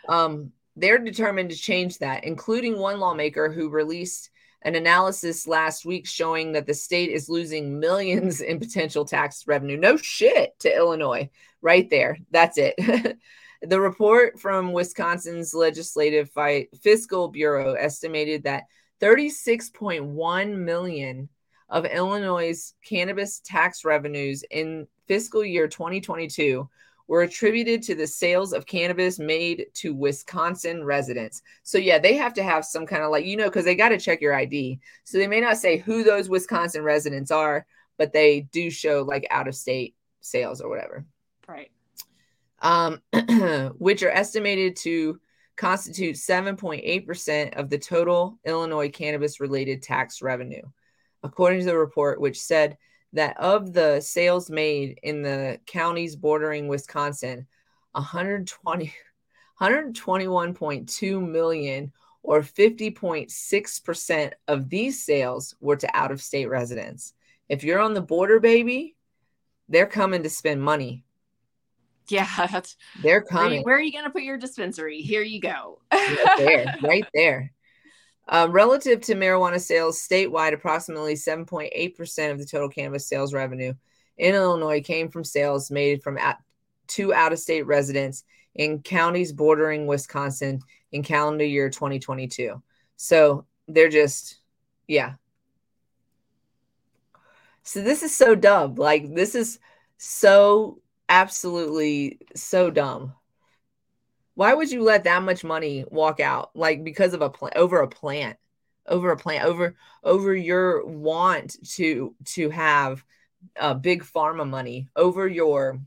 [0.07, 4.29] um, they're determined to change that, including one lawmaker who released
[4.63, 9.77] an analysis last week showing that the state is losing millions in potential tax revenue.
[9.77, 11.29] No shit to Illinois,
[11.61, 12.17] right there.
[12.31, 12.75] That's it.
[13.61, 16.29] the report from Wisconsin's Legislative
[16.81, 18.63] Fiscal Bureau estimated that
[19.01, 21.29] 36.1 million
[21.69, 26.69] of Illinois' cannabis tax revenues in fiscal year 2022
[27.07, 31.41] were attributed to the sales of cannabis made to Wisconsin residents.
[31.63, 33.89] So yeah, they have to have some kind of like you know because they got
[33.89, 34.79] to check your ID.
[35.03, 37.65] So they may not say who those Wisconsin residents are,
[37.97, 41.05] but they do show like out of state sales or whatever.
[41.47, 41.71] Right.
[42.61, 43.01] Um,
[43.77, 45.19] which are estimated to
[45.57, 50.63] constitute 7.8% of the total Illinois cannabis related tax revenue
[51.23, 52.77] according to the report, which said
[53.13, 57.47] that of the sales made in the counties bordering Wisconsin,
[57.93, 58.93] 120,
[59.61, 61.91] 121.2 million
[62.23, 67.13] or 50.6% of these sales were to out of state residents.
[67.49, 68.95] If you're on the border, baby,
[69.69, 71.03] they're coming to spend money.
[72.07, 73.63] Yeah, that's they're coming.
[73.63, 75.01] Where, where are you going to put your dispensary?
[75.01, 75.79] Here you go.
[75.91, 77.51] right there, right there.
[78.27, 83.73] Um, relative to marijuana sales statewide, approximately 7.8% of the total cannabis sales revenue
[84.17, 86.37] in Illinois came from sales made from at,
[86.87, 88.23] two out of state residents
[88.55, 92.61] in counties bordering Wisconsin in calendar year 2022.
[92.95, 94.39] So they're just,
[94.87, 95.15] yeah.
[97.63, 98.75] So this is so dumb.
[98.75, 99.59] Like, this is
[99.97, 100.79] so
[101.09, 103.13] absolutely so dumb
[104.35, 107.81] why would you let that much money walk out like because of a plant over
[107.81, 108.37] a plant
[108.87, 113.03] over a plant over over your want to to have
[113.59, 115.79] uh, big pharma money over your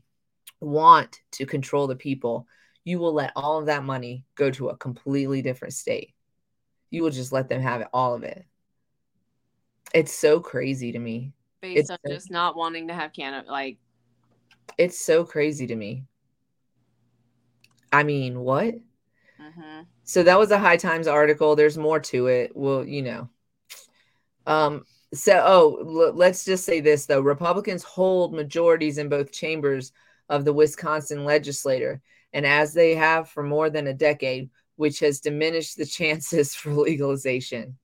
[0.59, 2.47] want to control the people
[2.87, 6.13] you will let all of that money go to a completely different state.
[6.89, 8.45] You will just let them have it, all of it.
[9.93, 11.33] It's so crazy to me.
[11.59, 13.77] Based it's on so, just not wanting to have Canada like
[14.77, 16.05] it's so crazy to me
[17.91, 18.75] I mean, what?
[19.41, 19.81] Mm-hmm.
[20.03, 21.55] So that was a High Times article.
[21.55, 22.51] There's more to it.
[22.55, 23.29] Well, you know.
[24.45, 24.85] Um.
[25.13, 25.77] So, oh,
[26.07, 29.91] l- let's just say this though: Republicans hold majorities in both chambers
[30.29, 32.01] of the Wisconsin legislature,
[32.33, 36.71] and as they have for more than a decade, which has diminished the chances for
[36.73, 37.77] legalization.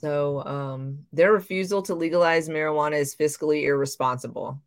[0.00, 4.60] So, um, their refusal to legalize marijuana is fiscally irresponsible.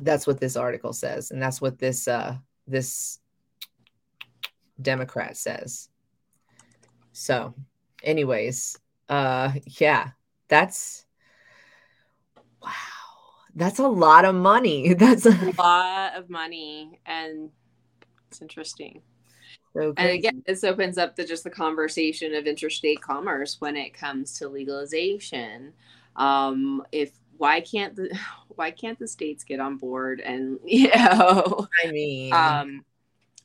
[0.00, 2.36] That's what this article says, and that's what this uh,
[2.66, 3.20] this
[4.80, 5.88] Democrat says.
[7.12, 7.54] So,
[8.02, 8.78] anyways,
[9.08, 10.10] uh, yeah,
[10.48, 11.04] that's
[12.62, 12.70] wow,
[13.54, 14.94] that's a lot of money.
[14.98, 17.50] That's a lot of money, and
[18.30, 19.02] it's interesting.
[19.74, 23.94] So and again, this opens up the just the conversation of interstate commerce when it
[23.94, 25.72] comes to legalization.
[26.16, 28.16] Um, if why can't the
[28.56, 32.32] why can't the states get on board and you know i mean.
[32.32, 32.84] um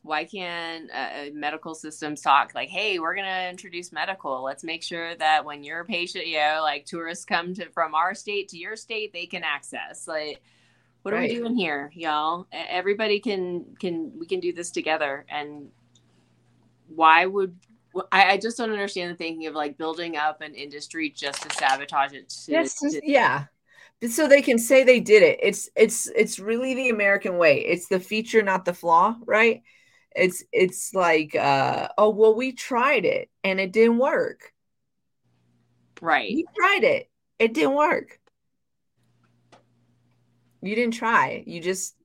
[0.07, 4.41] why can't uh, medical systems talk like hey we're going to introduce medical.
[4.41, 7.93] Let's make sure that when you're a patient you know like tourists come to from
[7.93, 10.07] our state to your state they can access.
[10.07, 10.41] Like
[11.03, 11.29] what right.
[11.29, 12.47] are we doing here y'all?
[12.51, 15.25] Everybody can can we can do this together.
[15.29, 15.69] And
[16.87, 17.55] why would
[18.11, 21.55] I, I just don't understand the thinking of like building up an industry just to
[21.55, 23.45] sabotage it to, yes, to, yeah
[24.09, 25.39] so they can say they did it.
[25.41, 27.59] It's it's it's really the american way.
[27.65, 29.63] It's the feature not the flaw right?
[30.15, 34.53] It's it's like uh oh well we tried it and it didn't work.
[36.01, 36.29] Right.
[36.29, 37.09] You tried it.
[37.39, 38.19] It didn't work.
[40.61, 41.43] You didn't try.
[41.45, 41.95] You just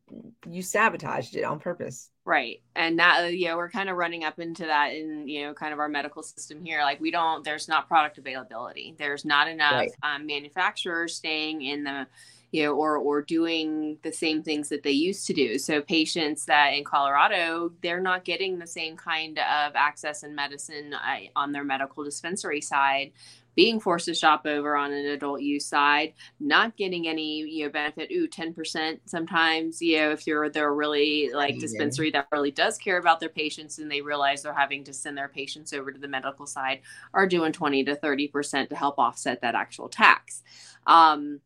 [0.49, 4.39] you sabotaged it on purpose right and that uh, yeah we're kind of running up
[4.39, 7.69] into that in you know kind of our medical system here like we don't there's
[7.69, 9.93] not product availability there's not enough right.
[10.05, 12.07] um, manufacturers staying in the
[12.53, 16.45] you know or or doing the same things that they used to do so patients
[16.45, 21.51] that in colorado they're not getting the same kind of access and medicine uh, on
[21.51, 23.11] their medical dispensary side
[23.55, 27.71] being forced to shop over on an adult use side, not getting any, you know,
[27.71, 28.11] benefit.
[28.13, 32.99] Ooh, 10% sometimes, you know, if you're they're really like dispensary that really does care
[32.99, 36.09] about their patients and they realize they're having to send their patients over to the
[36.09, 36.81] medical side
[37.15, 40.43] are doing 20 to 30% to help offset that actual tax.
[40.87, 41.41] Um,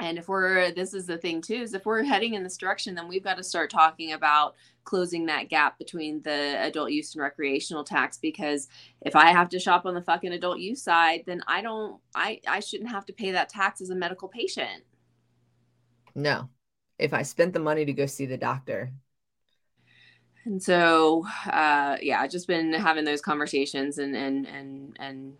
[0.00, 2.94] and if we're this is the thing too is if we're heading in this direction
[2.94, 7.22] then we've got to start talking about closing that gap between the adult use and
[7.22, 8.68] recreational tax because
[9.02, 12.40] if i have to shop on the fucking adult use side then i don't i
[12.48, 14.82] i shouldn't have to pay that tax as a medical patient.
[16.14, 16.48] No.
[16.98, 18.90] If i spent the money to go see the doctor.
[20.46, 25.34] And so uh yeah i've just been having those conversations and and and and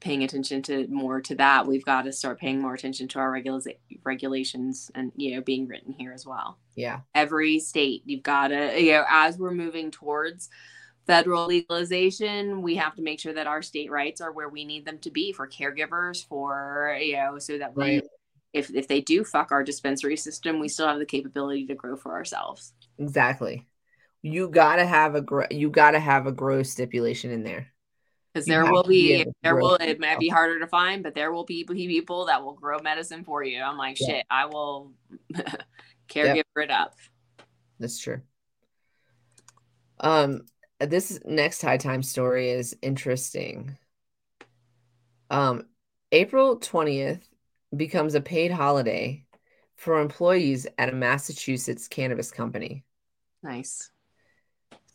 [0.00, 3.30] paying attention to more to that we've got to start paying more attention to our
[3.30, 3.60] regula-
[4.02, 6.58] regulations and you know being written here as well.
[6.74, 7.00] Yeah.
[7.14, 10.48] Every state you've got to you know as we're moving towards
[11.06, 14.84] federal legalization we have to make sure that our state rights are where we need
[14.84, 18.04] them to be for caregivers for you know so that we right.
[18.52, 21.96] if if they do fuck our dispensary system we still have the capability to grow
[21.96, 22.72] for ourselves.
[22.98, 23.66] Exactly.
[24.22, 27.72] You gotta have a gr- you gotta have a grow stipulation in there
[28.32, 31.32] because there will be, be there will it might be harder to find but there
[31.32, 33.60] will be people that will grow medicine for you.
[33.60, 34.06] I'm like yeah.
[34.06, 34.92] shit i will
[36.08, 36.46] caregiver yep.
[36.56, 36.94] it up.
[37.78, 38.20] That's true.
[39.98, 40.42] Um
[40.78, 43.76] this next high time story is interesting.
[45.30, 45.66] Um
[46.12, 47.22] april 20th
[47.76, 49.24] becomes a paid holiday
[49.76, 52.84] for employees at a massachusetts cannabis company.
[53.42, 53.90] Nice.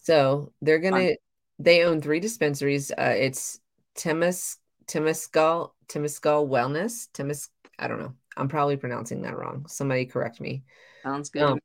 [0.04, 1.16] So they're gonna
[1.60, 2.92] they own three dispensaries.
[2.92, 3.60] Uh, it's
[3.96, 4.58] Timis
[4.88, 7.08] Temescal Temescal Wellness.
[7.14, 8.14] Temis I don't know.
[8.38, 9.66] I'm probably pronouncing that wrong.
[9.68, 10.64] Somebody correct me.
[11.04, 11.44] Sounds good.
[11.44, 11.60] Um,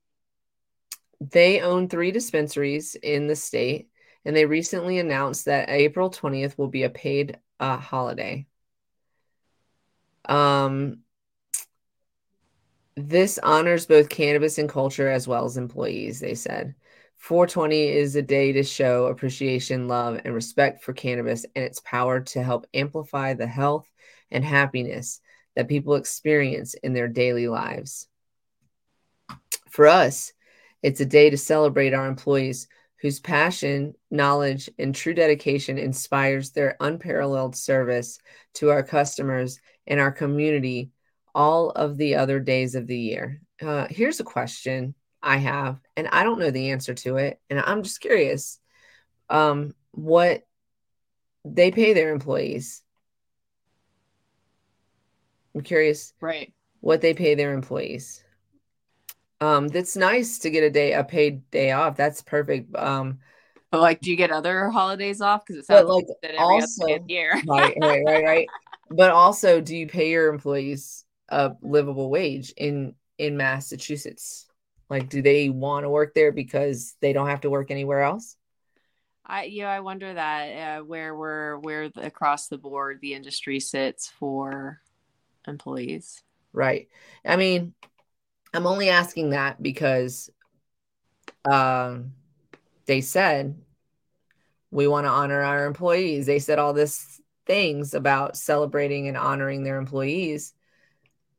[1.20, 3.90] they own three dispensaries in the state,
[4.24, 8.46] and they recently announced that April 20th will be a paid uh, holiday.
[10.24, 11.00] Um,
[12.96, 16.20] this honors both cannabis and culture as well as employees.
[16.20, 16.74] They said.
[17.20, 22.20] 420 is a day to show appreciation, love, and respect for cannabis and its power
[22.20, 23.86] to help amplify the health
[24.30, 25.20] and happiness
[25.54, 28.08] that people experience in their daily lives.
[29.68, 30.32] For us,
[30.82, 32.68] it's a day to celebrate our employees
[33.02, 38.18] whose passion, knowledge, and true dedication inspires their unparalleled service
[38.54, 40.90] to our customers and our community
[41.34, 43.42] all of the other days of the year.
[43.60, 47.60] Uh, here's a question I have, and I don't know the answer to it, and
[47.60, 48.58] I'm just curious
[49.28, 50.42] um, what
[51.44, 52.82] they pay their employees.
[55.54, 56.52] I'm curious, right?
[56.80, 58.24] What they pay their employees.
[59.40, 61.96] Um, that's nice to get a day, a paid day off.
[61.96, 62.74] That's perfect.
[62.76, 63.20] Um,
[63.70, 65.44] but like, do you get other holidays off?
[65.46, 67.42] Because it sounds like that every also, other year.
[67.46, 68.48] right, right, right, right.
[68.90, 74.46] But also, do you pay your employees a livable wage in in Massachusetts?
[74.90, 78.36] Like, do they want to work there because they don't have to work anywhere else?
[79.24, 83.60] I yeah, I wonder that uh, where we're where the, across the board the industry
[83.60, 84.80] sits for
[85.46, 86.22] employees.
[86.52, 86.88] Right.
[87.24, 87.72] I mean,
[88.52, 90.28] I'm only asking that because
[91.48, 92.12] um
[92.86, 93.56] they said
[94.72, 96.26] we want to honor our employees.
[96.26, 100.52] They said all this things about celebrating and honoring their employees.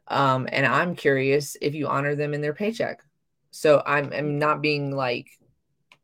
[0.08, 3.02] Um, and I'm curious if you honor them in their paycheck.
[3.52, 5.28] So I'm, I'm not being like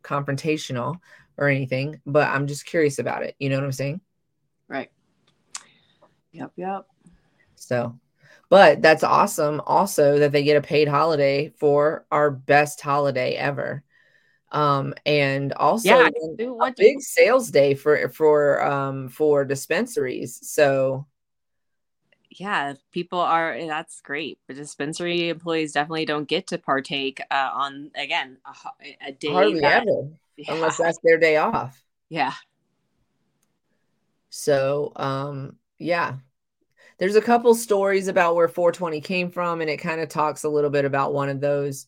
[0.03, 0.99] confrontational
[1.38, 3.36] or anything, but I'm just curious about it.
[3.40, 4.02] You know what I'm saying?
[4.68, 4.91] Right.
[6.32, 6.52] Yep.
[6.56, 6.86] Yep.
[7.56, 7.99] So,
[8.49, 13.84] but that's awesome also that they get a paid holiday for our best holiday ever.
[14.52, 16.10] Um, and also yeah,
[16.78, 20.40] big sales day for for um for dispensaries.
[20.49, 21.06] So
[22.40, 24.40] yeah, people are that's great.
[24.48, 29.62] But dispensary employees definitely don't get to partake uh, on again a, a day hardly
[29.62, 30.54] that, ever yeah.
[30.54, 31.82] unless that's their day off.
[32.10, 32.34] Yeah.
[34.30, 36.18] So um yeah,
[37.00, 40.50] there's a couple stories about where 420 came from, and it kind of talks a
[40.50, 41.88] little bit about one of those.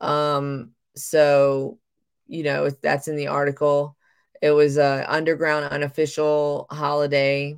[0.00, 1.78] Um, so
[2.26, 3.96] you know that's in the article.
[4.42, 7.56] It was a underground unofficial holiday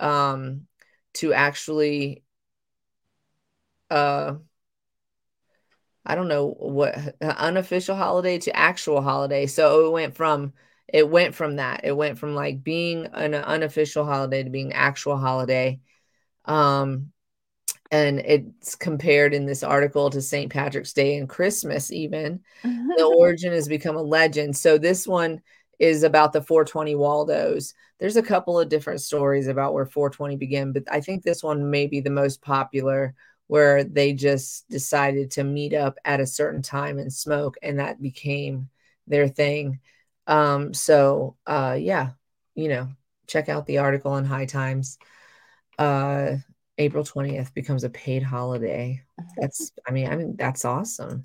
[0.00, 0.66] um,
[1.14, 2.22] to actually
[3.90, 4.34] uh
[6.04, 9.46] I don't know what unofficial holiday to actual holiday.
[9.46, 10.52] So it went from
[10.88, 11.82] it went from that.
[11.84, 15.80] It went from like being an unofficial holiday to being actual holiday.
[16.44, 17.12] Um,
[17.90, 20.50] and it's compared in this article to St.
[20.50, 22.40] Patrick's Day and Christmas, even.
[22.64, 24.56] the origin has become a legend.
[24.56, 25.40] So this one
[25.82, 27.74] is about the 420 Waldos.
[27.98, 31.70] There's a couple of different stories about where 420 began, but I think this one
[31.70, 33.14] may be the most popular
[33.48, 38.00] where they just decided to meet up at a certain time and smoke and that
[38.00, 38.70] became
[39.06, 39.80] their thing
[40.26, 42.10] um, so uh, yeah,
[42.54, 42.88] you know,
[43.26, 44.98] check out the article on High Times.
[45.78, 46.36] Uh,
[46.78, 49.02] April 20th becomes a paid holiday.
[49.36, 51.22] That's I mean, I mean that's awesome.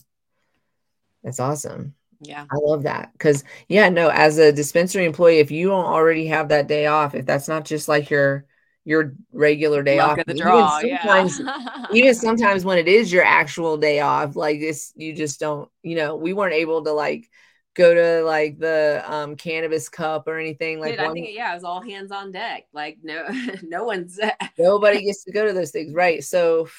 [1.23, 1.95] That's awesome.
[2.19, 2.45] Yeah.
[2.51, 3.11] I love that.
[3.19, 7.15] Cause yeah, no, as a dispensary employee, if you don't already have that day off,
[7.15, 8.45] if that's not just like your
[8.85, 10.25] your regular day Luck off.
[10.25, 11.85] the draw, even sometimes, yeah.
[11.91, 15.97] even sometimes when it is your actual day off, like this, you just don't, you
[15.97, 17.29] know, we weren't able to like
[17.75, 21.55] go to like the um cannabis cup or anything like Dude, I think yeah, it
[21.55, 22.63] was all hands on deck.
[22.73, 23.27] Like no
[23.63, 24.19] no one's
[24.57, 26.23] nobody gets to go to those things, right?
[26.23, 26.69] So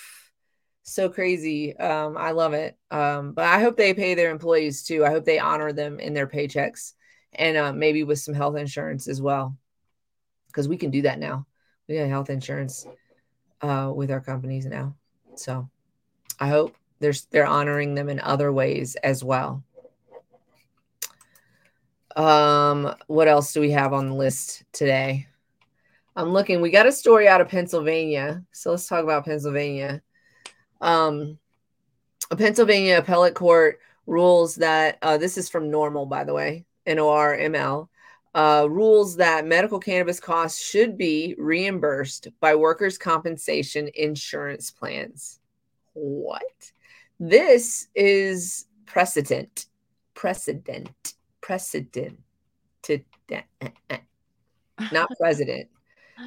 [0.93, 1.77] so crazy.
[1.77, 2.77] Um I love it.
[2.91, 5.05] Um but I hope they pay their employees too.
[5.05, 6.95] I hope they honor them in their paychecks
[7.35, 9.57] and uh, maybe with some health insurance as well.
[10.53, 11.47] Cuz we can do that now.
[11.89, 12.87] We have health insurance
[13.61, 14.97] uh with our companies now.
[15.35, 15.69] So
[16.41, 19.63] I hope there's they're honoring them in other ways as well.
[22.17, 25.29] Um, what else do we have on the list today?
[26.17, 26.61] I'm looking.
[26.61, 28.43] We got a story out of Pennsylvania.
[28.51, 30.03] So let's talk about Pennsylvania.
[30.81, 31.39] Um,
[32.31, 37.89] a Pennsylvania appellate court rules that uh, this is from normal, by the way, NORML,
[38.35, 45.41] uh, rules that medical cannabis costs should be reimbursed by workers' compensation insurance plans.
[45.95, 46.43] What?
[47.19, 49.67] This is precedent.
[50.15, 51.15] Precedent
[51.49, 52.21] precedent
[52.83, 53.01] to
[54.93, 55.69] not president,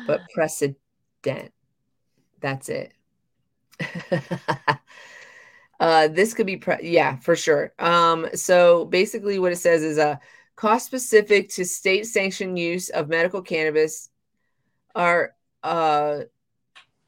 [0.08, 0.78] but precedent.
[2.42, 2.92] That's it.
[5.80, 7.74] uh, this could be, pre- yeah, for sure.
[7.80, 10.16] Um, so basically, what it says is a uh,
[10.56, 14.10] cost specific to state sanctioned use of medical cannabis
[14.94, 15.34] are
[15.64, 16.22] uh,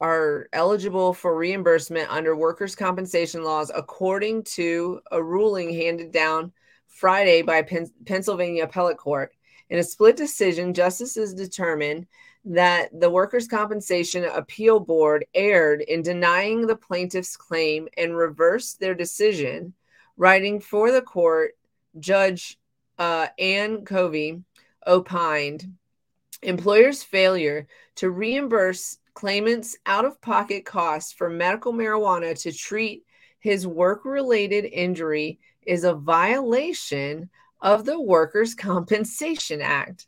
[0.00, 6.52] are eligible for reimbursement under workers' compensation laws according to a ruling handed down
[6.88, 9.32] Friday by Pen- Pennsylvania Appellate Court.
[9.70, 12.06] In a split decision, justices determined
[12.44, 18.94] that the Workers' Compensation Appeal Board erred in denying the plaintiff's claim and reversed their
[18.94, 19.72] decision.
[20.16, 21.52] Writing for the court,
[21.98, 22.58] Judge
[22.98, 24.42] uh, Anne Covey
[24.86, 25.74] opined
[26.42, 27.66] employers' failure
[27.96, 33.04] to reimburse claimants' out of pocket costs for medical marijuana to treat
[33.38, 37.30] his work related injury is a violation
[37.60, 40.06] of the Workers' Compensation Act.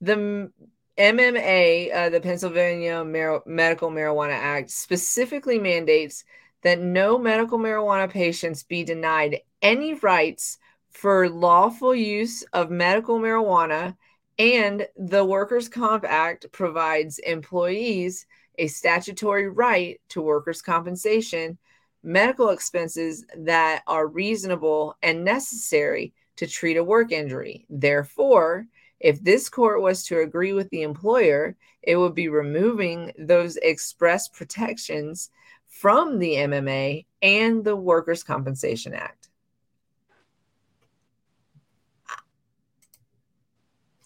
[0.00, 0.50] The
[0.96, 6.24] MMA, uh, the Pennsylvania Mar- Medical Marijuana Act, specifically mandates
[6.62, 10.58] that no medical marijuana patients be denied any rights
[10.90, 13.96] for lawful use of medical marijuana.
[14.38, 18.26] And the Workers' Comp Act provides employees
[18.58, 21.58] a statutory right to workers' compensation,
[22.02, 27.66] medical expenses that are reasonable and necessary to treat a work injury.
[27.68, 28.66] Therefore,
[29.00, 34.28] if this court was to agree with the employer, it would be removing those express
[34.28, 35.30] protections
[35.66, 39.28] from the MMA and the Workers' Compensation Act.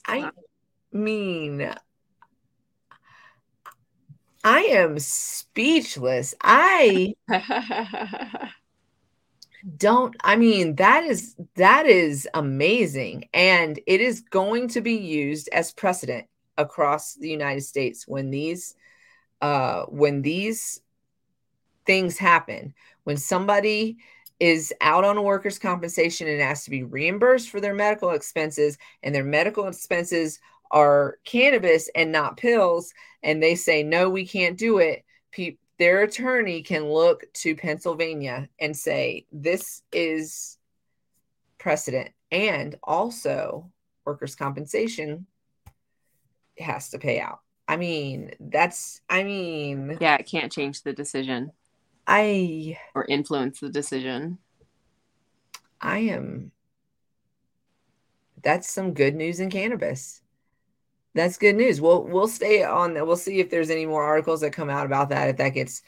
[0.07, 0.31] I
[0.93, 1.75] mean,
[4.45, 6.35] I am speechless.
[6.41, 7.15] I
[9.77, 13.29] don't I mean that is that is amazing.
[13.33, 16.27] And it is going to be used as precedent
[16.59, 18.75] across the United States when these
[19.41, 20.81] uh when these
[21.87, 22.75] things happen.
[23.05, 23.99] When somebody
[24.41, 29.15] is out on workers compensation and has to be reimbursed for their medical expenses and
[29.15, 32.93] their medical expenses are cannabis and not pills
[33.23, 35.05] and they say no we can't do it
[35.79, 40.59] their attorney can look to Pennsylvania and say this is
[41.59, 43.71] precedent and also
[44.05, 45.27] workers compensation
[46.59, 51.51] has to pay out i mean that's i mean yeah it can't change the decision
[52.07, 54.39] I or influence the decision.
[55.81, 56.53] I am
[58.43, 60.21] that's some good news in cannabis.
[61.15, 61.81] That's good news.
[61.81, 63.07] We'll we'll stay on that.
[63.07, 65.83] We'll see if there's any more articles that come out about that if that gets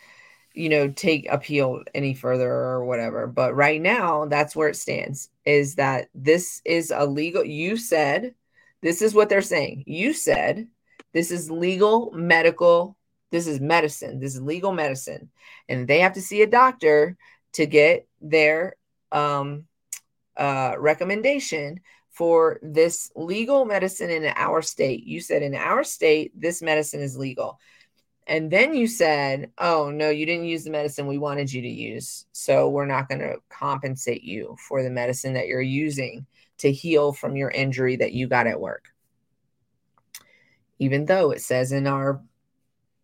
[0.54, 3.26] you know take appeal any further or whatever.
[3.26, 8.34] But right now that's where it stands is that this is a legal you said
[8.82, 9.84] this is what they're saying.
[9.86, 10.68] You said
[11.12, 12.96] this is legal medical
[13.30, 14.20] this is medicine.
[14.20, 15.30] This is legal medicine.
[15.68, 17.16] And they have to see a doctor
[17.54, 18.76] to get their
[19.12, 19.66] um,
[20.36, 21.80] uh, recommendation
[22.16, 25.04] for this legal medicine in our state.
[25.04, 27.60] You said in our state, this medicine is legal.
[28.26, 31.68] And then you said, oh, no, you didn't use the medicine we wanted you to
[31.68, 32.24] use.
[32.32, 36.24] So we're not going to compensate you for the medicine that you're using
[36.58, 38.86] to heal from your injury that you got at work.
[40.78, 42.22] Even though it says in our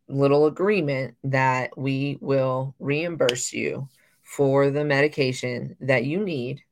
[0.09, 3.91] little agreement that we will reimburse you
[4.23, 6.63] for the medication that you need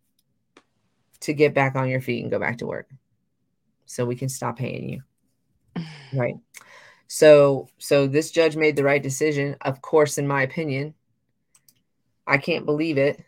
[1.21, 2.89] to get back on your feet and go back to work.
[3.87, 5.03] So we can stop paying you.
[6.13, 6.37] Right.
[7.07, 9.57] So so this judge made the right decision.
[9.61, 10.95] Of course in my opinion
[12.31, 13.23] i can't believe it.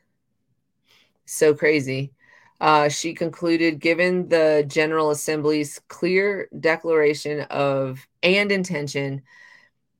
[1.24, 2.12] So crazy.
[2.60, 9.22] Uh, she concluded given the general assembly's clear declaration of and intention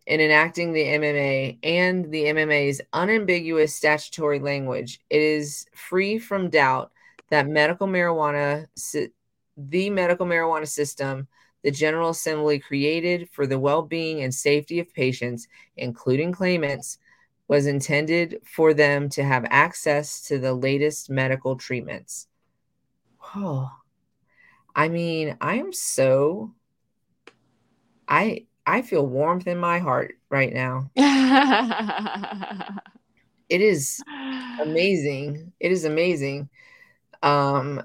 [0.06, 6.93] in enacting the MMA and the MMA's unambiguous statutory language, it is free from doubt
[7.32, 8.66] that medical marijuana,
[9.56, 11.26] the medical marijuana system,
[11.62, 15.48] the General Assembly created for the well being and safety of patients,
[15.78, 16.98] including claimants,
[17.48, 22.28] was intended for them to have access to the latest medical treatments.
[23.34, 23.70] Oh,
[24.76, 26.52] I mean, I am so.
[28.06, 30.90] I I feel warmth in my heart right now.
[33.48, 34.02] it is
[34.62, 35.54] amazing.
[35.60, 36.50] It is amazing.
[37.22, 37.82] Um,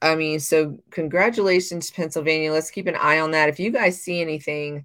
[0.00, 2.52] I mean, so congratulations, Pennsylvania.
[2.52, 3.48] Let's keep an eye on that.
[3.48, 4.84] If you guys see anything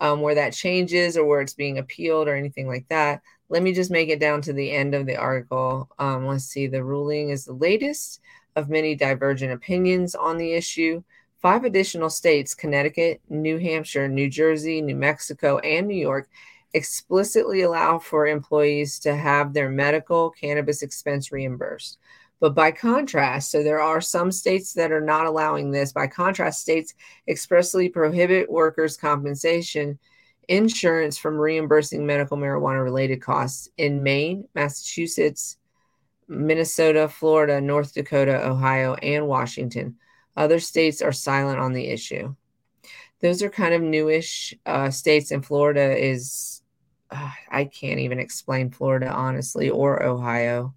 [0.00, 3.72] um, where that changes or where it's being appealed or anything like that, let me
[3.72, 5.88] just make it down to the end of the article.
[5.98, 6.66] Um, let's see.
[6.66, 8.20] The ruling is the latest
[8.56, 11.02] of many divergent opinions on the issue.
[11.40, 16.28] Five additional states, Connecticut, New Hampshire, New Jersey, New Mexico, and New York,
[16.72, 21.98] explicitly allow for employees to have their medical cannabis expense reimbursed.
[22.42, 25.92] But by contrast, so there are some states that are not allowing this.
[25.92, 26.92] By contrast, states
[27.28, 29.96] expressly prohibit workers' compensation
[30.48, 35.56] insurance from reimbursing medical marijuana related costs in Maine, Massachusetts,
[36.26, 39.94] Minnesota, Florida, North Dakota, Ohio, and Washington.
[40.36, 42.34] Other states are silent on the issue.
[43.20, 46.60] Those are kind of newish uh, states, and Florida is,
[47.08, 50.74] uh, I can't even explain Florida, honestly, or Ohio.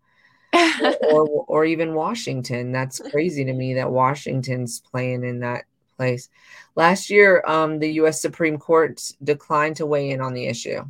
[1.11, 2.71] or, or, even Washington.
[2.71, 5.65] That's crazy to me that Washington's playing in that
[5.97, 6.29] place.
[6.75, 8.21] Last year, um, the U.S.
[8.21, 10.83] Supreme Court declined to weigh in on the issue.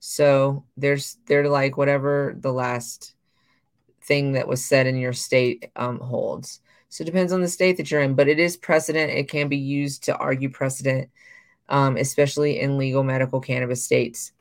[0.00, 3.14] So there's they're like whatever the last
[4.02, 6.60] thing that was said in your state um, holds.
[6.88, 9.12] So it depends on the state that you're in, but it is precedent.
[9.12, 11.08] It can be used to argue precedent,
[11.68, 14.32] um, especially in legal medical cannabis states.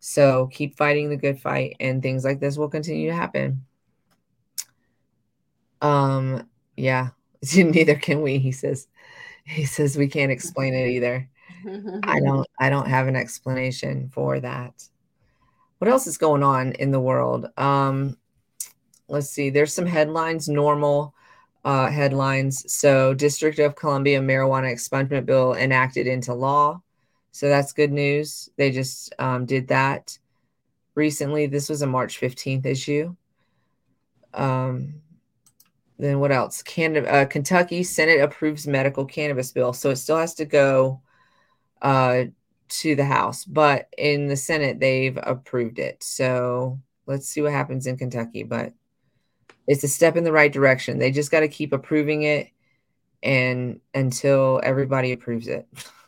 [0.00, 3.64] So keep fighting the good fight, and things like this will continue to happen.
[5.82, 7.10] Um, yeah,
[7.56, 8.38] neither can we.
[8.38, 8.88] He says,
[9.44, 11.28] he says we can't explain it either.
[12.02, 14.82] I don't, I don't have an explanation for that.
[15.78, 17.46] What else is going on in the world?
[17.58, 18.16] Um,
[19.08, 19.50] let's see.
[19.50, 20.48] There's some headlines.
[20.48, 21.12] NORML
[21.64, 22.70] uh, headlines.
[22.72, 26.82] So, District of Columbia marijuana expungement bill enacted into law.
[27.32, 28.48] So that's good news.
[28.56, 30.18] They just um, did that
[30.94, 31.46] recently.
[31.46, 33.14] This was a March 15th issue.
[34.34, 34.94] Um,
[35.98, 36.62] then what else?
[36.62, 39.72] Can, uh, Kentucky Senate approves medical cannabis bill.
[39.72, 41.02] So it still has to go
[41.82, 42.24] uh,
[42.68, 46.02] to the House, but in the Senate, they've approved it.
[46.02, 48.44] So let's see what happens in Kentucky.
[48.44, 48.72] But
[49.66, 50.98] it's a step in the right direction.
[50.98, 52.48] They just got to keep approving it
[53.22, 55.68] and until everybody approves it.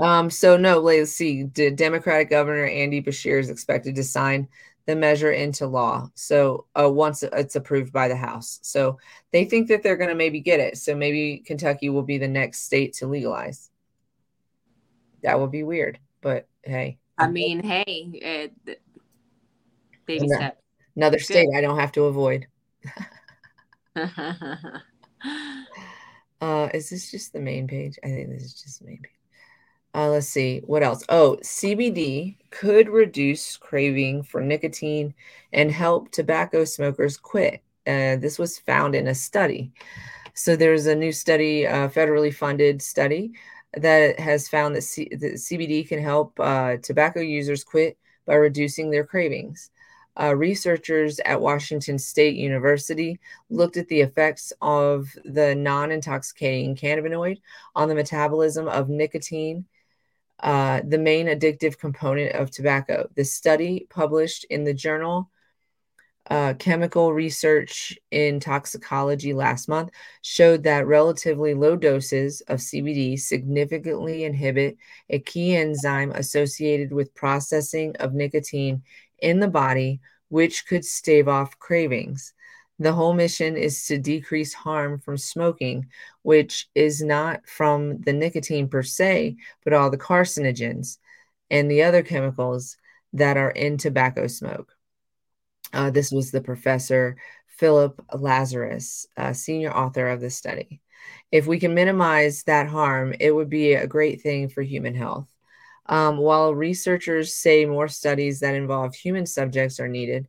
[0.00, 1.44] um, so no, let's see.
[1.44, 4.48] The Democratic Governor Andy Beshear is expected to sign
[4.86, 6.10] the measure into law.
[6.14, 8.98] So uh, once it's approved by the House, so
[9.32, 10.78] they think that they're going to maybe get it.
[10.78, 13.70] So maybe Kentucky will be the next state to legalize.
[15.22, 16.98] That would be weird, but hey.
[17.16, 18.10] I mean, hey,
[18.66, 18.80] it,
[20.04, 20.60] baby step.
[20.96, 22.46] Another state I don't have to avoid.
[26.40, 27.98] uh, is this just the main page?
[28.02, 29.13] I think this is just the main page.
[29.94, 31.04] Uh, let's see what else.
[31.08, 35.14] Oh, CBD could reduce craving for nicotine
[35.52, 37.62] and help tobacco smokers quit.
[37.86, 39.72] Uh, this was found in a study.
[40.34, 43.32] So there's a new study, a federally funded study,
[43.76, 47.96] that has found that, C- that CBD can help uh, tobacco users quit
[48.26, 49.70] by reducing their cravings.
[50.20, 53.18] Uh, researchers at Washington State University
[53.50, 57.40] looked at the effects of the non intoxicating cannabinoid
[57.74, 59.64] on the metabolism of nicotine
[60.44, 63.08] uh, the main addictive component of tobacco.
[63.16, 65.30] The study, published in the journal
[66.28, 69.90] uh, Chemical Research in Toxicology last month,
[70.20, 74.76] showed that relatively low doses of CBD significantly inhibit
[75.08, 78.82] a key enzyme associated with processing of nicotine
[79.20, 82.33] in the body, which could stave off cravings.
[82.78, 85.86] The whole mission is to decrease harm from smoking,
[86.22, 90.98] which is not from the nicotine per se, but all the carcinogens
[91.50, 92.76] and the other chemicals
[93.12, 94.72] that are in tobacco smoke.
[95.72, 100.80] Uh, this was the professor Philip Lazarus, senior author of the study.
[101.30, 105.28] If we can minimize that harm, it would be a great thing for human health.
[105.86, 110.28] Um, while researchers say more studies that involve human subjects are needed,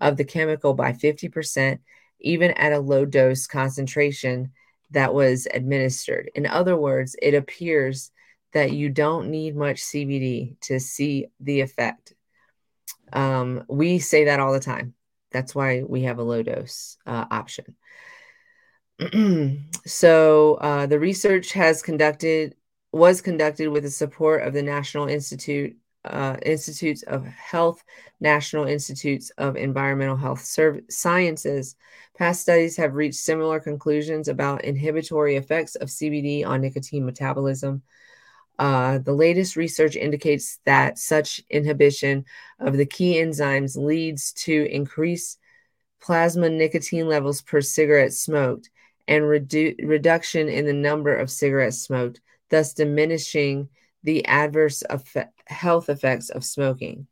[0.01, 1.79] of the chemical by 50%
[2.23, 4.53] even at a low dose concentration
[4.91, 6.31] that was administered.
[6.35, 8.11] In other words, it appears
[8.53, 12.15] that you don't need much CBD to see the effect.
[13.13, 14.95] Um, we say that all the time.
[15.31, 17.77] That's why we have a low dose uh, option.
[19.87, 22.55] so uh, the research has conducted
[22.93, 25.75] was conducted with the support of the National Institute
[26.05, 27.83] uh, Institutes of Health,
[28.21, 31.77] National Institutes of Environmental Health Serv- Sciences.
[32.17, 37.83] Past studies have reached similar conclusions about inhibitory effects of CBD on nicotine metabolism.
[38.59, 42.25] Uh, the latest research indicates that such inhibition
[42.61, 45.39] of the key enzymes leads to increased
[46.01, 48.71] plasma nicotine levels per cigarette smoked
[49.09, 52.21] and redu- reduction in the number of cigarettes smoked,
[52.51, 53.69] thus diminishing
[54.03, 57.07] the adverse effect, health effects of smoking.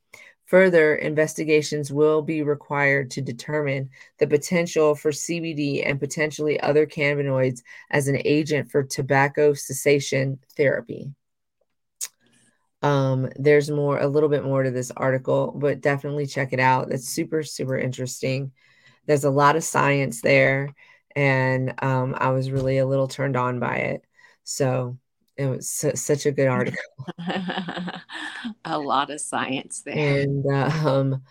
[0.46, 7.62] Further investigations will be required to determine the potential for CBD and potentially other cannabinoids
[7.88, 11.12] as an agent for tobacco cessation therapy.
[12.82, 16.90] Um, there's more, a little bit more to this article, but definitely check it out.
[16.90, 18.52] It's super, super interesting.
[19.06, 20.74] There's a lot of science there,
[21.14, 24.04] and um, I was really a little turned on by it.
[24.44, 24.98] So,
[25.40, 26.78] it was su- such a good article.
[28.66, 30.22] a lot of science there.
[30.22, 31.22] And uh, um,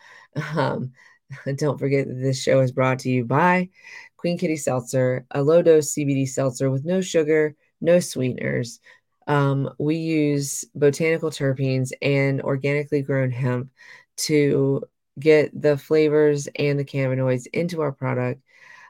[0.56, 0.94] um,
[1.58, 3.70] don't forget that this show is brought to you by
[4.18, 8.80] Queen Kitty Seltzer, a low dose CBD seltzer with no sugar, no sweeteners.
[9.28, 13.70] Um, we use botanical terpenes and organically grown hemp
[14.18, 14.82] to
[15.20, 18.42] get the flavors and the cannabinoids into our product.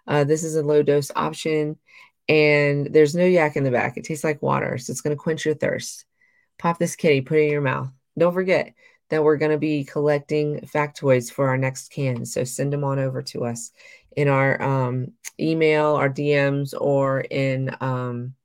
[0.07, 1.77] Uh, this is a low dose option,
[2.29, 3.97] and there's no yak in the back.
[3.97, 6.05] It tastes like water, so it's going to quench your thirst.
[6.59, 7.89] Pop this kitty, put it in your mouth.
[8.17, 8.73] Don't forget
[9.09, 12.25] that we're going to be collecting factoids for our next can.
[12.25, 13.71] So send them on over to us
[14.15, 18.35] in our um, email, our DMs, or in um,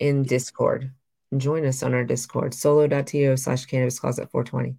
[0.00, 0.90] in Discord.
[1.36, 4.76] join us on our Discord, solo.to slash cannabis closet 420.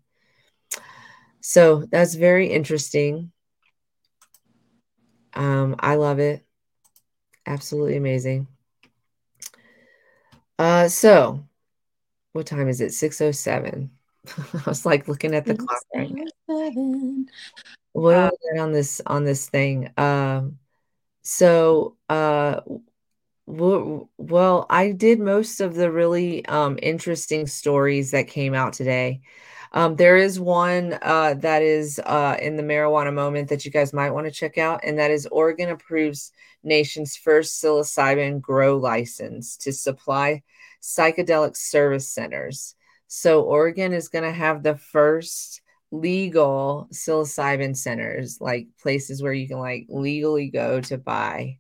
[1.42, 3.32] So that's very interesting.
[5.36, 6.43] Um, I love it.
[7.46, 8.48] Absolutely amazing.
[10.60, 11.44] Uh, so
[12.34, 12.94] what time is it?
[12.94, 13.92] 607.
[14.54, 17.26] I was like looking at the clock right now.
[17.94, 19.92] What uh, on this on this thing?
[19.98, 20.60] Um,
[21.24, 22.62] so uh
[23.46, 29.22] well, I did most of the really um, interesting stories that came out today.
[29.76, 33.92] Um, there is one uh, that is uh, in the marijuana moment that you guys
[33.92, 36.32] might want to check out, and that is Oregon approves
[36.64, 40.44] nation's first psilocybin grow license to supply
[40.82, 42.76] psychedelic service centers.
[43.08, 49.48] So, Oregon is going to have the first legal psilocybin centers, like places where you
[49.48, 51.58] can like legally go to buy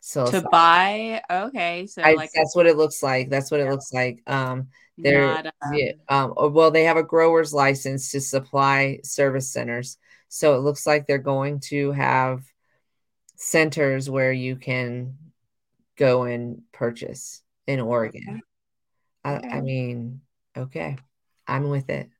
[0.00, 3.66] So to buy okay so I, like that's what it looks like that's what yeah.
[3.66, 4.68] it looks like um
[4.98, 9.98] they're Not, um, yeah, um well they have a grower's license to supply service centers.
[10.28, 12.42] So it looks like they're going to have
[13.36, 15.16] centers where you can
[15.96, 18.42] go and purchase in oregon.
[19.24, 19.48] Okay.
[19.48, 20.20] I, I mean
[20.56, 20.96] okay
[21.46, 22.10] i'm with it.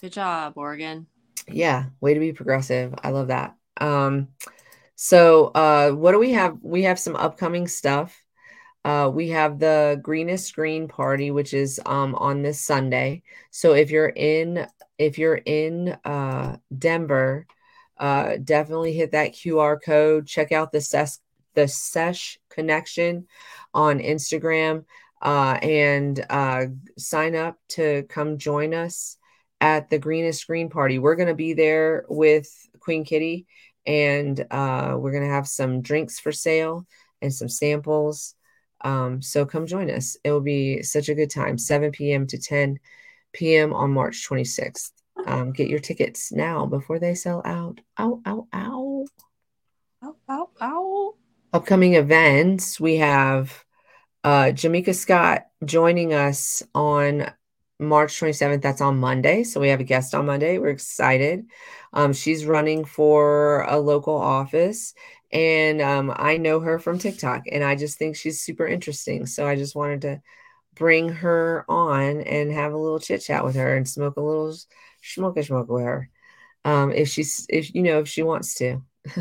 [0.00, 1.06] Good job oregon.
[1.48, 2.94] Yeah way to be progressive.
[3.02, 3.56] I love that.
[3.78, 4.28] Um
[4.96, 6.58] so, uh, what do we have?
[6.62, 8.23] We have some upcoming stuff.
[8.84, 13.22] Uh, we have the greenest green party, which is um, on this Sunday.
[13.50, 14.66] So if you're in
[14.98, 17.46] if you're in uh, Denver,
[17.98, 20.26] uh, definitely hit that QR code.
[20.26, 21.20] Check out the ses
[21.54, 23.26] the Sesh Connection
[23.72, 24.84] on Instagram
[25.22, 26.66] uh, and uh,
[26.98, 29.16] sign up to come join us
[29.60, 30.98] at the greenest green party.
[30.98, 32.48] We're going to be there with
[32.80, 33.46] Queen Kitty
[33.86, 36.86] and uh, we're going to have some drinks for sale
[37.22, 38.34] and some samples.
[38.84, 40.16] Um, so come join us.
[40.22, 41.58] It will be such a good time.
[41.58, 42.26] 7 p.m.
[42.28, 42.78] to 10
[43.32, 43.72] p.m.
[43.72, 44.92] on March 26th.
[45.26, 47.80] Um, get your tickets now before they sell out.
[47.98, 49.06] Ow, ow, ow.
[50.04, 51.14] Ow, ow, ow.
[51.52, 53.64] Upcoming events we have
[54.22, 57.30] uh, Jamaica Scott joining us on
[57.78, 58.62] March 27th.
[58.62, 59.44] That's on Monday.
[59.44, 60.58] So we have a guest on Monday.
[60.58, 61.46] We're excited.
[61.92, 64.94] Um, she's running for a local office,
[65.34, 69.26] and um, I know her from TikTok, and I just think she's super interesting.
[69.26, 70.22] So I just wanted to
[70.76, 74.54] bring her on and have a little chit chat with her and smoke a little
[75.02, 76.08] smoke a smoke with her.
[76.64, 78.80] Um, if she's, if you know, if she wants to.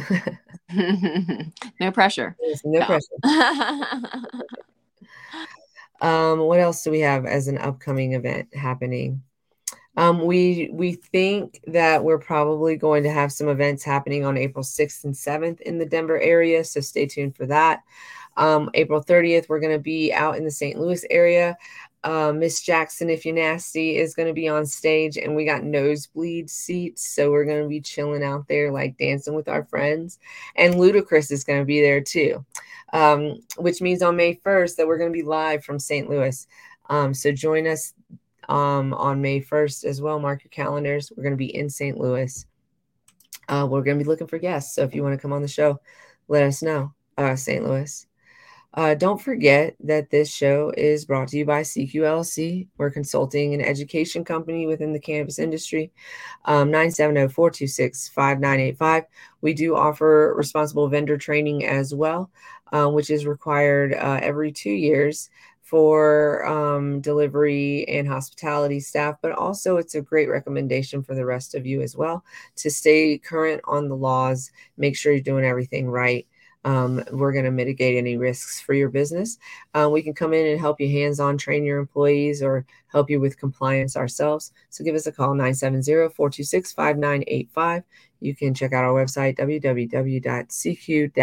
[0.72, 2.38] no pressure.
[2.64, 2.86] no, no.
[2.86, 3.24] pressure.
[6.02, 9.24] um, what else do we have as an upcoming event happening?
[9.96, 14.64] Um, we we think that we're probably going to have some events happening on April
[14.64, 17.84] 6th and 7th in the Denver area, so stay tuned for that.
[18.36, 20.80] Um, April 30th, we're going to be out in the St.
[20.80, 21.56] Louis area.
[22.04, 25.64] Uh, Miss Jackson, if you're nasty, is going to be on stage, and we got
[25.64, 30.20] nosebleed seats, so we're going to be chilling out there, like dancing with our friends.
[30.56, 32.44] And Ludacris is going to be there too,
[32.92, 36.10] um, which means on May 1st that we're going to be live from St.
[36.10, 36.46] Louis.
[36.90, 37.94] Um, so join us
[38.50, 40.20] um, on May 1st as well.
[40.20, 41.12] Mark your calendars.
[41.16, 41.98] We're going to be in St.
[41.98, 42.46] Louis.
[43.48, 44.76] Uh, we're going to be looking for guests.
[44.76, 45.80] So if you want to come on the show,
[46.28, 46.94] let us know.
[47.18, 47.64] Uh, St.
[47.64, 48.08] Louis.
[48.76, 52.68] Uh, don't forget that this show is brought to you by CQ LLC.
[52.78, 55.92] We're consulting and education company within the cannabis industry.
[56.46, 59.04] Um, 970-426-5985.
[59.42, 62.32] We do offer responsible vendor training as well,
[62.72, 65.30] uh, which is required uh, every two years
[65.64, 71.56] for um, delivery and hospitality staff, but also it's a great recommendation for the rest
[71.56, 72.24] of you as well
[72.58, 76.28] to stay current on the laws, make sure you're doing everything right.
[76.66, 79.38] Um, we're going to mitigate any risks for your business.
[79.74, 83.10] Uh, we can come in and help you hands on train your employees or help
[83.10, 84.54] you with compliance ourselves.
[84.70, 87.84] So give us a call 970 426 5985.
[88.20, 91.14] You can check out our website www.cq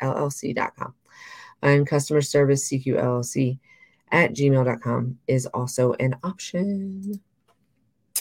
[0.00, 0.94] llc.com
[1.62, 3.58] and customer service CQ LLC
[4.12, 7.20] at gmail.com is also an option.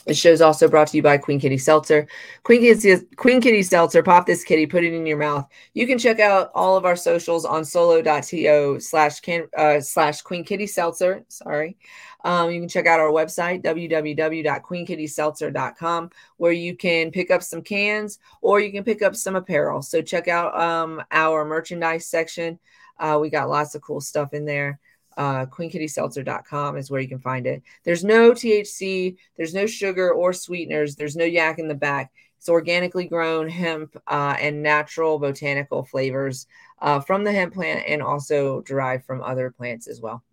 [0.06, 2.08] The show is also brought to you by Queen Kitty Seltzer.
[2.44, 5.48] Queen Kitty, Queen Kitty Seltzer, pop this kitty, put it in your mouth.
[5.74, 10.44] You can check out all of our socials on solo.to slash can uh, slash Queen
[10.44, 11.26] Kitty Seltzer.
[11.28, 11.76] Sorry.
[12.24, 18.20] Um, you can check out our website, www.queenkittyseltzer.com, where you can pick up some cans
[18.42, 19.82] or you can pick up some apparel.
[19.82, 22.60] So check out um, our merchandise section.
[23.00, 24.80] Uh, we got lots of cool stuff in there
[25.18, 27.64] uh, queenkittyseltzer.com is where you can find it.
[27.84, 32.12] There's no THC, there's no sugar or sweeteners, there's no yak in the back.
[32.38, 36.48] It's organically grown hemp uh, and natural botanical flavors
[36.82, 40.24] uh, from the hemp plant and also derived from other plants as well.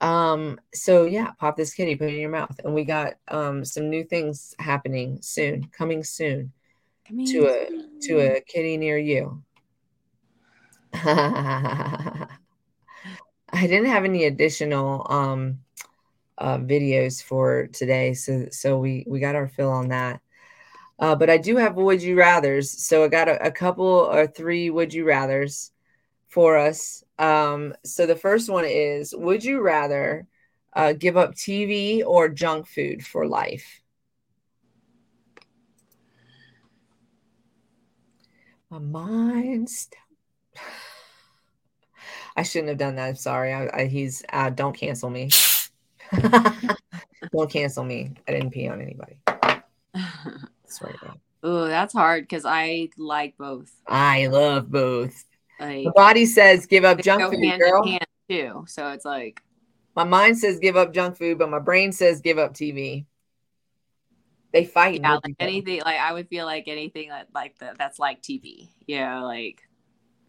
[0.00, 2.58] Um, so yeah, pop this kitty, put it in your mouth.
[2.64, 6.52] And we got um, some new things happening soon, coming soon
[7.06, 7.68] coming to a
[8.02, 9.42] to a kitty near you.
[13.56, 15.60] I didn't have any additional um,
[16.36, 20.20] uh, videos for today, so so we we got our fill on that.
[20.98, 24.26] Uh, but I do have would you rather's, so I got a, a couple or
[24.26, 25.72] three would you rather's
[26.28, 27.02] for us.
[27.18, 30.26] Um, so the first one is: Would you rather
[30.74, 33.80] uh, give up TV or junk food for life?
[38.68, 39.88] My mind's
[42.36, 43.08] I shouldn't have done that.
[43.08, 43.52] I'm sorry.
[43.52, 45.30] I, I, he's uh, don't cancel me.
[47.32, 48.12] don't cancel me.
[48.28, 49.18] I didn't pee on anybody.
[51.42, 53.70] Oh, that's hard because I like both.
[53.86, 55.24] I love both.
[55.60, 57.98] Like, the body says give up junk food, girl.
[58.28, 58.64] Too.
[58.66, 59.40] So it's like
[59.94, 63.06] my mind says give up junk food, but my brain says give up TV.
[64.52, 65.00] They fight.
[65.00, 65.80] Yeah, like anything.
[65.84, 68.68] Like I would feel like anything that like the, that's like TV.
[68.86, 69.62] Yeah, like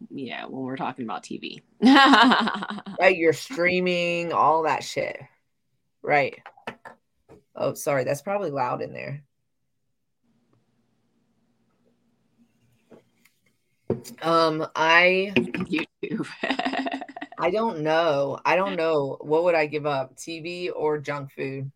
[0.09, 1.61] yeah, when we're talking about TV.
[1.81, 5.19] right, you're streaming, all that shit.
[6.01, 6.39] Right.
[7.55, 9.23] Oh, sorry, that's probably loud in there.
[14.21, 16.27] Um, I YouTube.
[17.39, 18.39] I don't know.
[18.45, 19.17] I don't know.
[19.21, 20.15] What would I give up?
[20.15, 21.71] TV or junk food?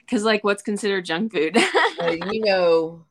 [0.00, 1.56] Because, like, what's considered junk food?
[2.00, 3.04] uh, you know,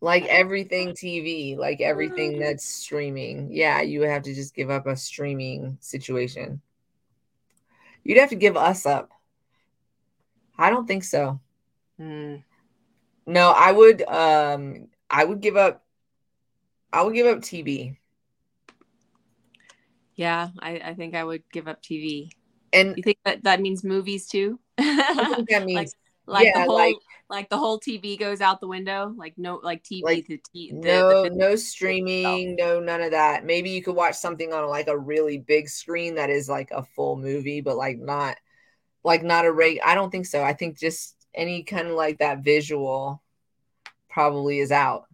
[0.00, 2.40] like everything TV, like everything mm.
[2.40, 3.50] that's streaming.
[3.52, 6.60] Yeah, you would have to just give up a streaming situation.
[8.04, 9.10] You'd have to give us up.
[10.56, 11.40] I don't think so.
[12.00, 12.42] Mm.
[13.26, 15.84] No, I would um I would give up
[16.92, 17.96] I would give up TV.
[20.14, 22.30] Yeah, I, I think I would give up TV.
[22.72, 24.58] And you think that that means movies too?
[24.78, 25.90] I think that means like,
[26.28, 26.96] like yeah, the whole like
[27.30, 30.70] like the whole TV goes out the window, like no, like TV like, the, the
[30.72, 33.44] no, the, no streaming, no none of that.
[33.44, 36.82] Maybe you could watch something on like a really big screen that is like a
[36.82, 38.36] full movie, but like not
[39.04, 39.80] like not a rate.
[39.84, 40.42] I don't think so.
[40.42, 43.22] I think just any kind of like that visual
[44.08, 45.04] probably is out.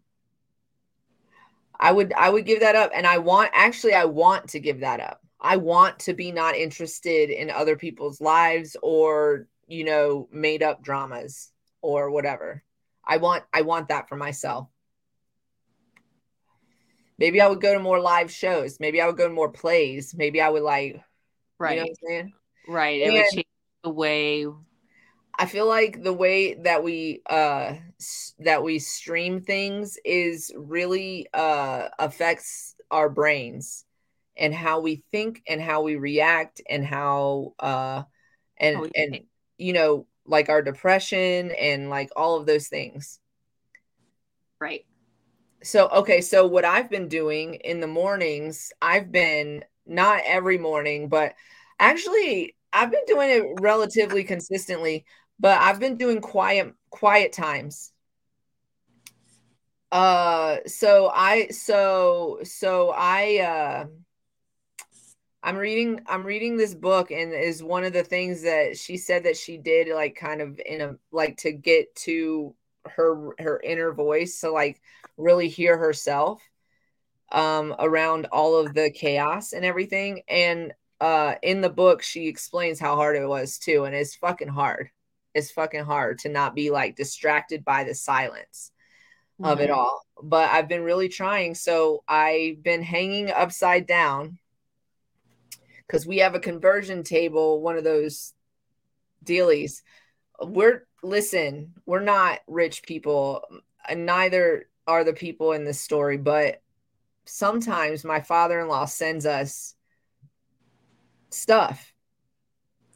[1.79, 4.81] I would I would give that up, and I want actually I want to give
[4.81, 5.21] that up.
[5.41, 10.83] I want to be not interested in other people's lives or you know made up
[10.83, 11.51] dramas
[11.83, 12.63] or whatever.
[13.05, 14.69] I want I want that for myself.
[17.19, 18.81] Maybe I would go to more live shows.
[18.81, 20.15] Maybe I would go to more plays.
[20.17, 21.01] Maybe I would like
[21.59, 21.73] right.
[21.73, 22.33] You know what I'm saying?
[22.69, 23.01] Right.
[23.01, 23.47] It and would change
[23.83, 24.47] the way
[25.39, 27.75] I feel like the way that we uh
[28.39, 33.85] that we stream things is really uh affects our brains
[34.37, 38.03] and how we think and how we react and how uh
[38.57, 39.21] and and
[39.59, 43.21] you know like our depression and like all of those things.
[44.61, 44.87] Right.
[45.63, 51.09] So, okay, so what I've been doing in the mornings, I've been not every morning,
[51.09, 51.35] but
[51.79, 55.05] actually I've been doing it relatively consistently,
[55.39, 57.93] but I've been doing quiet quiet times.
[59.93, 63.87] Uh so I so so I uh
[65.45, 69.25] I'm reading I'm reading this book and is one of the things that she said
[69.25, 72.55] that she did like kind of in a like to get to
[72.87, 74.81] her her inner voice to like
[75.19, 76.43] really hear herself
[77.31, 80.73] um around all of the chaos and everything and
[81.03, 84.89] uh in the book she explains how hard it was too and it's fucking hard
[85.35, 88.73] it's fucking hard to not be like distracted by the silence
[89.39, 89.51] mm-hmm.
[89.51, 89.79] of it mm-hmm.
[89.79, 94.39] all but I've been really trying so I've been hanging upside down
[95.87, 98.33] because we have a conversion table, one of those
[99.25, 99.83] dealies.
[100.41, 103.45] We're listen, we're not rich people,
[103.89, 106.61] and neither are the people in this story, but
[107.25, 109.75] sometimes my father-in-law sends us
[111.31, 111.95] stuff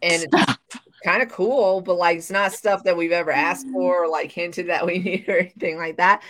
[0.02, 0.59] and it's
[1.05, 4.31] kind of cool, but like it's not stuff that we've ever asked for or like
[4.31, 6.23] hinted that we need or anything like that.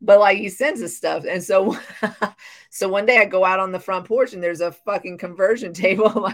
[0.00, 1.24] But like he sends us stuff.
[1.28, 1.76] And so
[2.70, 5.72] so one day I go out on the front porch and there's a fucking conversion
[5.74, 6.30] table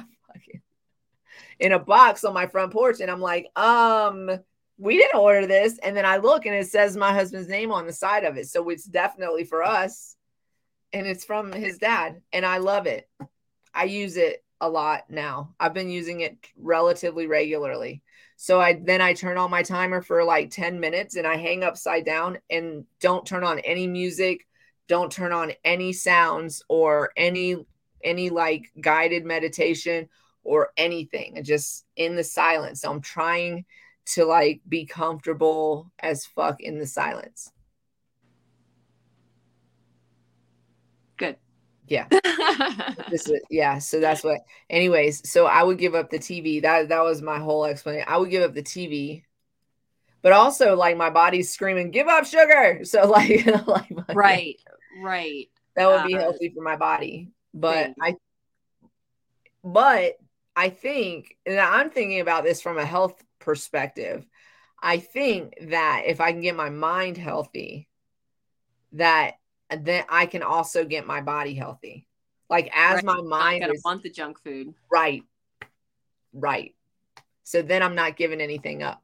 [1.59, 3.01] in a box on my front porch.
[3.01, 4.31] And I'm like, um,
[4.79, 5.79] we didn't order this.
[5.79, 8.49] And then I look and it says my husband's name on the side of it.
[8.49, 10.17] So it's definitely for us.
[10.93, 12.21] And it's from his dad.
[12.33, 13.09] And I love it.
[13.75, 15.55] I use it a lot now.
[15.59, 18.03] I've been using it relatively regularly.
[18.37, 21.65] So I then I turn on my timer for like 10 minutes and I hang
[21.65, 24.47] upside down and don't turn on any music,
[24.89, 27.57] don't turn on any sounds or any
[28.05, 30.09] any like guided meditation
[30.45, 31.43] or anything.
[31.43, 32.83] Just in the silence.
[32.83, 33.65] So I'm trying
[34.07, 37.51] to like be comfortable as fuck in the silence.
[41.17, 41.37] Good.
[41.87, 42.07] Yeah.
[43.11, 43.79] this is, yeah.
[43.79, 44.41] So that's what.
[44.69, 46.63] Anyways, so I would give up the TV.
[46.63, 48.09] That that was my whole explanation.
[48.09, 49.23] I would give up the TV,
[50.23, 54.57] but also like my body's screaming, "Give up sugar!" So like, like right,
[55.03, 55.49] right.
[55.77, 57.31] That would be uh, healthy for my body.
[57.53, 58.17] But I,
[59.63, 60.15] but
[60.55, 64.27] I think, and I'm thinking about this from a health perspective.
[64.83, 67.89] I think that if I can get my mind healthy,
[68.93, 69.35] that
[69.71, 72.07] then I can also get my body healthy.
[72.49, 73.05] Like as right.
[73.05, 74.75] my mind is want the junk food.
[74.91, 75.23] Right.
[76.33, 76.75] Right.
[77.43, 79.03] So then I'm not giving anything up.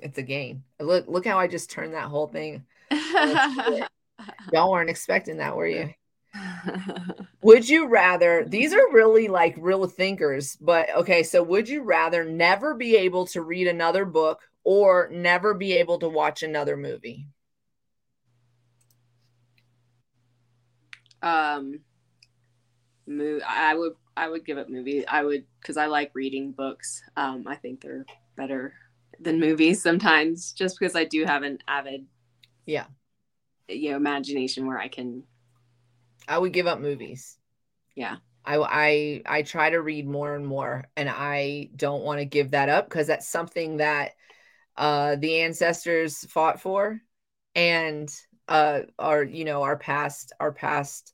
[0.00, 0.64] It's a game.
[0.80, 2.64] Look, look how I just turned that whole thing.
[2.90, 3.86] Oh,
[4.52, 5.94] Y'all weren't expecting that, were you?
[7.42, 12.24] would you rather these are really like real thinkers but okay so would you rather
[12.24, 17.26] never be able to read another book or never be able to watch another movie
[21.22, 21.80] um
[23.06, 27.02] move i would i would give up movie i would because i like reading books
[27.16, 28.04] um i think they're
[28.36, 28.74] better
[29.20, 32.06] than movies sometimes just because i do have an avid
[32.66, 32.86] yeah
[33.68, 35.22] you know imagination where i can
[36.28, 37.38] I would give up movies.
[37.94, 38.16] Yeah.
[38.44, 42.50] I I I try to read more and more and I don't want to give
[42.50, 44.12] that up because that's something that
[44.76, 47.00] uh the ancestors fought for
[47.54, 48.14] and
[48.48, 51.12] uh our you know our past our past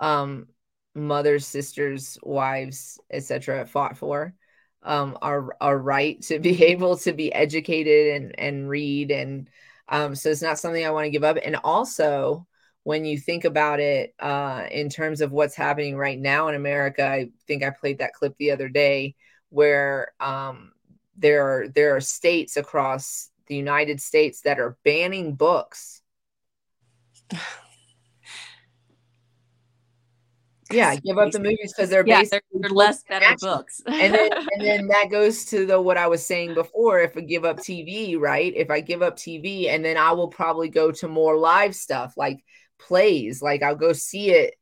[0.00, 0.46] um
[0.94, 4.34] mothers sisters wives etc fought for
[4.82, 9.48] um our our right to be able to be educated and and read and
[9.88, 11.36] um so it's not something I want to give up.
[11.44, 12.46] And also
[12.84, 17.04] when you think about it uh, in terms of what's happening right now in America,
[17.04, 19.16] I think I played that clip the other day
[19.48, 20.70] where um,
[21.16, 26.02] there are there are states across the United States that are banning books.
[30.70, 33.48] yeah, give up the movies because they're yeah, basically they're, less better action.
[33.48, 33.82] books.
[33.86, 37.00] and then and then that goes to the what I was saying before.
[37.00, 38.52] If I give up TV, right?
[38.54, 42.14] If I give up TV, and then I will probably go to more live stuff
[42.16, 42.44] like
[42.78, 43.40] plays.
[43.42, 44.54] Like I'll go see it,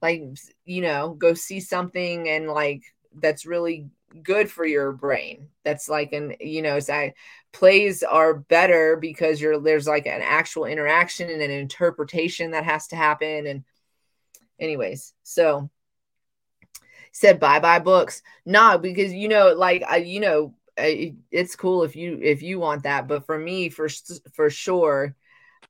[0.00, 0.22] like
[0.64, 2.82] you know, go see something and like
[3.14, 3.88] that's really
[4.22, 5.48] good for your brain.
[5.64, 7.14] That's like an you know, I,
[7.52, 12.88] plays are better because you're there's like an actual interaction and an interpretation that has
[12.88, 13.46] to happen.
[13.46, 13.64] And
[14.58, 15.70] anyways, so
[17.12, 18.22] said bye bye books.
[18.44, 22.84] Nah, because you know, like I, you know, it's cool if you if you want
[22.84, 23.88] that, but for me, for
[24.32, 25.14] for sure,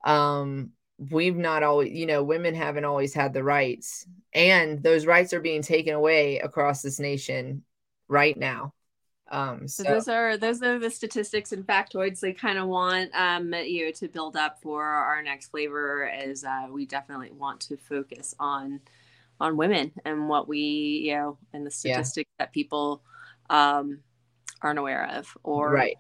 [0.05, 0.71] um,
[1.11, 5.41] we've not always, you know, women haven't always had the rights, and those rights are
[5.41, 7.65] being taken away across this nation
[8.09, 8.75] right now.
[9.31, 13.11] Um, so, so those are those are the statistics and factoids they kind of want
[13.15, 16.07] um, you know to build up for our next flavor.
[16.07, 18.81] Is uh, we definitely want to focus on
[19.41, 20.59] on women and what we
[21.07, 22.45] you know and the statistics yeah.
[22.45, 23.03] that people
[23.49, 24.01] um,
[24.61, 25.97] aren't aware of or right.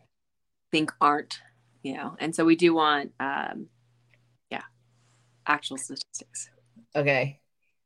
[0.70, 1.40] think aren't
[1.82, 3.66] you know and so we do want um,
[4.50, 4.62] yeah
[5.46, 6.50] actual statistics.
[6.94, 7.40] Okay.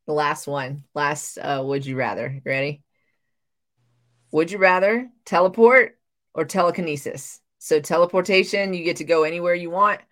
[0.07, 0.85] The last one.
[0.95, 2.29] Last uh would you rather.
[2.29, 2.83] You ready?
[4.37, 5.99] Would you rather teleport
[6.35, 7.41] or telekinesis?
[7.57, 10.03] So teleportation, you get to go anywhere you want.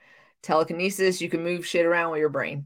[0.43, 2.65] Telekinesis, you can move shit around with your brain.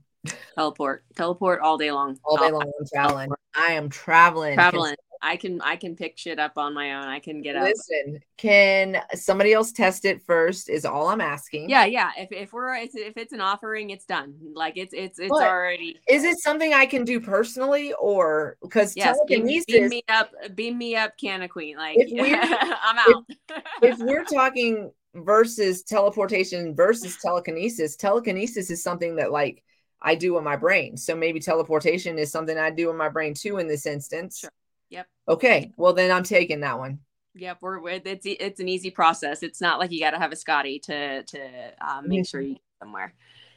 [0.55, 1.03] Teleport.
[1.17, 2.17] Teleport all day long.
[2.23, 2.63] All day long.
[2.63, 3.31] I'm traveling.
[3.57, 4.55] I am traveling.
[4.55, 4.95] Traveling.
[5.23, 7.05] I can I can pick shit up on my own.
[7.05, 7.65] I can get up.
[7.65, 10.69] Listen, can somebody else test it first?
[10.69, 11.69] Is all I'm asking.
[11.69, 12.11] Yeah, yeah.
[12.17, 14.35] If, if we're if it's an offering, it's done.
[14.55, 15.99] Like it's it's it's but already.
[16.09, 19.65] Is it something I can do personally, or because yes, telekinesis?
[19.67, 21.77] Beam, beam, me up, beam me up, Canna Queen.
[21.77, 23.25] Like I'm out.
[23.29, 29.63] If, if we're talking versus teleportation versus telekinesis, telekinesis is something that like
[30.01, 30.97] I do in my brain.
[30.97, 34.39] So maybe teleportation is something I do in my brain too in this instance.
[34.39, 34.51] Sure
[34.91, 35.07] Yep.
[35.29, 35.73] Okay.
[35.77, 37.01] Well, then I'm taking that one.
[37.35, 39.43] Yep, we're, we're it's it's an easy process.
[39.43, 42.55] It's not like you got to have a Scotty to to um, make sure you
[42.55, 43.15] get somewhere.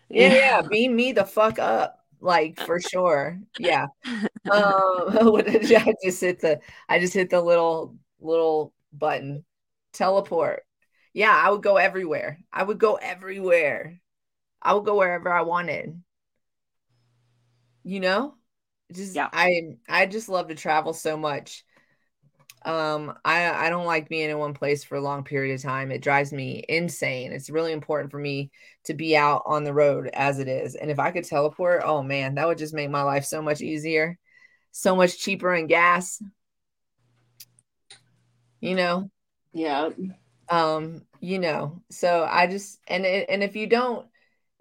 [0.10, 3.40] Yeah, yeah, beam me the fuck up, like for sure.
[3.60, 3.88] Yeah.
[4.52, 6.60] Um, what did I just hit the?
[6.90, 9.46] I just hit the little little button,
[9.94, 10.64] teleport.
[11.14, 12.40] Yeah, I would go everywhere.
[12.52, 14.00] I would go everywhere.
[14.62, 16.02] I would go wherever I wanted.
[17.84, 18.36] You know,
[18.94, 19.30] just Yeah.
[19.32, 21.64] I I just love to travel so much.
[22.64, 25.92] Um, I I don't like being in one place for a long period of time.
[25.92, 27.32] It drives me insane.
[27.32, 28.52] It's really important for me
[28.86, 30.76] to be out on the road as it is.
[30.76, 33.62] And if I could teleport, oh man, that would just make my life so much
[33.62, 34.20] easier,
[34.72, 36.22] so much cheaper in gas.
[38.62, 39.12] You know,
[39.54, 39.90] Yeah.
[40.50, 41.82] um, you know.
[41.90, 44.06] So I just and it, and if you don't,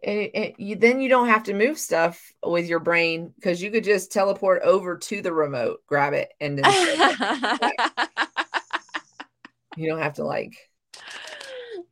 [0.02, 3.70] it, it, you, then you don't have to move stuff with your brain because you
[3.70, 6.64] could just teleport over to the remote, grab it, and then
[9.76, 10.54] you don't have to like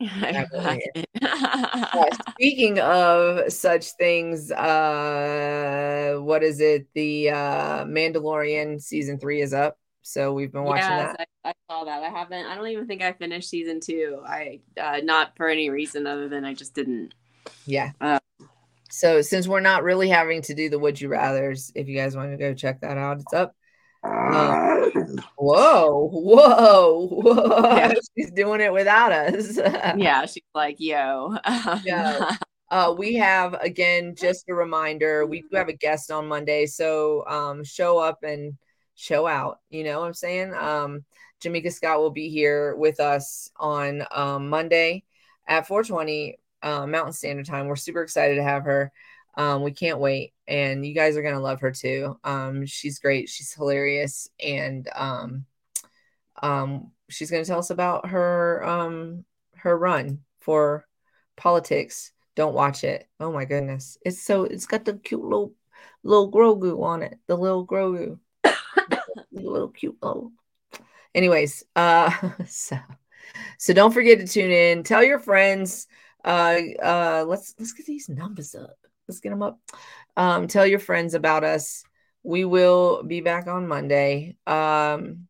[0.00, 0.76] Uh,
[2.30, 6.86] speaking of such things, uh, what is it?
[6.94, 11.28] The uh, Mandalorian season three is up, so we've been watching yes, that.
[11.44, 12.02] I, I saw that.
[12.04, 12.46] I haven't.
[12.46, 14.22] I don't even think I finished season two.
[14.24, 17.14] I uh, not for any reason other than I just didn't.
[17.66, 17.92] Yeah.
[18.00, 18.18] Uh,
[18.90, 22.16] so since we're not really having to do the would you rather's, if you guys
[22.16, 23.54] want to go check that out, it's up.
[24.04, 27.76] Um, whoa, whoa, whoa!
[27.76, 27.94] Yeah.
[28.16, 29.58] She's doing it without us.
[29.96, 31.36] Yeah, she's like, yo.
[31.84, 32.28] Yo.
[32.70, 35.24] Uh, we have again just a reminder.
[35.24, 38.58] We do have a guest on Monday, so um, show up and
[38.94, 39.60] show out.
[39.70, 40.52] You know what I'm saying?
[40.52, 41.06] Um,
[41.40, 45.04] Jamaica Scott will be here with us on um, Monday
[45.46, 47.66] at 4:20 uh, Mountain Standard Time.
[47.66, 48.92] We're super excited to have her.
[49.36, 52.18] Um, we can't wait, and you guys are gonna love her too.
[52.24, 53.28] Um, she's great.
[53.28, 55.46] She's hilarious, and um,
[56.42, 59.24] um, she's gonna tell us about her um,
[59.56, 60.86] her run for
[61.36, 62.12] politics.
[62.34, 63.08] Don't watch it.
[63.20, 63.98] Oh my goodness.
[64.04, 65.52] It's so it's got the cute little
[66.02, 67.18] little Grogu on it.
[67.26, 68.18] The little Grogu.
[68.42, 69.00] the
[69.32, 70.32] little cute little.
[71.14, 72.10] Anyways, uh
[72.46, 72.78] so
[73.58, 74.82] so don't forget to tune in.
[74.82, 75.86] Tell your friends.
[76.28, 78.76] Uh uh let's let's get these numbers up.
[79.08, 79.58] Let's get them up.
[80.16, 81.82] Um tell your friends about us.
[82.22, 84.36] We will be back on Monday.
[84.46, 85.28] Um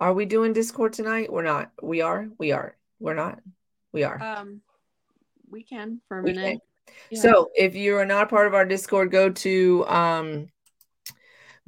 [0.00, 1.32] are we doing Discord tonight?
[1.32, 1.70] We're not.
[1.82, 2.28] We are.
[2.38, 2.76] We are.
[2.98, 3.38] We're not.
[3.92, 4.20] We are.
[4.20, 4.60] um,
[5.48, 6.58] we can for a We minute.
[7.10, 7.20] Yeah.
[7.20, 10.48] So if you are not a part of our Discord, go to um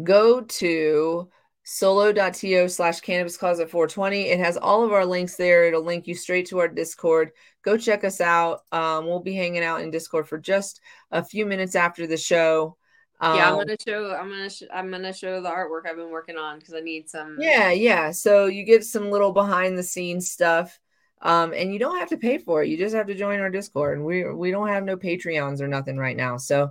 [0.02, 1.30] go to
[1.68, 4.28] solo.to slash cannabis closet 420.
[4.28, 5.64] It has all of our links there.
[5.64, 7.32] It'll link you straight to our Discord.
[7.62, 8.60] Go check us out.
[8.70, 10.80] Um, we'll be hanging out in Discord for just
[11.10, 12.76] a few minutes after the show.
[13.18, 14.14] Um, yeah, I'm gonna show.
[14.14, 14.48] I'm gonna.
[14.50, 17.36] Sh- I'm gonna show the artwork I've been working on because I need some.
[17.40, 18.12] Yeah, yeah.
[18.12, 20.78] So you get some little behind the scenes stuff.
[21.22, 22.68] Um, and you don't have to pay for it.
[22.68, 23.96] You just have to join our Discord.
[23.96, 26.36] And we we don't have no Patreons or nothing right now.
[26.36, 26.70] So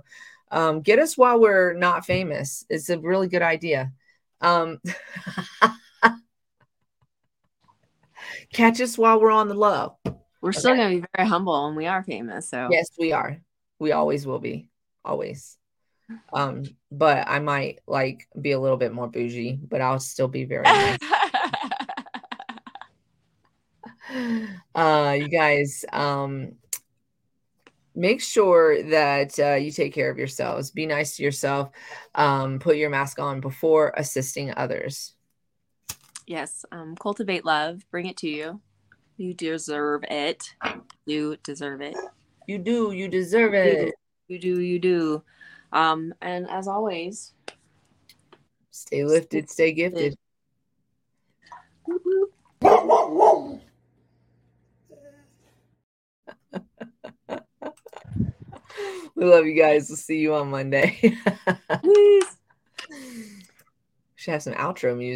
[0.52, 2.64] um get us while we're not famous.
[2.70, 3.92] It's a really good idea.
[4.40, 4.78] Um
[8.52, 9.98] catch us while we're on the low.
[10.40, 12.50] We're still gonna be very humble, and we are famous.
[12.50, 13.40] So Yes, we are.
[13.78, 14.68] We always will be.
[15.04, 15.58] Always.
[16.32, 20.44] Um, but I might like be a little bit more bougie, but I'll still be
[20.44, 20.98] very nice.
[24.74, 26.52] uh you guys um
[27.96, 31.70] make sure that uh, you take care of yourselves be nice to yourself
[32.14, 35.16] um put your mask on before assisting others
[36.26, 36.64] yes.
[36.72, 37.84] Um, cultivate love.
[37.90, 38.60] Bring it to you.
[39.16, 40.54] You deserve it.
[41.06, 41.96] You deserve it.
[42.46, 43.92] you do you deserve You it do.
[44.28, 44.60] You do.
[44.60, 45.22] You do.
[45.72, 47.32] Um, and as always,
[48.70, 50.16] stay lifted stay gifted
[59.16, 59.88] we love you guys.
[59.88, 60.98] We'll see you on monday.
[61.82, 62.36] Peace.
[64.14, 65.14] should have some outro music